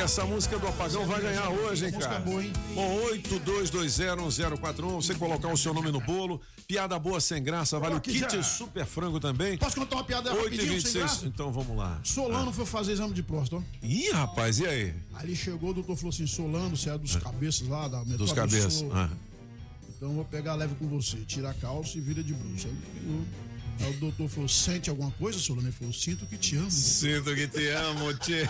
[0.00, 2.20] essa música do Apagão vai ganhar hoje, hein, cara?
[2.20, 6.40] Bom, 82201041, você colocar o seu nome no bolo.
[6.66, 8.42] Piada boa sem graça, vale o kit já.
[8.42, 9.58] super frango também.
[9.58, 11.26] Posso contar uma piada 8 rapidinho, sem 26 graça?
[11.26, 12.00] então vamos lá.
[12.02, 13.62] Solano foi fazer exame de próstata.
[13.62, 13.86] ó.
[13.86, 14.94] Ih, rapaz, e aí?
[15.14, 18.18] Aí ele chegou, o doutor falou assim: Solano, você é dos cabeças lá da metrópole.
[18.18, 18.84] Dos cabeças.
[18.92, 19.10] Ah.
[19.96, 21.18] Então eu vou pegar leve com você.
[21.26, 22.68] Tira a calça e vira de bruxa.
[22.68, 23.49] Aí, ele pegou.
[23.80, 25.68] Aí o doutor falou: sente alguma coisa, Solano?
[25.68, 26.70] Ele falou: sinto que te amo.
[26.70, 28.48] Sinto que te amo, tchê.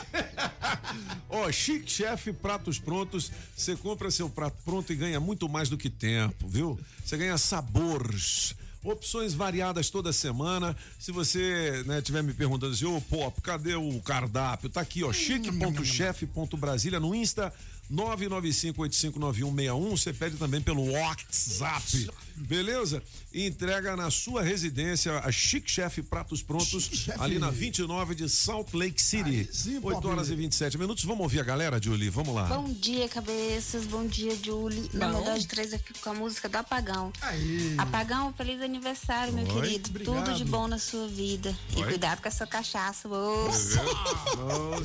[1.29, 3.31] Ó, Chique Chef Pratos Prontos.
[3.57, 6.79] Você compra seu prato pronto e ganha muito mais do que tempo, viu?
[7.05, 8.55] Você ganha sabores.
[8.83, 10.75] Opções variadas toda semana.
[10.99, 14.71] Se você né, tiver me perguntando assim, ô Pop, cadê o cardápio?
[14.71, 17.53] Tá aqui, ó, chique.chef.brasília no Insta
[17.93, 19.91] 995859161.
[19.91, 22.11] Você pede também pelo WhatsApp.
[22.37, 23.03] Beleza?
[23.33, 27.21] E entrega na sua residência a Chique Chef Pratos Prontos, Chef.
[27.21, 29.49] ali na 29 de Salt Lake City.
[29.53, 30.07] sim, 8 Pop.
[30.09, 31.05] horas e 27 minutos.
[31.05, 32.11] Vamos ouvir a galera, Julie?
[32.11, 32.47] Vamos lá.
[32.47, 33.85] Bom dia, cabeças.
[33.85, 34.91] Bom dia, Julie.
[34.93, 35.21] Na Bom.
[35.21, 37.13] melhor de três aqui com a música do Apagão.
[37.23, 37.77] Aí.
[37.79, 39.91] Apagão, feliz aniversário, meu Oi, querido.
[39.91, 40.25] obrigado.
[40.25, 41.57] Tudo de bom na sua vida.
[41.77, 41.87] E Oi.
[41.89, 43.07] cuidado com essa cachaça.
[43.09, 43.81] Nossa.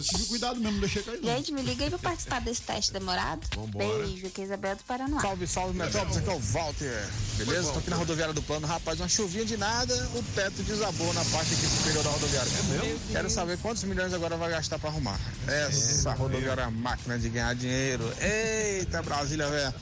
[0.03, 1.19] Tive cuidado mesmo, deixei cair.
[1.23, 3.41] Gente, me liga aí pra participar desse teste demorado.
[3.55, 4.05] Vambora.
[4.05, 5.19] Beijo, aqui é Isabel do Paranoá.
[5.19, 7.09] Salve, salve, Metrópolis, aqui é o Walter.
[7.37, 7.71] Beleza?
[7.73, 8.67] Tô aqui na rodoviária do plano.
[8.67, 12.49] Rapaz, uma chuvinha de nada, o teto desabou na parte aqui superior da rodoviária.
[12.49, 12.99] É mesmo?
[13.11, 15.19] Quero saber quantos milhões agora vai gastar pra arrumar.
[15.47, 18.13] Essa rodoviária é máquina de ganhar dinheiro.
[18.19, 19.73] Eita, Brasília, velho.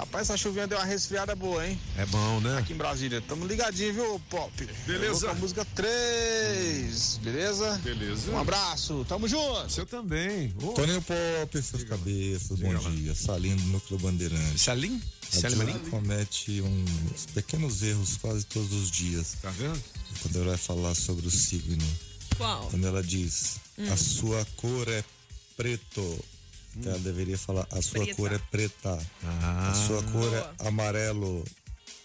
[0.00, 1.78] Rapaz, essa chuvinha deu uma resfriada boa, hein?
[1.98, 2.56] É bom, né?
[2.56, 3.20] Aqui em Brasília.
[3.20, 4.50] Tamo ligadinho, viu, Pop?
[4.86, 5.26] Beleza.
[5.26, 7.18] Eu música 3.
[7.22, 7.78] Beleza?
[7.84, 8.30] Beleza.
[8.30, 9.04] Um abraço.
[9.06, 9.70] Tamo junto.
[9.70, 10.54] Você também.
[10.62, 13.14] Ô, Toninho Pop, suas cabeças, bom dia.
[13.14, 14.58] Salim do Núcleo Bandeirante.
[14.58, 15.02] Salim?
[15.22, 15.78] A Salim?
[15.90, 19.36] Comete uns pequenos erros quase todos os dias.
[19.42, 19.78] Tá vendo?
[20.22, 21.86] Quando ela vai falar sobre o signo.
[22.38, 22.68] Qual?
[22.70, 23.92] Quando ela diz, Hum.
[23.92, 25.04] a sua cor é
[25.58, 26.24] preto.
[26.76, 28.14] Então ela deveria falar, a sua Preta.
[28.14, 28.98] cor é preta.
[29.24, 29.70] Ah.
[29.70, 30.54] a sua cor Boa.
[30.60, 31.44] é amarelo.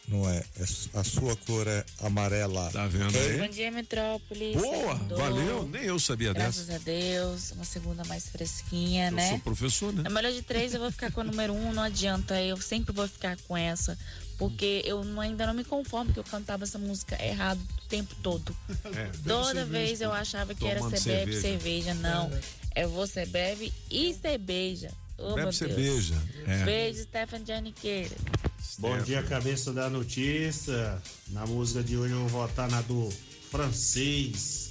[0.07, 2.69] Não é, é a sua cor é amarela.
[2.71, 3.41] Tá vendo Ok?
[3.41, 3.49] aí?
[3.49, 4.53] dia, Metrópole.
[4.53, 5.67] Boa, valeu.
[5.67, 6.79] Nem eu sabia Graças dessa.
[6.79, 9.29] a Deus, uma segunda mais fresquinha, Eu né?
[9.29, 10.03] sou professor, né?
[10.03, 12.39] Na melhor de três, eu vou ficar com a número um, não adianta.
[12.39, 13.97] Eu sempre vou ficar com essa.
[14.37, 18.13] Porque eu não- ainda não me conformo que eu cantava essa música errado o tempo
[18.21, 18.55] todo.
[18.83, 19.09] É.
[19.27, 21.41] Toda vez eu achava que era Tomando bebe cerveja.
[21.41, 21.93] cerveja.
[21.95, 22.27] Não.
[22.31, 22.41] É
[22.83, 24.91] você bebe e cerveja.
[25.17, 25.55] Oh, meu Bebe Deus.
[25.57, 26.15] cerveja.
[26.45, 26.63] É.
[26.65, 28.15] Beijo, Stefan Janiqueira.
[28.79, 31.01] Bom dia, cabeça da notícia.
[31.29, 33.09] Na música de hoje eu vou votar na do
[33.49, 34.65] francês.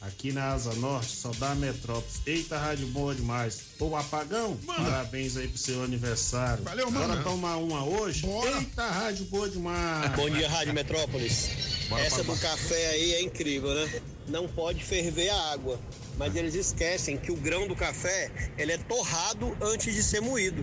[0.00, 2.20] Aqui na Asa Norte, só dá Metrópolis.
[2.24, 3.62] Eita, rádio boa demais.
[3.80, 6.62] Ô, apagão, parabéns aí pro seu aniversário.
[6.62, 7.24] Valeu, Bora mano.
[7.24, 8.24] tomar uma hoje?
[8.58, 10.12] Eita, rádio boa demais.
[10.14, 11.48] Bom dia, Rádio Metrópolis.
[11.88, 14.00] Bora, Essa do café aí é incrível, né?
[14.28, 15.80] Não pode ferver a água,
[16.18, 20.62] mas eles esquecem que o grão do café ele é torrado antes de ser moído.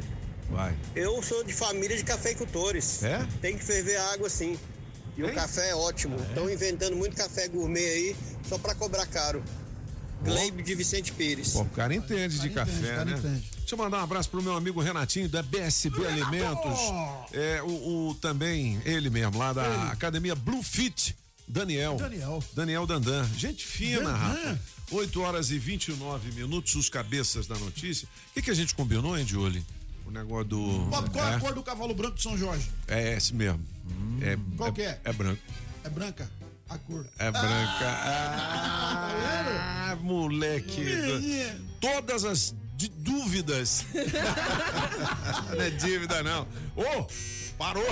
[0.49, 0.75] Vai.
[0.95, 3.03] Eu sou de família de cafeicultores.
[3.03, 3.25] É?
[3.41, 4.59] Tem que ferver a água sim.
[5.17, 6.17] E o café é ótimo.
[6.17, 8.15] Estão inventando muito café gourmet aí
[8.47, 9.41] só para cobrar caro.
[10.21, 11.53] Gleibe de Vicente Pires.
[11.53, 13.17] Pô, o cara entende de café, entende, cara né?
[13.17, 13.49] entende.
[13.57, 16.79] Deixa eu mandar um abraço pro meu amigo Renatinho da BSB Alimentos.
[17.31, 21.15] É, o, o também, ele mesmo, lá da Academia Blue Fit,
[21.47, 21.95] Daniel.
[21.95, 22.43] Daniel.
[22.53, 23.27] Daniel Dandan.
[23.35, 24.17] Gente fina, Dandan.
[24.17, 24.74] rapaz.
[24.91, 28.07] 8 horas e 29 minutos, os cabeças da notícia.
[28.29, 29.65] O que, que a gente combinou, hein, Julie?
[30.05, 30.87] O negócio do.
[30.89, 32.69] Qual, qual é a é, cor do cavalo branco de São Jorge?
[32.87, 33.65] é esse mesmo.
[34.21, 35.01] É, Qual que é?
[35.03, 35.41] É branco.
[35.83, 36.29] É branca?
[36.69, 37.05] A cor.
[37.17, 37.85] É branca.
[39.07, 40.83] Ah, moleque.
[41.79, 43.85] Todas as de- dúvidas.
[45.55, 46.47] não é dívida, não.
[46.75, 47.07] Ô,
[47.57, 47.85] parou.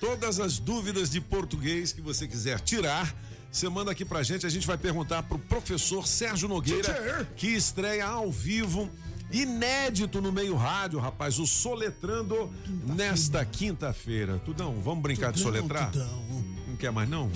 [0.00, 3.14] Todas as dúvidas de português que você quiser tirar.
[3.54, 8.04] Você manda aqui pra gente, a gente vai perguntar pro professor Sérgio Nogueira, que estreia
[8.04, 8.90] ao vivo,
[9.30, 12.52] inédito no meio rádio, rapaz, o Soletrando
[12.84, 14.40] nesta quinta-feira.
[14.44, 15.92] Tudão, vamos brincar de Tudão, soletrar?
[15.92, 16.24] Tudão.
[16.66, 17.30] Não quer mais não?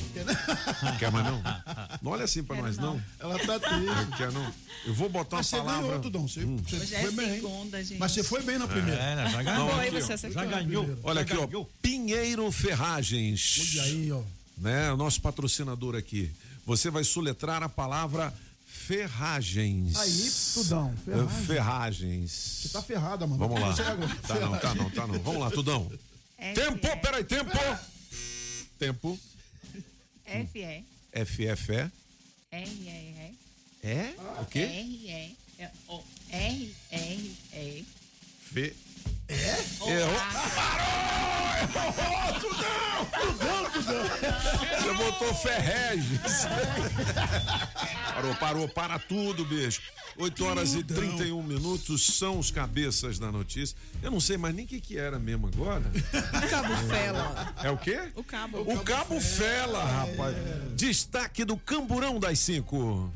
[0.83, 1.41] Não quer mais não?
[2.03, 3.01] Não olha assim pra nós não.
[3.21, 3.87] Ela tá triste.
[3.87, 4.53] Não quer não?
[4.87, 5.83] Eu vou botar uma Mas você palavra.
[5.87, 6.27] ganhou, Tudão.
[6.27, 7.27] Você, você Hoje é foi bem.
[7.29, 7.41] hein?
[7.41, 7.99] segunda, gente.
[8.01, 9.01] Mas você foi bem na primeira.
[9.01, 9.31] É, né?
[9.31, 9.71] Já Não, ganhou.
[9.71, 10.15] Foi, aqui, você ó.
[10.17, 10.43] acertou.
[10.43, 10.99] Já ganhou.
[11.05, 11.47] Olha Já aqui, ó.
[11.47, 11.71] ganhou.
[11.81, 13.59] Pinheiro Ferragens.
[13.77, 14.23] Olha aí, ó.
[14.61, 14.93] Né?
[14.93, 16.31] O nosso patrocinador aqui.
[16.67, 18.33] Você vai soletrar a palavra
[18.67, 19.97] ferragens.
[19.97, 21.47] Aí, Tudão, ferragem.
[21.47, 22.33] Ferragens.
[22.33, 23.39] Você tá ferrada, mano.
[23.39, 23.75] Vamos lá.
[23.75, 23.95] Tá
[24.41, 25.19] não, tá não, tá não.
[25.21, 25.91] Vamos lá, Tudão.
[26.55, 27.51] Tempo, peraí, tempo.
[28.79, 29.19] Tempo.
[30.25, 31.91] F E FFE.
[32.51, 33.39] R R
[33.83, 34.15] É?
[34.41, 34.61] O quê?
[34.61, 35.11] R
[35.59, 37.87] R O R R E
[38.53, 38.88] F.
[39.29, 39.59] É?
[39.91, 40.21] Errou.
[40.55, 42.41] Parou!
[42.41, 43.07] Tudão!
[43.21, 44.05] Tudão, Tudão!
[44.81, 46.47] Você botou Ferreges.
[48.15, 49.81] Parou, parou, para tudo, beijo.
[50.17, 53.77] 8 horas e 31 minutos são os cabeças da notícia.
[54.03, 55.85] Eu não sei mais nem o que, que era mesmo agora.
[56.51, 57.55] Cabo Fela.
[57.63, 58.11] É o quê?
[58.17, 58.61] O cabo.
[58.63, 60.35] O Cabo Fela, rapaz.
[60.75, 63.13] Destaque do Camburão das 5.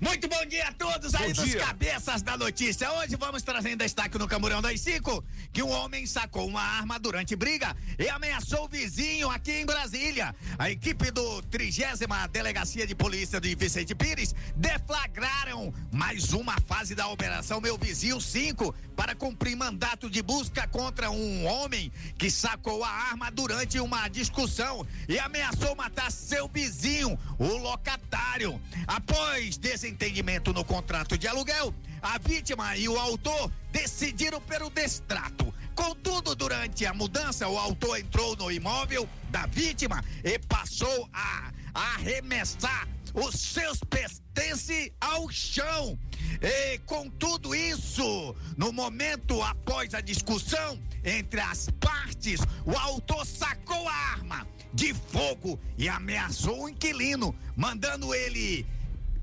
[0.00, 1.58] Muito bom dia a todos aí Bom dos dia.
[1.58, 2.90] cabeças da notícia.
[2.92, 7.00] Hoje vamos trazer em destaque no Camurão das Cinco que um homem sacou uma arma
[7.00, 10.34] durante briga e ameaçou o vizinho aqui em Brasília.
[10.56, 17.08] A equipe do 30 Delegacia de Polícia de Vicente Pires deflagraram mais uma fase da
[17.08, 22.88] Operação Meu Vizinho 5 para cumprir mandato de busca contra um homem que sacou a
[22.88, 28.60] arma durante uma discussão e ameaçou matar seu vizinho, o locatário.
[28.86, 29.56] Após
[29.88, 35.52] desentendimento no contrato de aluguel, a vítima e o autor decidiram pelo destrato.
[35.74, 42.86] Contudo, durante a mudança, o autor entrou no imóvel da vítima e passou a arremessar
[43.14, 45.98] os seus pertences ao chão.
[46.42, 53.88] E com tudo isso, no momento após a discussão entre as partes, o autor sacou
[53.88, 58.66] a arma de fogo e ameaçou o inquilino, mandando ele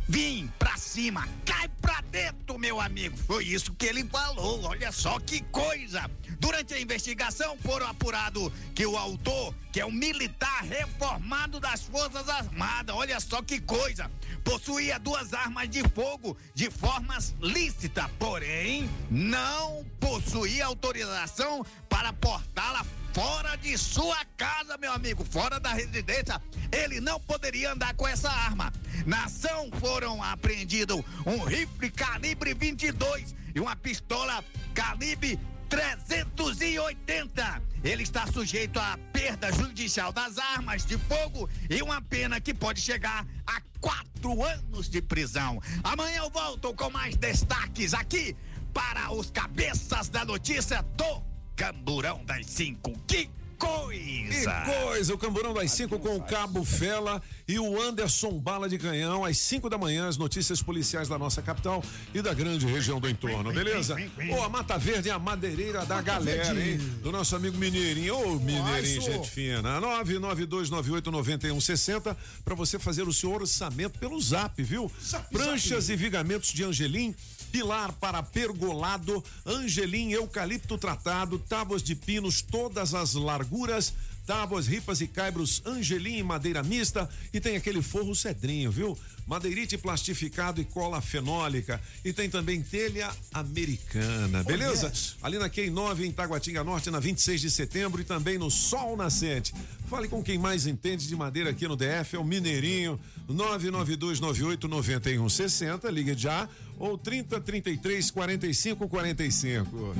[0.08, 3.18] Vim pra cima, cai pra dentro, meu amigo.
[3.18, 4.64] Foi isso que ele falou.
[4.66, 6.10] Olha só que coisa.
[6.40, 12.30] Durante a investigação foram apurado que o autor, que é um militar reformado das Forças
[12.30, 14.12] Armadas, olha só que coisa,
[14.44, 23.56] possuía duas armas de fogo de formas lícitas, porém não possuía autorização para portá-la fora
[23.56, 28.74] de sua casa, meu amigo, fora da residência, ele não poderia andar com essa arma.
[29.06, 34.44] Na ação foram apreendidos um rifle calibre 22 e uma pistola
[34.74, 35.40] calibre
[35.70, 37.62] 380.
[37.86, 42.82] Ele está sujeito à perda judicial das armas de fogo e uma pena que pode
[42.82, 45.62] chegar a quatro anos de prisão.
[45.86, 48.36] Amanhã eu volto com mais destaques aqui
[48.74, 52.92] para os cabeças da notícia do Camburão das Cinco.
[53.08, 54.52] Que coisa!
[54.52, 55.14] Que coisa!
[55.14, 59.38] O Camburão das 5 com o Cabo Fela e o Anderson Bala de Canhão, às
[59.38, 61.82] 5 da manhã, as notícias policiais da nossa capital
[62.14, 63.96] e da grande região do entorno, beleza?
[64.38, 66.78] Ô, a Mata Verde é a madeireira da galera, hein?
[67.02, 68.18] Do nosso amigo Mineirinho.
[68.18, 69.14] Ô, Mineirinho, sou.
[69.14, 69.80] gente fina.
[69.80, 74.92] 992989160 para você fazer o seu orçamento pelo zap, viu?
[75.32, 77.16] Pranchas e vigamentos de Angelim.
[77.56, 83.94] Pilar para pergolado, Angelim eucalipto tratado, tábuas de pinos, todas as larguras,
[84.26, 88.98] tábuas, ripas e caibros, Angelim madeira mista e tem aquele forro cedrinho, viu?
[89.28, 94.94] Madeirite plastificado e cola fenólica e tem também telha americana, beleza?
[95.22, 98.96] Ali na Quem 9 em Taguatinga Norte na 26 de setembro e também no Sol
[98.96, 99.52] Nascente.
[99.88, 103.00] Fale com quem mais entende de madeira aqui no DF, é o Mineirinho,
[103.30, 106.48] 992989160, ligue já
[106.78, 109.96] ou 3033 45 45.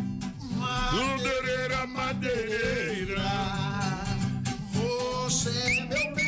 [0.56, 3.24] Madeireira, madeireira,
[4.72, 6.25] você é meu bem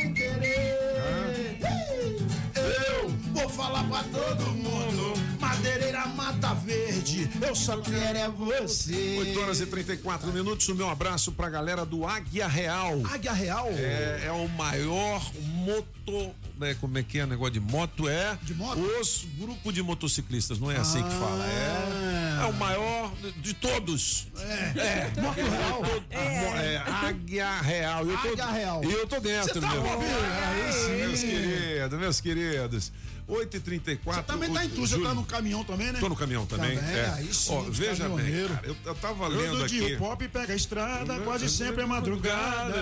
[3.38, 5.12] vou falar pra todo mundo.
[5.40, 6.06] Madeireira
[6.40, 9.16] Mata Verde, eu só quero é você.
[9.18, 10.68] 8 horas e 34 minutos.
[10.68, 13.02] O meu abraço pra galera do Águia Real.
[13.12, 13.66] Águia Real?
[13.72, 16.32] É, é o maior moto.
[16.56, 18.08] Né, como é que é o negócio de moto?
[18.08, 18.78] É de moto?
[19.00, 21.44] os grupo de motociclistas, não é assim que fala.
[21.44, 23.12] É, é o maior
[23.42, 24.28] de, todos.
[24.38, 24.78] É.
[24.78, 25.12] É.
[25.20, 25.82] Moto Real.
[25.82, 28.06] Todo- é, Águia Real.
[28.06, 28.84] Eu tô, Águia Real.
[28.84, 29.82] E eu tô dentro, tá meu.
[29.82, 30.96] bom, aí sim.
[30.96, 32.92] Meus queridos, meus queridos.
[33.28, 33.98] 8h34.
[34.04, 36.00] Você também tá em tudo, você tá no caminhão também, né?
[36.00, 36.76] Tô no caminhão também.
[36.78, 37.12] é.
[37.16, 39.94] aí sim, Ó, veja bem, cara, eu, eu tava lendo do aqui.
[39.94, 42.74] o pop pega a estrada, quase sempre é madrugada.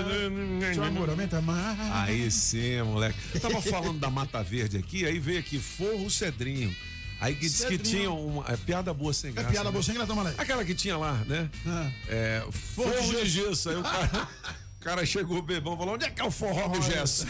[0.75, 1.79] Seu amor aumenta mais.
[1.93, 3.19] Aí sim, moleque.
[3.35, 6.75] Eu tava falando da Mata Verde aqui, aí veio aqui Forro Cedrinho.
[7.21, 8.45] Aí que disse que tinha uma.
[8.47, 9.49] É piada boa sem É graça.
[9.51, 9.71] piada né?
[9.73, 10.35] boa sem graça.
[10.37, 11.49] Aquela que tinha lá, né?
[12.09, 12.45] É,
[12.75, 13.71] forro, Forro de gesso.
[13.71, 14.29] Aí o cara,
[14.87, 17.27] cara chegou bebão e falou: onde é que é o forró do gesso?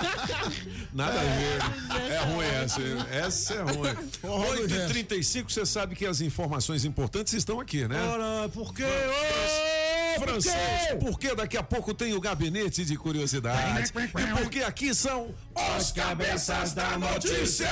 [0.90, 2.12] Nada a ver.
[2.12, 2.80] É ruim essa.
[3.10, 3.94] Essa é ruim.
[4.20, 4.94] Forró do gesso.
[4.94, 8.00] 8h35, você sabe que as informações importantes estão aqui, né?
[8.00, 10.54] Ora, porque Ô, francês,
[10.98, 13.90] porque daqui a pouco tem o gabinete de curiosidades.
[13.90, 15.34] E porque aqui são
[15.78, 17.68] os cabeças da notícia.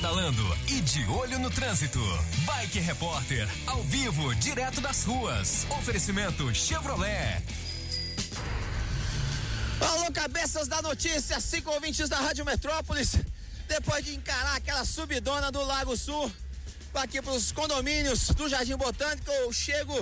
[0.00, 2.00] Pedalando e de olho no trânsito.
[2.46, 5.66] Bike Repórter, ao vivo, direto das ruas.
[5.78, 7.42] Oferecimento Chevrolet.
[9.78, 13.14] Alô, cabeças da notícia, cinco ouvintes da Rádio Metrópolis.
[13.68, 16.32] Depois de encarar aquela subidona do Lago Sul,
[16.94, 19.94] aqui para os condomínios do Jardim Botânico, eu chego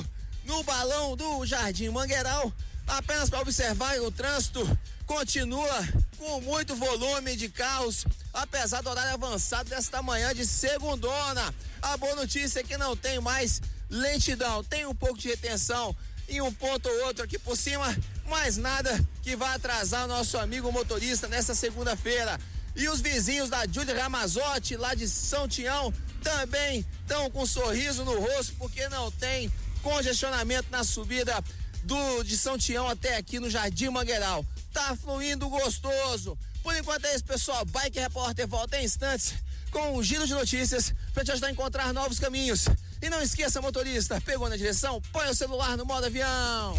[0.45, 2.53] no balão do Jardim Mangueiral,
[2.87, 4.65] apenas para observar o trânsito
[5.09, 11.53] continua com muito volume de carros, apesar do horário avançado desta manhã de segundona.
[11.81, 15.97] A boa notícia é que não tem mais lentidão, tem um pouco de retenção
[16.29, 20.37] em um ponto ou outro aqui por cima, mas nada que vai atrasar o nosso
[20.37, 22.39] amigo motorista nessa segunda-feira.
[22.77, 28.05] E os vizinhos da Júlia Ramazotti, lá de São Tião, também estão com um sorriso
[28.05, 29.51] no rosto, porque não tem
[29.83, 31.43] congestionamento na subida
[31.85, 34.45] do de São Tião até aqui no Jardim Mangueiral.
[34.79, 36.39] Tá fluindo gostoso.
[36.63, 37.65] Por enquanto é isso, pessoal.
[37.65, 39.35] Bike Repórter volta em instantes
[39.73, 42.67] com um giro de notícias para te ajudar a encontrar novos caminhos.
[43.03, 46.79] E não esqueça, motorista, pegou na direção, põe o celular no modo avião.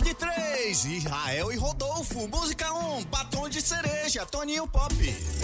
[0.00, 2.26] de três, Israel e Rodolfo.
[2.28, 4.94] Música 1, um, batom de cereja, Toninho Pop.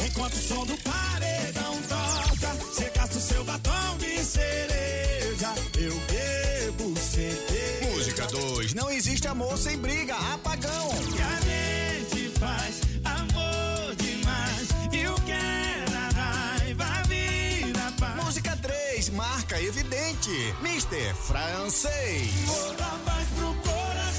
[0.07, 5.55] Enquanto o som do paredão toca, você gasta o seu batom de cereja.
[5.79, 7.91] Eu bebo CD.
[7.93, 10.89] Música 2, não existe amor sem briga, apagão.
[11.17, 14.69] E a gente faz amor demais.
[14.93, 18.25] E o que era raiva vira paz.
[18.25, 21.15] Música 3, marca evidente, Mr.
[21.15, 22.33] Francês.
[22.47, 23.70] Vou dar paz pro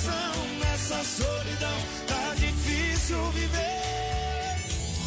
[0.01, 1.77] coração nessa solidão.
[2.07, 3.81] Tá difícil viver.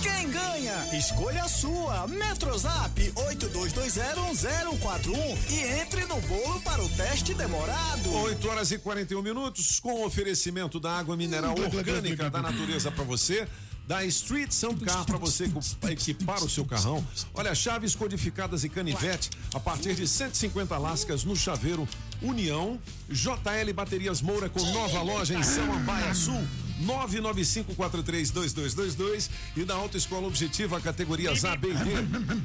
[0.03, 0.75] Quem ganha?
[0.97, 2.07] Escolha a sua.
[2.07, 8.13] Metrozap 82201041 e entre no bolo para o teste demorado.
[8.13, 13.47] 8 horas e 41 minutos com oferecimento da água mineral orgânica da natureza para você.
[13.87, 15.45] Da Street São Car para você
[15.91, 17.07] equipar o seu carrão.
[17.35, 21.87] Olha, chaves codificadas e canivete a partir de 150 lascas no chaveiro
[22.25, 22.81] União.
[23.09, 26.43] JL Baterias Moura com nova loja em São Ambaia Sul.
[26.83, 31.91] 995432222 e da Autoescola Objetiva categorias A, B e D.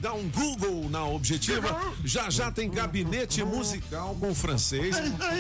[0.02, 1.94] Dá um Google na Objetiva.
[2.04, 4.96] Já já tem gabinete musical com francês.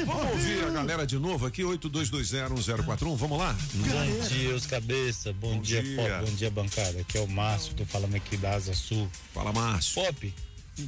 [0.05, 3.15] Vamos ouvir a galera de novo aqui, 82201041.
[3.15, 3.55] Vamos lá?
[3.73, 5.31] Bom dia, os cabeça.
[5.33, 5.95] Bom, Bom dia, dia.
[5.95, 6.09] Pop.
[6.25, 7.01] Bom dia, bancada.
[7.01, 9.07] Aqui é o Márcio, tô falando aqui da Asa Sul.
[9.33, 10.01] Fala, Márcio.
[10.01, 10.33] Pop,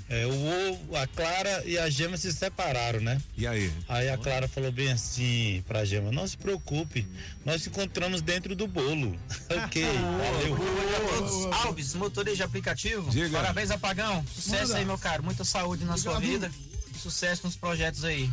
[0.09, 3.21] é, o ovo, a Clara e a Gema se separaram, né?
[3.37, 3.71] E aí?
[3.87, 7.07] Aí a Clara falou bem assim pra Gema, não se preocupe,
[7.45, 9.17] nós se encontramos dentro do bolo.
[9.65, 11.53] ok, valeu.
[11.53, 13.09] Alves, motorista de aplicativo.
[13.09, 13.37] Diga.
[13.37, 14.25] Parabéns, Apagão.
[14.33, 14.77] Sucesso Manda.
[14.77, 15.23] aí, meu caro.
[15.23, 16.51] Muita saúde na sua vida.
[17.01, 18.29] Sucesso nos projetos aí.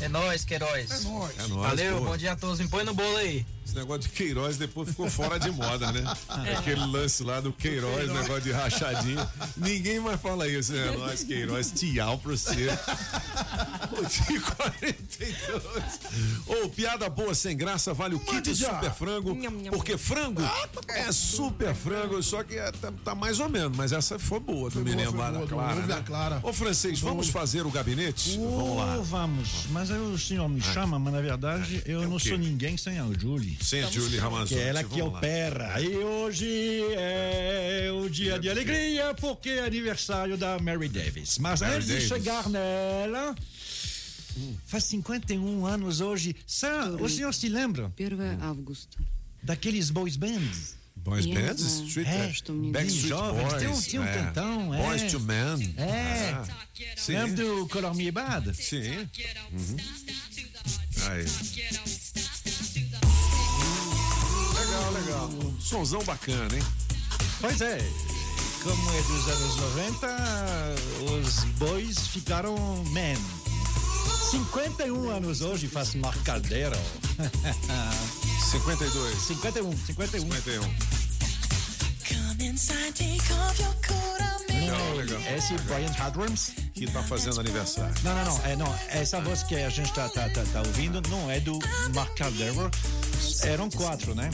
[0.00, 0.90] É nóis, Queiroz.
[0.90, 1.38] É nóis.
[1.38, 2.04] É nóis, Valeu, pô.
[2.06, 2.58] bom dia a todos.
[2.58, 3.44] Me põe no bolo aí.
[3.70, 6.02] Esse negócio de Queiroz depois ficou fora de moda, né?
[6.58, 9.28] Aquele lance lá do Queiroz, negócio de rachadinha.
[9.56, 10.90] Ninguém mais fala isso, né?
[10.98, 12.66] Nós, Queiroz, tchau pra você.
[13.92, 16.00] O dia 42.
[16.64, 18.74] Ô, piada boa sem graça vale o kit já.
[18.74, 19.36] super frango.
[19.70, 20.42] Porque frango
[20.88, 23.76] é super frango, só que é- tá, tá mais ou menos.
[23.76, 25.86] Mas essa foi boa do menino do Clara.
[25.86, 26.02] Né?
[26.04, 26.40] Clara.
[26.42, 28.36] Ô, francês, vamos fazer o gabinete?
[28.36, 28.96] vamos lá.
[28.98, 29.66] Oh, vamos.
[29.70, 32.30] Mas aí o senhor me chama, mas na verdade eu É não quê?
[32.30, 33.59] sou ninguém sem a Julie.
[33.60, 34.54] Sim, Estamos Julie Ramazotti.
[34.54, 35.68] Que ela que opera.
[35.68, 35.80] Lá.
[35.80, 41.38] E hoje é o dia de alegria, porque é aniversário da Mary Davis.
[41.38, 42.02] Mas Mary antes Davis.
[42.04, 43.34] de chegar nela.
[44.66, 46.34] Faz 51 anos hoje.
[46.46, 47.92] Sam, o senhor se lembra?
[47.98, 48.98] 1 agosto.
[49.42, 50.76] Daqueles boys bands?
[50.96, 51.62] Boys bands?
[51.62, 52.14] Street, é, é.
[52.14, 52.70] é.
[52.70, 53.54] Backstreet Boys.
[53.54, 54.12] Tem um, tinha um é.
[54.12, 54.78] cantão, é.
[54.78, 55.74] Boys to Men.
[55.76, 56.30] É.
[56.32, 56.46] Ah.
[57.08, 58.54] Lembra do Color Me Bad?
[58.54, 59.08] Sim.
[59.52, 59.76] Uhum.
[61.08, 61.24] Aí.
[61.24, 62.29] Uhum.
[64.80, 65.30] Legal, legal.
[65.60, 66.62] Sonzão bacana, hein?
[67.40, 67.78] Pois é.
[68.62, 70.06] como é dos anos 90,
[71.18, 73.20] os boys ficaram man.
[74.30, 76.78] 51 anos hoje faz Mark Caldeiro.
[78.50, 79.18] 52.
[79.18, 80.20] 51, 51.
[80.20, 80.60] 51.
[84.48, 85.20] Legal, legal.
[85.36, 86.52] Esse Brian Hadrams.
[86.72, 87.94] Que tá fazendo aniversário.
[88.02, 88.44] Não, não, não.
[88.46, 88.74] É, não.
[88.88, 91.58] Essa voz que a gente tá, tá, tá, tá ouvindo não é do
[91.94, 92.70] Mark Caldeiro.
[93.42, 94.30] Eram quatro, né?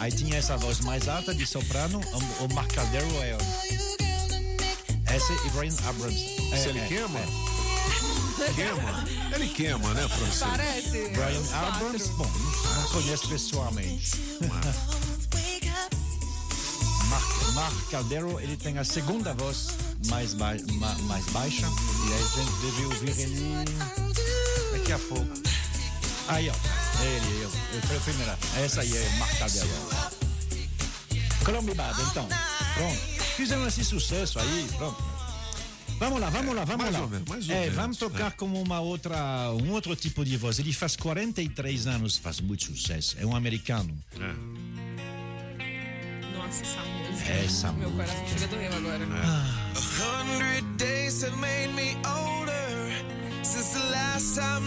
[0.00, 2.00] Aí tinha essa voz mais alta de soprano.
[2.40, 3.36] O, Mark Caldeiro é.
[5.14, 6.24] Esse é Brian Abrams.
[6.52, 7.18] É, Se ele é, queima?
[7.18, 8.52] é.
[8.54, 9.04] Queima?
[9.34, 10.48] Ele queima, né, Francisco?
[10.48, 11.08] Parece.
[11.10, 11.86] Brian quatro.
[11.86, 12.30] Abrams, bom,
[12.76, 14.10] não conheço pessoalmente.
[17.08, 19.68] Mark, Mark Caldeiro, ele tem a segunda voz
[20.06, 23.64] mais, ba ma- mais baixa e a gente deve ouvir ele
[24.72, 25.49] daqui a pouco.
[26.30, 26.54] Aí, ó,
[27.02, 28.38] ele, eu, eu foi a primeira.
[28.56, 29.68] Essa aí é Mark Caldeiro.
[31.44, 32.28] Colombibado, então.
[32.74, 32.98] Pronto.
[33.36, 35.02] Fizeram esse sucesso aí, pronto.
[35.98, 37.02] Vamos lá, vamos lá, vamos mais lá.
[37.02, 38.34] ou menos, mais ou é, menos, vamos tocar né?
[38.36, 40.58] como uma outra, um outro tipo de voz.
[40.58, 43.16] Ele faz 43 anos, faz muito sucesso.
[43.18, 43.92] É um americano.
[46.36, 47.32] Nossa, essa música.
[47.32, 48.12] Essa Meu música.
[48.14, 49.04] coração chega a doer agora.
[50.00, 50.70] hundred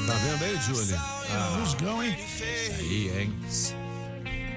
[0.08, 0.96] Tá vendo aí, Julie?
[0.96, 2.18] Ah, Musgão, hein?
[2.80, 3.34] Aí, hein?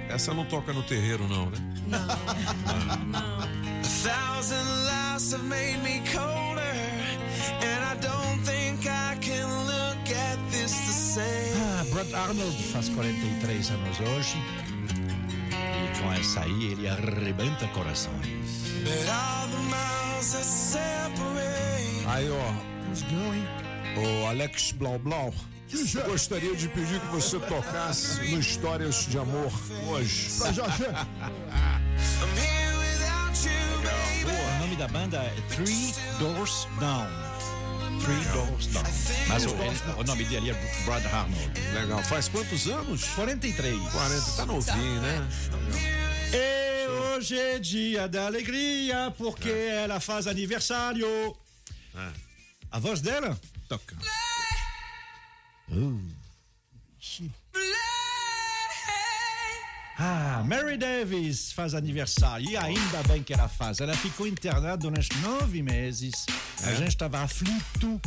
[0.09, 1.59] essa não toca no terreiro, não, né?
[1.93, 6.62] A thousand laughs have made me colder,
[7.62, 11.53] and I don't think I can look at this the same.
[11.57, 14.39] Ah, Brad Arnold faz 43 anos hoje.
[15.53, 18.74] E com essa aí ele arrebenta corações.
[18.85, 20.35] But all the miles
[23.97, 25.32] O Alex Blau Blau.
[25.73, 29.51] Eu gostaria de pedir que você tocasse no Histórias de Amor
[29.89, 30.31] hoje.
[30.39, 30.85] Pra Jorge.
[34.24, 37.06] O nome da banda é Three Doors Down.
[38.01, 38.85] Three Doors Down.
[39.28, 41.60] Mas o, ele- o nome dele é Brad Arnold.
[41.74, 42.02] Legal.
[42.05, 43.05] Faz quantos anos?
[43.16, 43.78] 43.
[43.90, 44.31] 40.
[44.36, 45.28] Tá novinho, né?
[46.32, 51.09] E hoje é dia da alegria porque ela faz aniversário.
[51.94, 52.12] Ah.
[52.70, 53.39] A voz dela?
[55.68, 56.01] Uh.
[59.98, 63.80] Ah, Mary Davis faz aniversário e ainda bem que ela faz.
[63.80, 66.26] Ela ficou internada durante nove meses.
[66.62, 68.01] A gente estava aflito.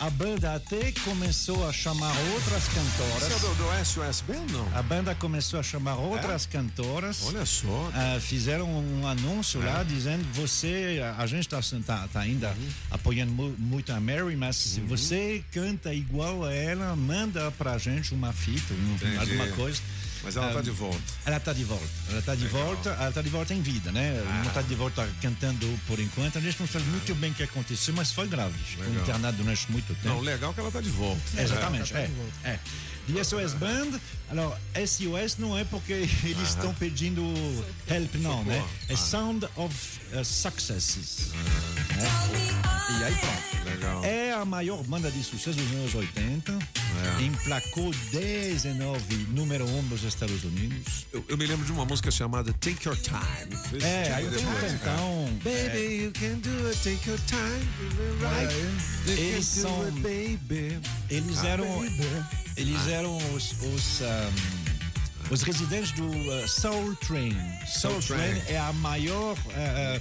[0.00, 3.22] A banda até começou a chamar outras cantoras.
[3.22, 4.76] Você é do, do SOS Band, não?
[4.76, 7.22] A banda começou a chamar outras cantoras.
[7.26, 7.90] Olha só.
[7.94, 12.52] Ah, fizeram um anúncio lá dizendo você a gente está tá, tá ainda
[12.90, 18.12] apoiando mu- muito a Mary mas se você canta igual a ela manda pra gente
[18.12, 19.80] uma fita um- alguma coisa
[20.24, 21.00] Mas ela tá Ah, de volta.
[21.26, 24.14] ela tá de volta ela tá de volta ela tá de volta em vida né
[24.26, 24.42] Ah.
[24.44, 27.42] não tá de volta cantando por enquanto a gente não sabe muito bem o que
[27.42, 29.02] aconteceu mas foi grave ficou Legal.
[29.02, 31.20] internado durante muito tempo Não, legal que ela tá de volta.
[31.36, 32.08] Exatamente, É.
[32.44, 32.50] é.
[32.50, 32.58] é.
[33.08, 33.98] De SOS Band,
[34.30, 37.22] alors SOS não é porque eles estão pedindo
[37.88, 38.64] help, não, né?
[38.88, 39.74] É Sound of
[40.14, 41.30] uh, Successes.
[41.96, 43.00] né?
[43.00, 43.64] E aí pronto.
[43.64, 44.04] Legal.
[44.04, 46.52] É a maior banda de sucesso dos anos 80.
[47.18, 47.22] É.
[47.22, 51.06] Emplacou 19 número 1 nos Estados Unidos.
[51.12, 53.18] Eu, eu me lembro de uma música chamada Take Your Time.
[53.76, 55.24] Esse É, tipo aí tem um depois, tantão.
[55.42, 57.68] Baby, you can do it, take your time.
[58.20, 58.54] Right.
[58.54, 60.78] You can Eles do são- it, baby.
[61.10, 62.41] Eles Ah, eram, baby.
[62.56, 67.32] Eles eram os, os, um, os residentes do uh, Soul Train.
[67.66, 68.40] Soul, Soul Train.
[68.40, 68.54] Train.
[68.54, 70.00] é a maior uh,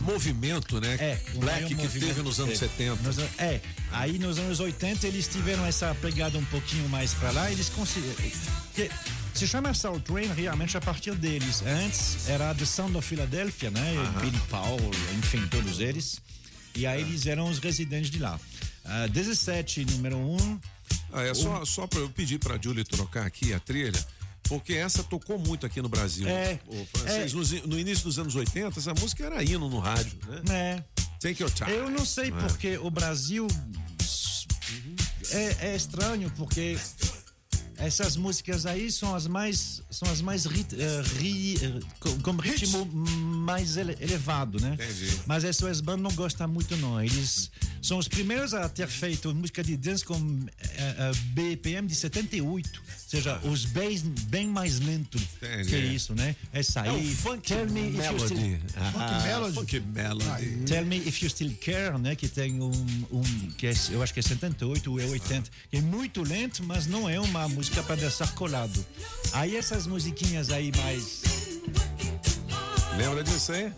[0.00, 0.94] movimento, né?
[0.98, 2.72] É, Black que teve nos anos teve.
[2.72, 3.02] 70.
[3.02, 3.60] Nos é,
[3.92, 7.50] aí nos anos 80 eles tiveram essa pegada um pouquinho mais pra lá.
[7.50, 8.14] Eles conseguiram.
[9.34, 11.62] Se chama Soul Train realmente a partir deles.
[11.66, 13.94] Antes era The Sound of Philadelphia, né?
[14.20, 14.78] Billy Paul,
[15.18, 16.20] enfim, todos eles.
[16.76, 18.38] E aí eles eram os residentes de lá.
[18.84, 20.60] Ah, 17, número 1.
[21.12, 24.04] Ah, é só, só para eu pedir pra Julie trocar aqui a trilha,
[24.44, 26.28] porque essa tocou muito aqui no Brasil.
[26.28, 30.18] É, Ô, francês, nos- no início dos anos 80, essa música era hino no rádio,
[30.48, 30.82] né?
[30.96, 31.04] É.
[31.20, 31.70] Take your time.
[31.72, 32.30] Eu não sei É.
[32.32, 33.46] porque o Brasil
[35.32, 36.76] é, é estranho porque
[37.86, 42.30] essas músicas aí são as mais são as mais rit, eh, ri- eh, com, com
[42.36, 44.74] ritmo mais ele- elevado, né?
[44.74, 45.20] Entendi.
[45.26, 47.02] Mas a SOS Band não gosta muito não.
[47.02, 47.50] Eles
[47.82, 50.16] são os primeiros a ter feito música de dance com
[50.58, 55.68] eh, eh, BPM de 78, ou seja, os bass bem mais lento Entendi.
[55.68, 56.34] que isso, né?
[56.52, 57.14] Essa É o aí.
[57.14, 58.60] funk Tell me if you still- melody.
[58.76, 59.54] Ah, Funk melody.
[59.54, 60.56] Funk melody.
[60.66, 62.14] Tell Me If You Still Care, né?
[62.16, 62.70] Que tem um,
[63.12, 63.22] um
[63.56, 66.86] que é, eu acho que é 78 ou é 80, que é muito lento, mas
[66.86, 68.84] não é uma música para dançar colado.
[69.32, 71.24] Aí essas musiquinhas aí mais
[72.96, 73.72] Lembra disso aí?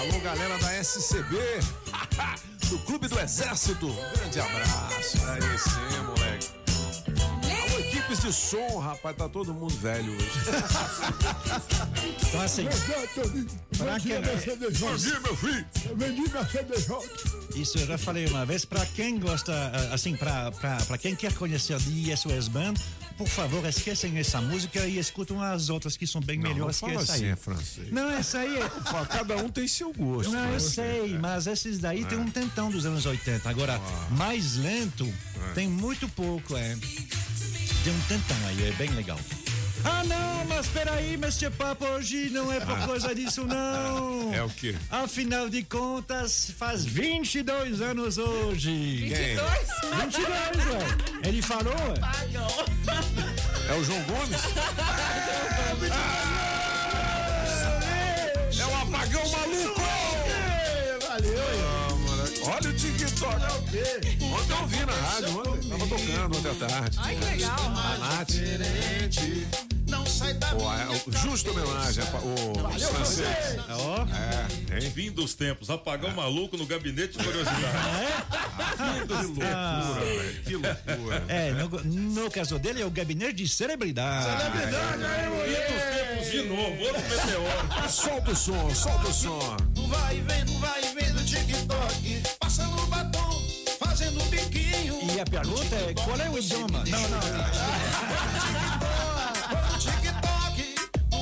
[0.00, 1.36] Alô, galera da SCB,
[2.70, 3.92] do Clube do Exército.
[4.14, 5.18] Grande abraço.
[5.26, 6.62] Aí sim, moleque.
[8.22, 10.30] De som, rapaz, tá todo mundo velho hoje.
[12.32, 12.64] Então, assim,
[13.76, 15.66] pra quem- Vendi, meu filho.
[15.96, 16.96] Vendi minha CDJ.
[17.54, 18.64] Isso eu já falei uma vez.
[18.64, 22.74] Para quem gosta, ah, assim, para quem quer conhecer de SOS Band,
[23.18, 26.88] por favor, esquecem essa música e escutam as outras que são bem Não, melhores não
[26.88, 27.30] que essa assim, aí.
[27.30, 27.92] é francês.
[27.92, 28.70] Não, essa aí é.
[29.12, 30.32] Cada um tem seu gosto.
[30.32, 30.58] Não, eu né?
[30.58, 33.48] sei, mas esses daí tem um tentão dos anos 80.
[33.48, 33.78] Agora,
[34.12, 35.12] mais lento,
[35.54, 36.76] tem muito pouco, é.
[37.84, 39.18] Tem um tentão aí, é bem legal.
[39.84, 41.50] Ah, não, mas peraí, Mr.
[41.50, 44.32] Papo, hoje não é por causa disso, não.
[44.32, 44.76] É o quê?
[44.90, 48.70] Afinal de contas, faz 22 anos hoje.
[48.70, 49.40] 22?
[50.02, 50.26] 22,
[50.66, 51.28] ué.
[51.28, 51.74] Ele falou?
[53.68, 54.40] É o João Gomes?
[58.58, 59.80] É o apagão maluco!
[61.08, 61.42] Valeu,
[62.44, 62.72] Olha o
[63.22, 64.00] É o quê?
[64.24, 65.68] Ontem eu vi na rádio, ontem.
[65.68, 66.98] Tava tocando ontem à tarde.
[67.00, 67.56] Ai, que legal.
[67.58, 69.62] A Nath.
[69.88, 73.58] Não sai da Pô, é o justo homenagem ao francês.
[73.68, 74.06] Ó.
[74.06, 74.90] É, hein?
[74.90, 77.60] Fim dos tempos, apagão maluco no gabinete de curiosidade.
[78.76, 79.44] Fim dos tempos.
[79.44, 79.98] Ah.
[80.00, 81.24] velho, Que loucura.
[81.28, 84.24] É, no, no caso dele é o gabinete de celebridade.
[84.24, 87.90] Celebridade, aí, Fim dos tempos de novo, outro meteoro.
[87.90, 89.56] Solta o som, solta o som.
[89.88, 90.81] Vai vendo, vai
[95.32, 96.84] pergunta é: qual é o idioma?
[96.84, 97.20] Não, não.
[99.78, 100.74] TikTok,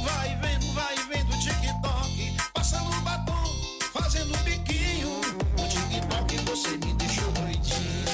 [0.04, 5.20] vai vendo, vai vendo TikTok, passando batom, fazendo biquinho.
[5.56, 8.10] No TikTok você me deixou doidinho.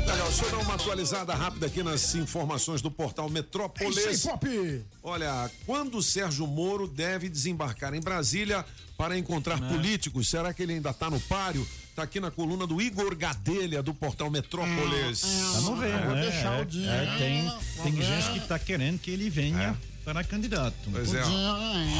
[0.00, 4.26] Legal, deixa eu dar uma atualizada rápida aqui nas informações do portal Metrópolis.
[4.26, 4.80] É.
[5.02, 8.64] Olha, quando o Sérgio Moro deve desembarcar em Brasília
[8.98, 10.28] para encontrar políticos?
[10.28, 11.64] Será que ele ainda está no páreo?
[11.94, 15.22] Tá aqui na coluna do Igor Gadelha, do portal Metrópolis.
[15.62, 16.22] Vamos ver, Vou né?
[16.22, 16.90] deixar É, o dia.
[16.90, 17.52] é, tem
[17.84, 18.04] tem ver.
[18.04, 20.74] gente que está querendo que ele venha para candidato.
[20.90, 21.22] Pois é.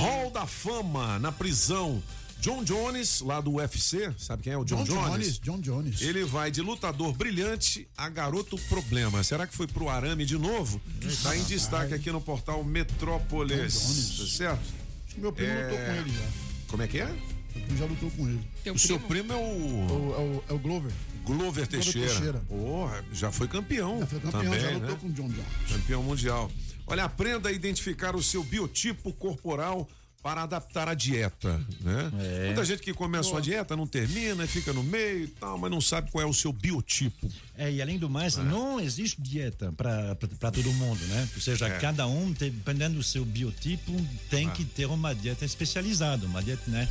[0.01, 2.03] Hall da Fama na prisão.
[2.41, 6.03] John Jones, lá do UFC, sabe quem é o John, John Jones, John Jones.
[6.03, 9.23] Ele vai de lutador brilhante a garoto problema.
[9.25, 10.79] Será que foi pro arame de novo?
[11.23, 14.19] Tá em destaque aqui no portal Metrópolis.
[14.19, 14.61] Tá certo?
[15.07, 15.63] Acho que meu primo É.
[15.63, 16.27] lutou com ele já.
[16.69, 17.15] Como é que é?
[17.61, 18.41] Primo já lutou com ele.
[18.75, 20.93] o seu primo é É o o, é o, é o Glover.
[21.25, 22.09] Glover Teixeira.
[22.09, 22.39] Teixeira.
[22.49, 24.01] Porra, já foi campeão.
[24.01, 24.75] Já foi campeão, também, já né?
[24.79, 25.47] lutou com o John Jones.
[25.73, 26.51] Campeão mundial.
[26.87, 29.89] Olha, aprenda a identificar o seu biotipo corporal
[30.23, 32.11] para adaptar a dieta, né?
[32.19, 32.47] É.
[32.47, 35.83] Muita gente que começa uma dieta não termina, fica no meio e tal, mas não
[35.83, 37.31] sabe qual é o seu biotipo.
[37.59, 40.15] É, e além do mais, não existe dieta para
[40.51, 41.29] todo mundo, né?
[41.35, 41.79] Ou seja, É.
[41.79, 43.93] cada um, dependendo do seu biotipo,
[44.31, 46.25] tem que ter uma dieta especializada.
[46.25, 46.89] Uma dieta, né?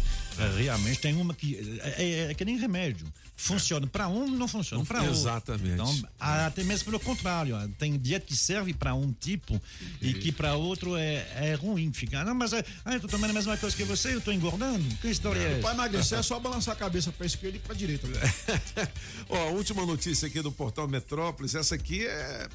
[0.58, 1.80] Realmente tem uma que.
[1.82, 3.06] É, é- é que nem remédio.
[3.36, 5.16] Funciona para um, não funciona para outro.
[5.16, 5.74] Exatamente.
[5.74, 9.60] Então, até mesmo pelo contrário, tem dieta que serve para um tipo
[10.02, 11.92] e que para outro é, é ruim.
[11.92, 14.22] Fica, "Ah, não, mas é, ah, eu tô tomando a mesma coisa que você, eu
[14.22, 14.84] tô engordando.
[15.02, 15.72] Que história é essa?
[15.72, 18.08] emagrecer é só balançar a cabeça pra esquerda e pra direita.
[19.28, 22.48] Ó, a última notícia aqui do portal Metrópolis, essa aqui é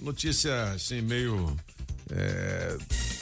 [0.00, 1.56] notícia assim meio
[2.10, 2.76] é,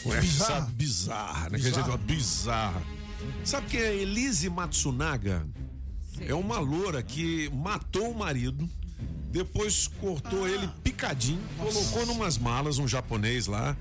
[0.07, 0.71] é Bizarra.
[0.73, 1.59] bizarra, né?
[1.59, 2.83] Que a gente Bizarra.
[3.45, 5.47] Sabe quem é Elise Matsunaga?
[6.21, 8.69] É uma loura que matou o marido,
[9.31, 13.77] depois cortou ele picadinho, colocou numas malas um japonês lá,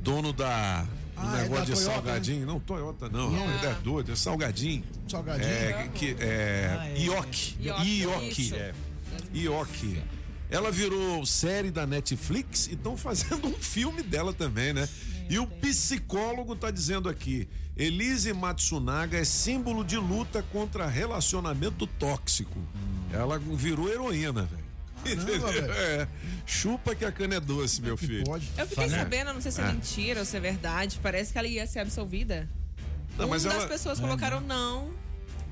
[0.00, 0.82] dono da
[1.14, 2.46] do Ah, é negócio da de Toyota, salgadinho.
[2.46, 4.82] Não, Toyota não, não, ele é doido, é salgadinho.
[5.08, 5.48] Salgadinho?
[5.48, 6.98] É, que, é, Ah, é.
[7.04, 7.56] Ioki.
[7.60, 8.54] Ioki.
[8.54, 8.74] É.
[9.32, 10.02] Ioki.
[10.50, 14.88] Ela virou série da Netflix e estão fazendo um filme dela também, né?
[15.28, 22.58] E o psicólogo tá dizendo aqui: Elise Matsunaga é símbolo de luta contra relacionamento tóxico.
[23.12, 24.64] Ela virou heroína, velho.
[25.04, 25.70] Velho.
[25.72, 26.08] É.
[26.46, 28.24] Chupa que a cana é doce, meu filho.
[28.56, 29.72] Eu fiquei sabendo, não sei se é, É.
[29.72, 32.48] mentira ou se é verdade, parece que ela ia ser absolvida.
[33.18, 34.00] Não, Uma mas das ela- pessoas É.
[34.00, 34.88] colocaram não,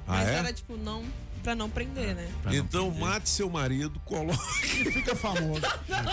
[0.06, 0.34] Ah, mas é?
[0.36, 1.04] era tipo não,
[1.42, 2.28] pra não prender, né?
[2.52, 4.40] Então mate seu marido, coloque.
[4.80, 5.60] E fica famoso.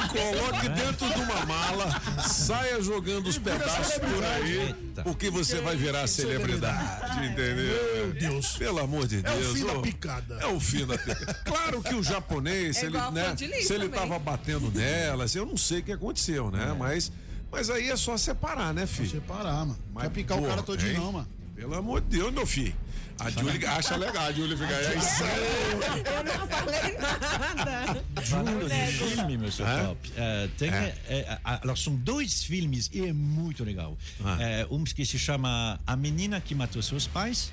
[0.10, 6.07] Coloque dentro de uma mala, saia jogando os pedaços por aí, porque você vai virar
[6.07, 7.56] celebridade, entendeu?
[7.95, 8.57] Meu Deus.
[8.57, 9.57] Pelo amor de É o Deus.
[9.57, 9.81] fim da ô.
[9.81, 10.35] picada.
[10.41, 11.34] É o fim da picada.
[11.45, 13.89] Claro que o japonês, É se ele, né, se ele também.
[13.99, 16.76] tava batendo nela, assim, eu não sei o que aconteceu, né?
[16.77, 17.11] Mas,
[17.51, 19.10] mas aí é só separar, né, filho?
[19.10, 19.77] Separar, mano.
[19.88, 20.97] Não vai picar o cara todinho, hein?
[20.97, 21.27] não, mano.
[21.56, 22.73] Pelo amor de Deus, meu filho.
[23.20, 24.96] A Julie acha legal, a Julie fica aí.
[26.06, 28.04] Eu não falei nada.
[28.24, 29.84] Falando de filme, meu senhor É?
[29.84, 30.12] Top,
[30.58, 31.40] tem, É.
[31.44, 33.98] ah, alors, são dois filmes e é muito legal.
[34.24, 34.38] Ah.
[34.70, 37.52] Um que se chama A Menina que Matou Seus Pais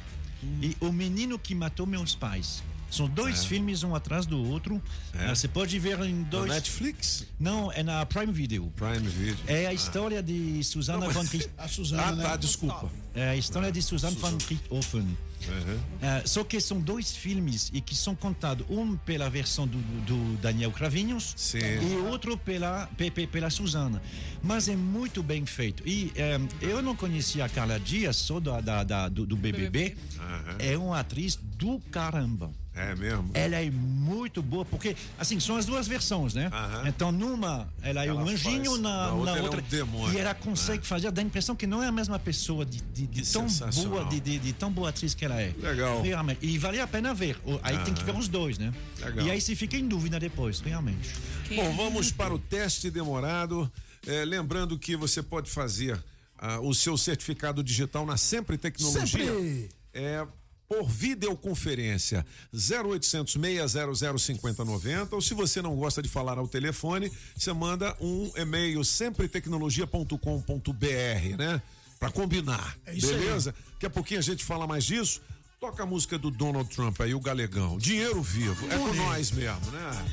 [0.62, 2.62] e O Menino que Matou Meus Pais.
[2.88, 3.48] São dois É.
[3.48, 4.80] filmes um atrás do outro.
[5.12, 5.26] É.
[5.26, 6.48] Ah, Você pode ver em dois.
[6.48, 7.26] Netflix?
[7.38, 8.72] Não, é na Prime Video.
[8.76, 9.36] Prime Video.
[9.48, 12.88] É a história de Susana Não, mas- von Richt- A Suzana, Ah, tá, desculpa.
[13.12, 15.18] É a história de Susanne von Richthofen.
[15.48, 15.78] Uhum.
[16.02, 20.36] É, só que são dois filmes e que são contados um pela versão do, do
[20.38, 21.34] Daniel Cravinhos
[21.82, 24.02] e outro pela pe- pe- pela Susana
[24.42, 25.82] mas é muito bem feito.
[25.86, 29.96] E é, eu não conhecia a Carla Dias só da, da- da- do, do BBB
[30.20, 30.56] Aham.
[30.60, 33.30] é uma atriz do caramba É mesmo?
[33.32, 36.50] ela é muito boa, porque, assim, são as duas versões, né?
[36.86, 39.44] Então, numa, ela é Ela um anjinho, faz, na, na outra na ela é um
[39.44, 39.62] outra.
[39.62, 40.14] demônio.
[40.14, 43.06] E ela consegue fazer, dá a impressão que não é a mesma pessoa, de, de-
[43.06, 43.46] de tão
[43.88, 45.54] boa, de, de- de tão boa atriz que ela é.
[45.58, 46.02] Legal.
[46.02, 46.44] Realmente.
[46.44, 47.38] E vale a pena ver.
[47.62, 48.20] Aí tem que ver Aham.
[48.20, 48.72] os dois, né?
[49.00, 49.26] Legal.
[49.26, 51.10] E aí se fica em dúvida depois, realmente.
[51.54, 53.72] Bom, vamos para o teste demorado.
[54.06, 55.98] É, lembrando que você pode fazer
[56.38, 59.06] ah, o seu certificado digital na Sempre Tecnologia.
[59.06, 59.68] Sempre.
[59.94, 60.26] É,
[60.68, 67.52] por videoconferência 0800 600 5090 ou se você não gosta de falar ao telefone, você
[67.52, 71.62] manda um e-mail sempretecnologia.com.br, né?
[71.98, 73.18] Pra combinar, É isso aí.
[73.18, 73.54] beleza?
[73.74, 75.22] Daqui a pouquinho a gente fala mais disso.
[75.58, 77.78] Toca a música do Donald Trump aí, o Galegão.
[77.78, 78.66] Dinheiro vivo.
[78.70, 80.04] É com nós mesmo, né?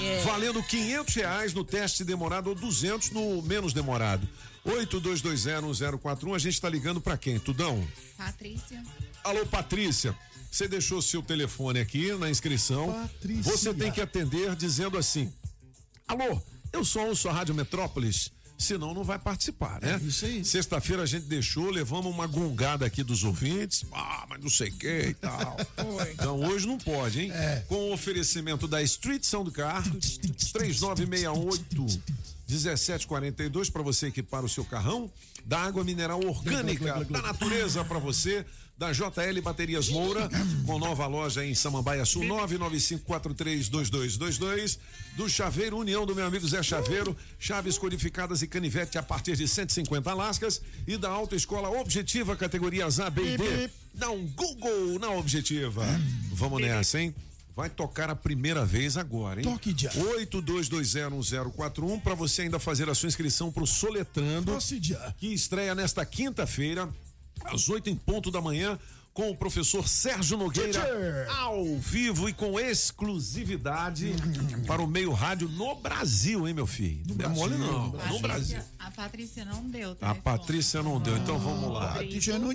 [0.00, 0.22] É.
[0.22, 4.28] Valendo 500 reais no teste demorado ou 200 no menos demorado.
[4.64, 6.34] 82201041.
[6.34, 7.40] A gente tá ligando pra quem?
[7.40, 7.84] Tudão?
[8.16, 8.80] Patrícia.
[9.24, 10.14] Alô, Patrícia.
[10.50, 12.92] Você deixou seu telefone aqui na inscrição.
[12.92, 13.42] Patrícia.
[13.42, 15.32] Você tem que atender dizendo assim:
[16.06, 16.40] Alô,
[16.72, 18.30] eu sou ouço a Rádio Metrópolis.
[18.56, 20.00] Senão não vai participar, né?
[20.04, 20.44] isso aí.
[20.44, 23.84] Sexta-feira a gente deixou, levamos uma gongada aqui dos ouvintes.
[23.90, 25.56] Ah, mas não sei o que e tal.
[26.12, 27.32] Então hoje não pode, hein?
[27.66, 29.82] Com o oferecimento da Street Soundcar
[30.52, 32.00] 3968
[32.48, 35.10] 1742 para você equipar o seu carrão,
[35.44, 38.44] da água mineral orgânica da natureza para você,
[38.76, 40.28] da JL Baterias Moura,
[40.66, 44.78] com nova loja em Samambaia Sul 995432222,
[45.16, 49.46] do Chaveiro União do meu amigo Zé Chaveiro, chaves codificadas e canivete a partir de
[49.46, 53.70] 150 lascas e da Autoescola Objetiva categorias A, B e D.
[53.94, 55.84] Dá um Google na Objetiva.
[56.32, 57.14] Vamos nessa, hein?
[57.56, 59.44] Vai tocar a primeira vez agora, hein?
[59.44, 59.88] Toque já.
[59.92, 64.58] 82201041 para você ainda fazer a sua inscrição pro Soletrando,
[65.18, 66.88] que estreia nesta quinta-feira,
[67.44, 68.78] às 8 em ponto da manhã,
[69.12, 74.12] com o professor Sérgio Nogueira ao vivo e com exclusividade
[74.66, 77.00] para o meio rádio no Brasil, hein, meu filho?
[77.14, 78.58] Não é mole não, no Brasil.
[78.76, 79.92] A Patrícia não deu.
[79.92, 80.22] A telefone.
[80.22, 81.96] Patrícia não deu, então vamos lá.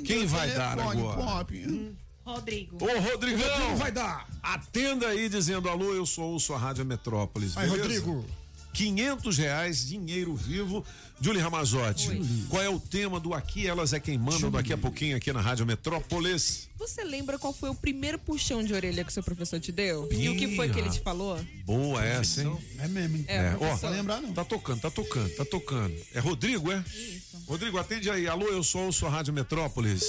[0.06, 1.24] Quem deu vai dar agora?
[1.24, 1.96] pop.
[2.26, 2.78] Rodrigo.
[2.84, 3.50] Ô, Rodrigão!
[3.50, 4.28] Rodrigo vai dar.
[4.44, 7.54] Atenda aí dizendo alô, eu sou ouço a Rádio Metrópolis.
[7.54, 7.84] Vai, beleza?
[7.84, 8.26] Rodrigo.
[8.74, 10.86] 500 reais, dinheiro vivo.
[11.22, 12.10] Julie Ramazotti,
[12.50, 15.42] qual é o tema do Aqui Elas é Quem Mandam daqui a pouquinho aqui na
[15.42, 16.70] Rádio Metrópolis?
[16.78, 20.08] Você lembra qual foi o primeiro puxão de orelha que o seu professor te deu?
[20.12, 21.38] E o que foi que ele te falou?
[21.66, 22.58] Boa essa, hein?
[22.78, 23.26] É mesmo, hein?
[23.28, 23.90] É, ó, professor.
[23.90, 24.32] lembrar, não.
[24.34, 25.96] Tá tocando, tá tocando, tá tocando.
[26.14, 26.82] É Rodrigo, é?
[26.88, 27.38] Isso.
[27.48, 28.28] Rodrigo, atende aí.
[28.30, 30.04] Alô, eu sou ouço a Rádio Metrópolis.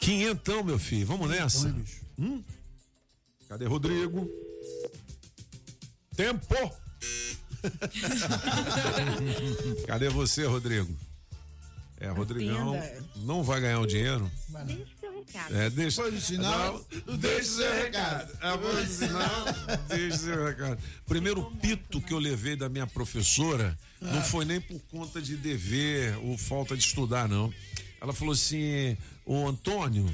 [0.00, 1.06] Quinhentão, meu filho.
[1.06, 1.72] Vamos nessa.
[2.18, 2.42] Hum?
[3.48, 4.28] Cadê Rodrigo?
[6.16, 6.82] Tempo!
[9.86, 10.96] Cadê você, Rodrigo?
[12.02, 12.76] É, Rodrigão
[13.18, 14.28] não vai ganhar o dinheiro.
[14.66, 15.56] Deixa seu recado.
[15.56, 16.02] É, deixa.
[16.02, 18.38] Depois do sinal, Não, deixa seu recado.
[18.40, 19.44] Após do sinal,
[19.88, 20.82] deixa seu recado.
[21.06, 26.18] Primeiro pito que eu levei da minha professora não foi nem por conta de dever
[26.24, 27.54] ou falta de estudar, não.
[28.00, 30.10] Ela falou assim: Ô Antônio,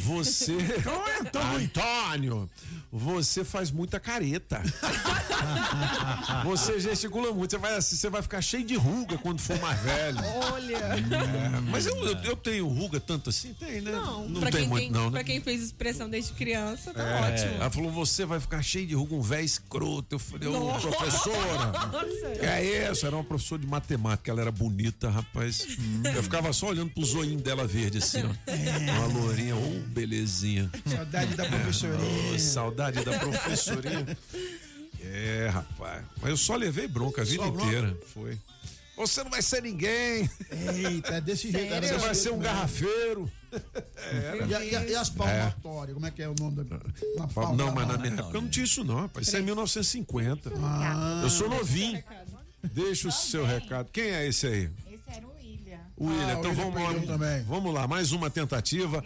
[0.00, 0.52] você.
[0.52, 1.56] Ô, Antônio!
[1.64, 2.50] Antônio!
[2.90, 4.62] Você faz muita careta.
[6.44, 7.50] Você gesticula muito.
[7.50, 10.18] Você vai, assim, você vai ficar cheio de ruga quando for mais velho.
[10.52, 10.76] Olha.
[10.76, 13.52] É, mas eu, eu, eu tenho ruga tanto assim?
[13.54, 13.92] Tem, né?
[13.92, 15.10] Não, não pra, tem quem, muito, tem- não, né?
[15.10, 17.54] pra quem fez expressão desde criança, tá É, ótimo.
[17.54, 20.14] Ela falou, você vai ficar cheio de ruga, um velho escroto.
[20.14, 21.66] Eu falei, ô professora.
[21.72, 22.38] Nossa.
[22.38, 23.06] Que é isso?
[23.06, 25.66] Era uma professora de matemática, ela era bonita, rapaz.
[26.14, 28.92] Eu ficava só olhando pro zoinho dela verde, assim, ó.
[28.92, 30.70] Uma lourinha, ô, belezinha.
[30.86, 32.34] Saudade da É, professorinha.
[32.34, 34.16] ô, saudade da professorinha.
[35.00, 36.04] É, rapaz.
[36.20, 37.66] Mas eu só levei bronca a vida Só bronca?
[37.66, 37.98] inteira.
[38.14, 38.38] Foi.
[38.96, 40.30] Você não vai ser ninguém.
[40.76, 41.72] Eita, é desse jeito.
[41.72, 42.44] era Você vai ser um mesmo.
[42.44, 43.30] garrafeiro.
[43.96, 44.46] Era.
[44.64, 46.78] E, e e as palmatórias, como é que é o nome da.
[47.16, 49.26] Uma palma- Não, mas na minha época não tinha isso, não, rapaz.
[49.26, 50.52] Isso é 1950.
[50.62, 51.20] Ah.
[51.22, 52.02] Eu sou novinho.
[52.62, 53.88] Deixa o seu recado.
[53.92, 54.70] Quem é esse aí?
[54.86, 55.80] Esse era o William.
[55.96, 56.24] O William.
[56.24, 57.12] Ah, o então William vamos lá.
[57.12, 57.42] também.
[57.44, 59.04] Vamos lá, mais uma tentativa.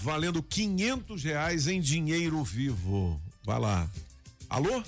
[0.00, 3.20] Valendo 500 reais em dinheiro vivo.
[3.44, 3.88] Vai lá.
[4.48, 4.82] Alô?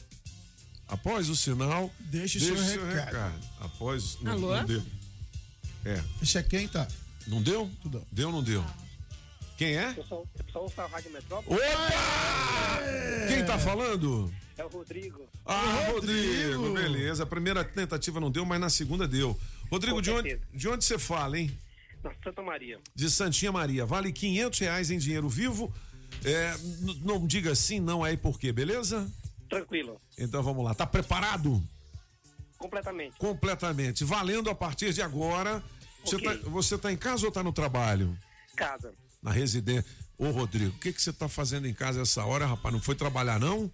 [0.89, 1.91] Após o sinal.
[1.99, 2.55] Deixe seu
[2.89, 3.41] recado.
[3.61, 4.19] Após.
[4.21, 4.57] não- Alô?
[4.57, 4.83] Não deu.
[5.85, 6.03] É.
[6.23, 6.87] Esse é quem, tá?
[7.27, 7.71] Não deu?
[8.13, 8.65] Deu ou não deu?
[9.57, 9.95] Quem é?
[9.97, 11.59] Eu sou, eu sou o Rádio Metrópole.
[11.59, 12.79] Opa!
[13.29, 14.33] Quem tá falando?
[14.59, 15.27] É o Rodrigo.
[15.45, 16.73] Ah, Rodrigo.
[16.75, 17.23] beleza.
[17.23, 19.39] A primeira tentativa não deu, mas na segunda deu.
[19.71, 21.57] Rodrigo, de onde, de onde você fala, hein?
[22.07, 22.79] Na Santa Maria.
[22.95, 23.85] De Santinha Maria.
[23.85, 25.73] Vale 500 reais em dinheiro vivo.
[26.25, 26.55] É,
[27.03, 29.11] não diga sim, não é e por quê, beleza?
[29.51, 30.01] Tranquilo.
[30.17, 30.73] Então vamos lá.
[30.75, 31.63] Tá preparado?
[32.59, 33.19] Completamente.
[33.19, 34.05] Completamente.
[34.05, 35.63] Valendo a partir de agora.
[36.05, 36.39] Você, Ok.
[36.39, 38.17] tá, você tá em casa ou tá no trabalho?
[38.57, 38.95] Casa.
[39.23, 39.85] Na residência.
[40.17, 42.73] Ô, Rodrigo, o que que você tá fazendo em casa essa hora, rapaz?
[42.73, 43.71] Não foi trabalhar, não?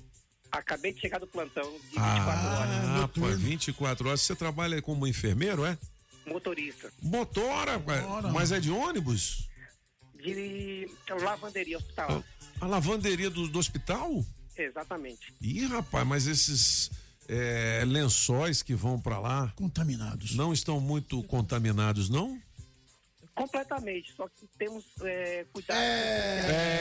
[0.50, 3.10] Acabei de chegar do plantão de 24 Ah, horas.
[3.14, 4.20] pô, 24 horas.
[4.22, 5.78] Você trabalha como enfermeiro, é?
[6.26, 6.92] Motorista.
[7.02, 8.04] Motora, rapaz.
[8.32, 9.48] mas é de ônibus?
[10.14, 12.24] De lavanderia hospital.
[12.60, 14.24] A lavanderia do, do hospital?
[14.56, 15.34] Exatamente.
[15.40, 16.90] Ih, rapaz, mas esses
[17.28, 19.52] é, lençóis que vão pra lá.
[19.56, 20.36] Contaminados.
[20.36, 22.40] Não estão muito contaminados, não?
[23.34, 24.12] Completamente.
[24.14, 25.78] Só que temos é, cuidado.
[25.78, 26.72] É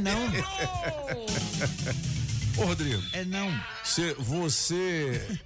[0.00, 0.30] não.
[2.60, 3.02] Ô, Rodrigo.
[3.12, 3.48] É não.
[3.84, 5.38] Cê, você.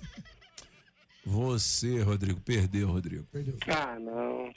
[1.26, 3.24] Você, Rodrigo, perdeu, Rodrigo.
[3.32, 3.56] Perdeu.
[3.68, 4.52] Ah, não.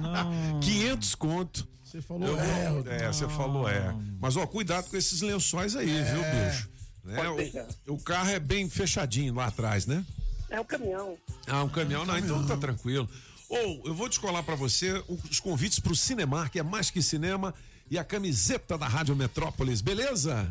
[0.00, 0.60] não.
[0.60, 1.68] 500 conto.
[1.84, 3.02] Você falou Eu- é, Rodrigo.
[3.02, 3.94] É, você falou é.
[4.20, 6.02] Mas, ó, cuidado com esses lençóis aí, É.
[6.04, 6.70] viu, bicho?
[7.04, 7.66] Né, Pode deixar.
[7.86, 10.04] o, o carro é bem fechadinho lá atrás, né?
[10.50, 11.16] É um caminhão.
[11.46, 13.08] Ah, um caminhão, não, então tá tranquilo.
[13.48, 17.54] Ou eu vou descolar pra você os convites pro Cinemar, que é mais que cinema,
[17.90, 20.50] e a camiseta da Rádio Metrópolis, beleza?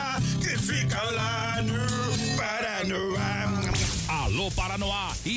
[4.49, 5.10] Paranoá,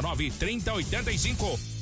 [0.00, 1.74] 3369 3085.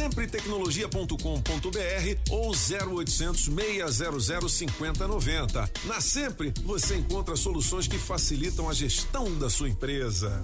[0.01, 5.71] Sempretecnologia.com.br ou 0800 600 5090.
[5.85, 10.43] Na Sempre, você encontra soluções que facilitam a gestão da sua empresa.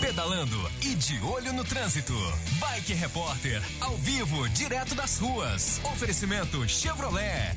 [0.00, 2.14] Pedalando e de olho no trânsito.
[2.58, 5.78] Bike Repórter, ao vivo, direto das ruas.
[5.84, 7.54] Oferecimento Chevrolet.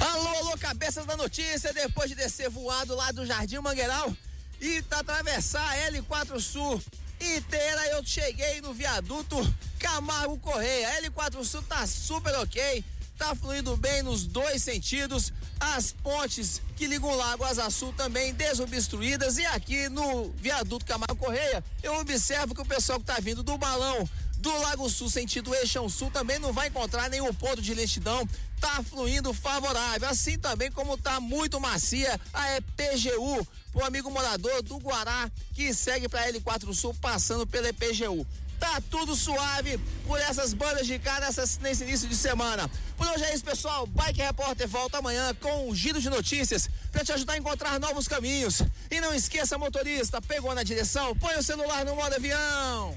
[0.00, 4.14] Alô, alô, cabeças da notícia, depois de descer voado lá do Jardim Mangueiral
[4.60, 6.80] e tá atravessar a L4 Sul
[7.20, 9.36] inteira, eu cheguei no viaduto
[9.80, 10.90] Camargo Correia.
[10.90, 12.84] A L4 Sul tá super ok,
[13.18, 15.32] tá fluindo bem nos dois sentidos.
[15.58, 19.36] As pontes que ligam o Lago Asa Sul também desobstruídas.
[19.36, 23.58] E aqui no viaduto Camargo Correia, eu observo que o pessoal que tá vindo do
[23.58, 24.08] balão
[24.38, 28.26] do Lago Sul, sentido Eixão Sul, também não vai encontrar nenhum ponto de lentidão.
[28.60, 34.78] Tá fluindo favorável, assim também como tá muito macia a EPGU, pro amigo morador do
[34.78, 38.24] Guará que segue para L4 Sul passando pela EPGU.
[38.58, 42.68] Tá tudo suave por essas bandas de cara essas, nesse início de semana.
[42.96, 43.86] Por hoje é isso, pessoal.
[43.86, 48.08] Bike Repórter volta amanhã com um giro de notícias para te ajudar a encontrar novos
[48.08, 48.62] caminhos.
[48.90, 52.96] E não esqueça, motorista, pegou na direção, põe o celular no modo avião.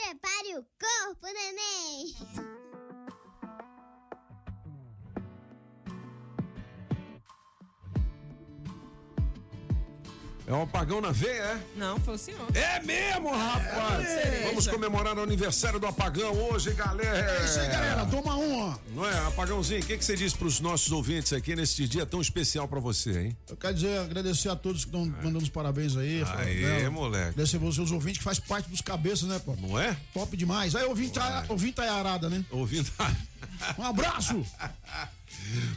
[0.00, 2.59] prepare o corpo, neném.
[10.50, 11.60] É um apagão na veia, é?
[11.76, 12.44] Não, foi o senhor.
[12.56, 14.04] É mesmo, rapaz!
[14.04, 17.40] É, Vamos comemorar o aniversário do apagão hoje, galera!
[17.40, 18.04] É isso aí, galera.
[18.06, 18.74] Toma um, ó.
[18.92, 19.16] Não é?
[19.28, 22.80] Apagãozinho, o que, que você diz pros nossos ouvintes aqui nesse dia tão especial pra
[22.80, 23.36] você, hein?
[23.48, 26.24] Eu quero dizer, agradecer a todos que estão mandando os parabéns aí.
[26.24, 26.88] Aê, né?
[26.88, 27.28] moleque.
[27.28, 29.54] Agradecer você, os ouvintes, que faz parte dos cabeças, né, pô?
[29.54, 29.96] Não é?
[30.12, 30.74] Top demais.
[30.74, 32.44] Aí, ouvinte, tá, ouvinte tá arada, né?
[32.50, 32.90] Ouvindo.
[33.78, 34.44] Um abraço!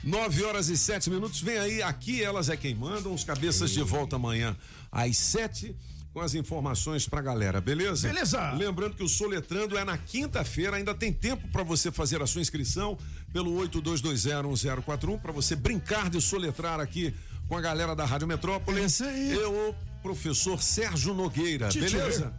[0.03, 1.41] 9 horas e 7 minutos.
[1.41, 3.13] Vem aí, aqui elas é quem mandam.
[3.13, 4.55] Os cabeças de volta amanhã
[4.91, 5.75] às 7
[6.13, 8.07] com as informações pra galera, beleza?
[8.07, 8.51] Beleza.
[8.51, 12.39] Lembrando que o Soletrando é na quinta-feira, ainda tem tempo para você fazer a sua
[12.39, 12.97] inscrição
[13.33, 17.13] pelo 82201041 para você brincar de soletrar aqui
[17.47, 18.81] com a galera da Rádio Metrópole.
[18.81, 19.33] É isso aí.
[19.33, 22.31] Eu, o professor Sérgio Nogueira, beleza?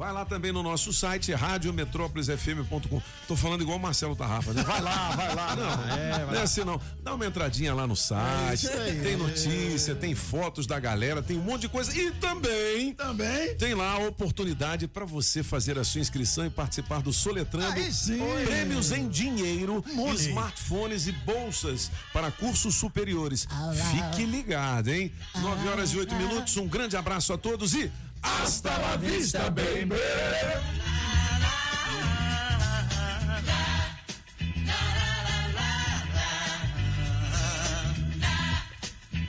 [0.00, 3.02] Vai lá também no nosso site, radiometrópolisfm.com.
[3.28, 4.62] Tô falando igual o Marcelo Tarrafa, né?
[4.62, 5.54] Vai lá, vai lá.
[5.54, 6.80] Não, É, não é assim não.
[7.02, 8.66] Dá uma entradinha lá no site.
[8.66, 9.00] É aí.
[9.02, 11.94] tem notícia, tem fotos da galera, tem um monte de coisa.
[11.94, 17.02] E também, também tem lá a oportunidade para você fazer a sua inscrição e participar
[17.02, 17.72] do Soletrando.
[17.72, 18.20] Aí sim.
[18.46, 20.14] Prêmios em dinheiro, Money.
[20.14, 23.46] smartphones e bolsas para cursos superiores.
[23.90, 25.12] Fique ligado, hein?
[25.34, 26.56] 9 horas e 8 minutos.
[26.56, 27.92] Um grande abraço a todos e
[28.22, 29.96] hasta la vista, baby!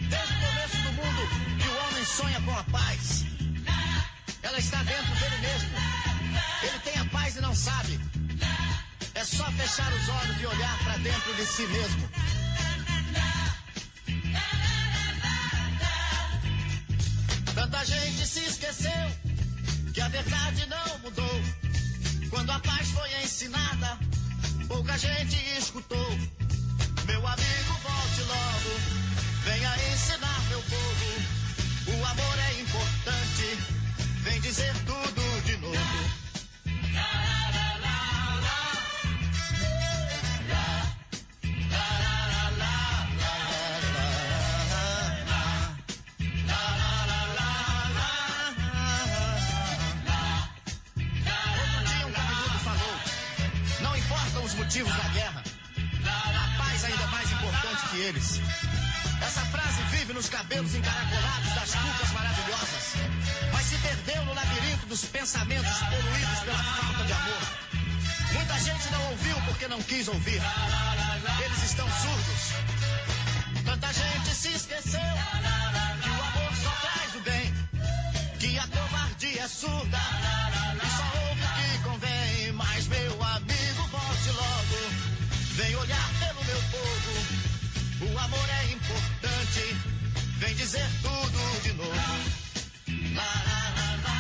[0.09, 1.21] Desde o começo do mundo
[1.67, 3.25] o homem sonha com a paz.
[4.43, 5.69] Ela está dentro dele mesmo.
[6.63, 7.99] Ele tem a paz e não sabe.
[9.15, 12.09] É só fechar os olhos e olhar pra dentro de si mesmo.
[17.81, 18.91] Tanta gente se esqueceu
[19.91, 21.41] que a verdade não mudou.
[22.29, 23.97] Quando a paz foi ensinada,
[24.67, 26.11] pouca gente escutou.
[27.07, 28.79] Meu amigo, volte logo,
[29.45, 31.97] venha ensinar meu povo.
[31.97, 33.57] O amor é importante,
[34.25, 34.90] vem dizer tudo
[60.21, 62.93] nos cabelos encaracolados das cucas maravilhosas,
[63.51, 67.41] mas se perdeu no labirinto dos pensamentos poluídos pela falta de amor.
[68.33, 70.39] Muita gente não ouviu porque não quis ouvir.
[71.43, 73.63] Eles estão surdos.
[73.65, 74.99] Tanta gente se esqueceu
[76.03, 77.53] que o amor só traz o bem,
[78.37, 80.40] que a covardia é surda
[90.71, 91.91] dizer tudo de novo.
[93.13, 94.19] Lá, lá, lá, lá,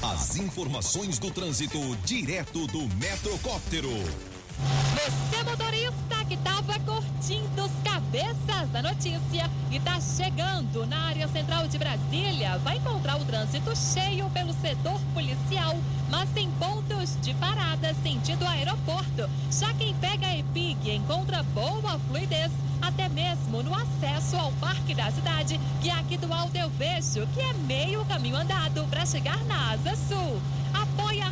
[0.00, 3.92] lá, As informações do trânsito direto do Metrocóptero.
[4.58, 11.68] Você motorista que estava curtindo os cabeças da notícia e está chegando na área central
[11.68, 15.76] de Brasília, vai encontrar o trânsito cheio pelo setor policial,
[16.10, 19.28] mas em pontos de parada sentido aeroporto.
[19.50, 22.50] Já quem pega a EPIG encontra boa fluidez,
[22.82, 27.26] até mesmo no acesso ao Parque da Cidade, que é aqui do Alto eu vejo
[27.28, 30.40] que é meio caminho andado para chegar na Asa Sul
[30.72, 31.28] apoia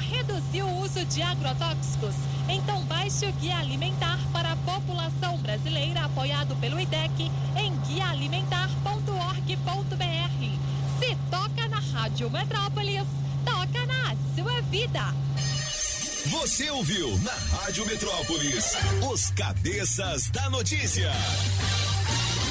[0.56, 2.14] reduzir o uso de agrotóxicos.
[2.48, 10.58] Então baixe o Guia Alimentar para a população brasileira apoiado pelo IDEC em guiaalimentar.org.br.
[10.98, 13.06] Se toca na Rádio Metrópolis,
[13.44, 15.14] toca na sua vida.
[16.26, 18.72] Você ouviu na Rádio Metrópolis
[19.10, 21.12] os cabeças da notícia.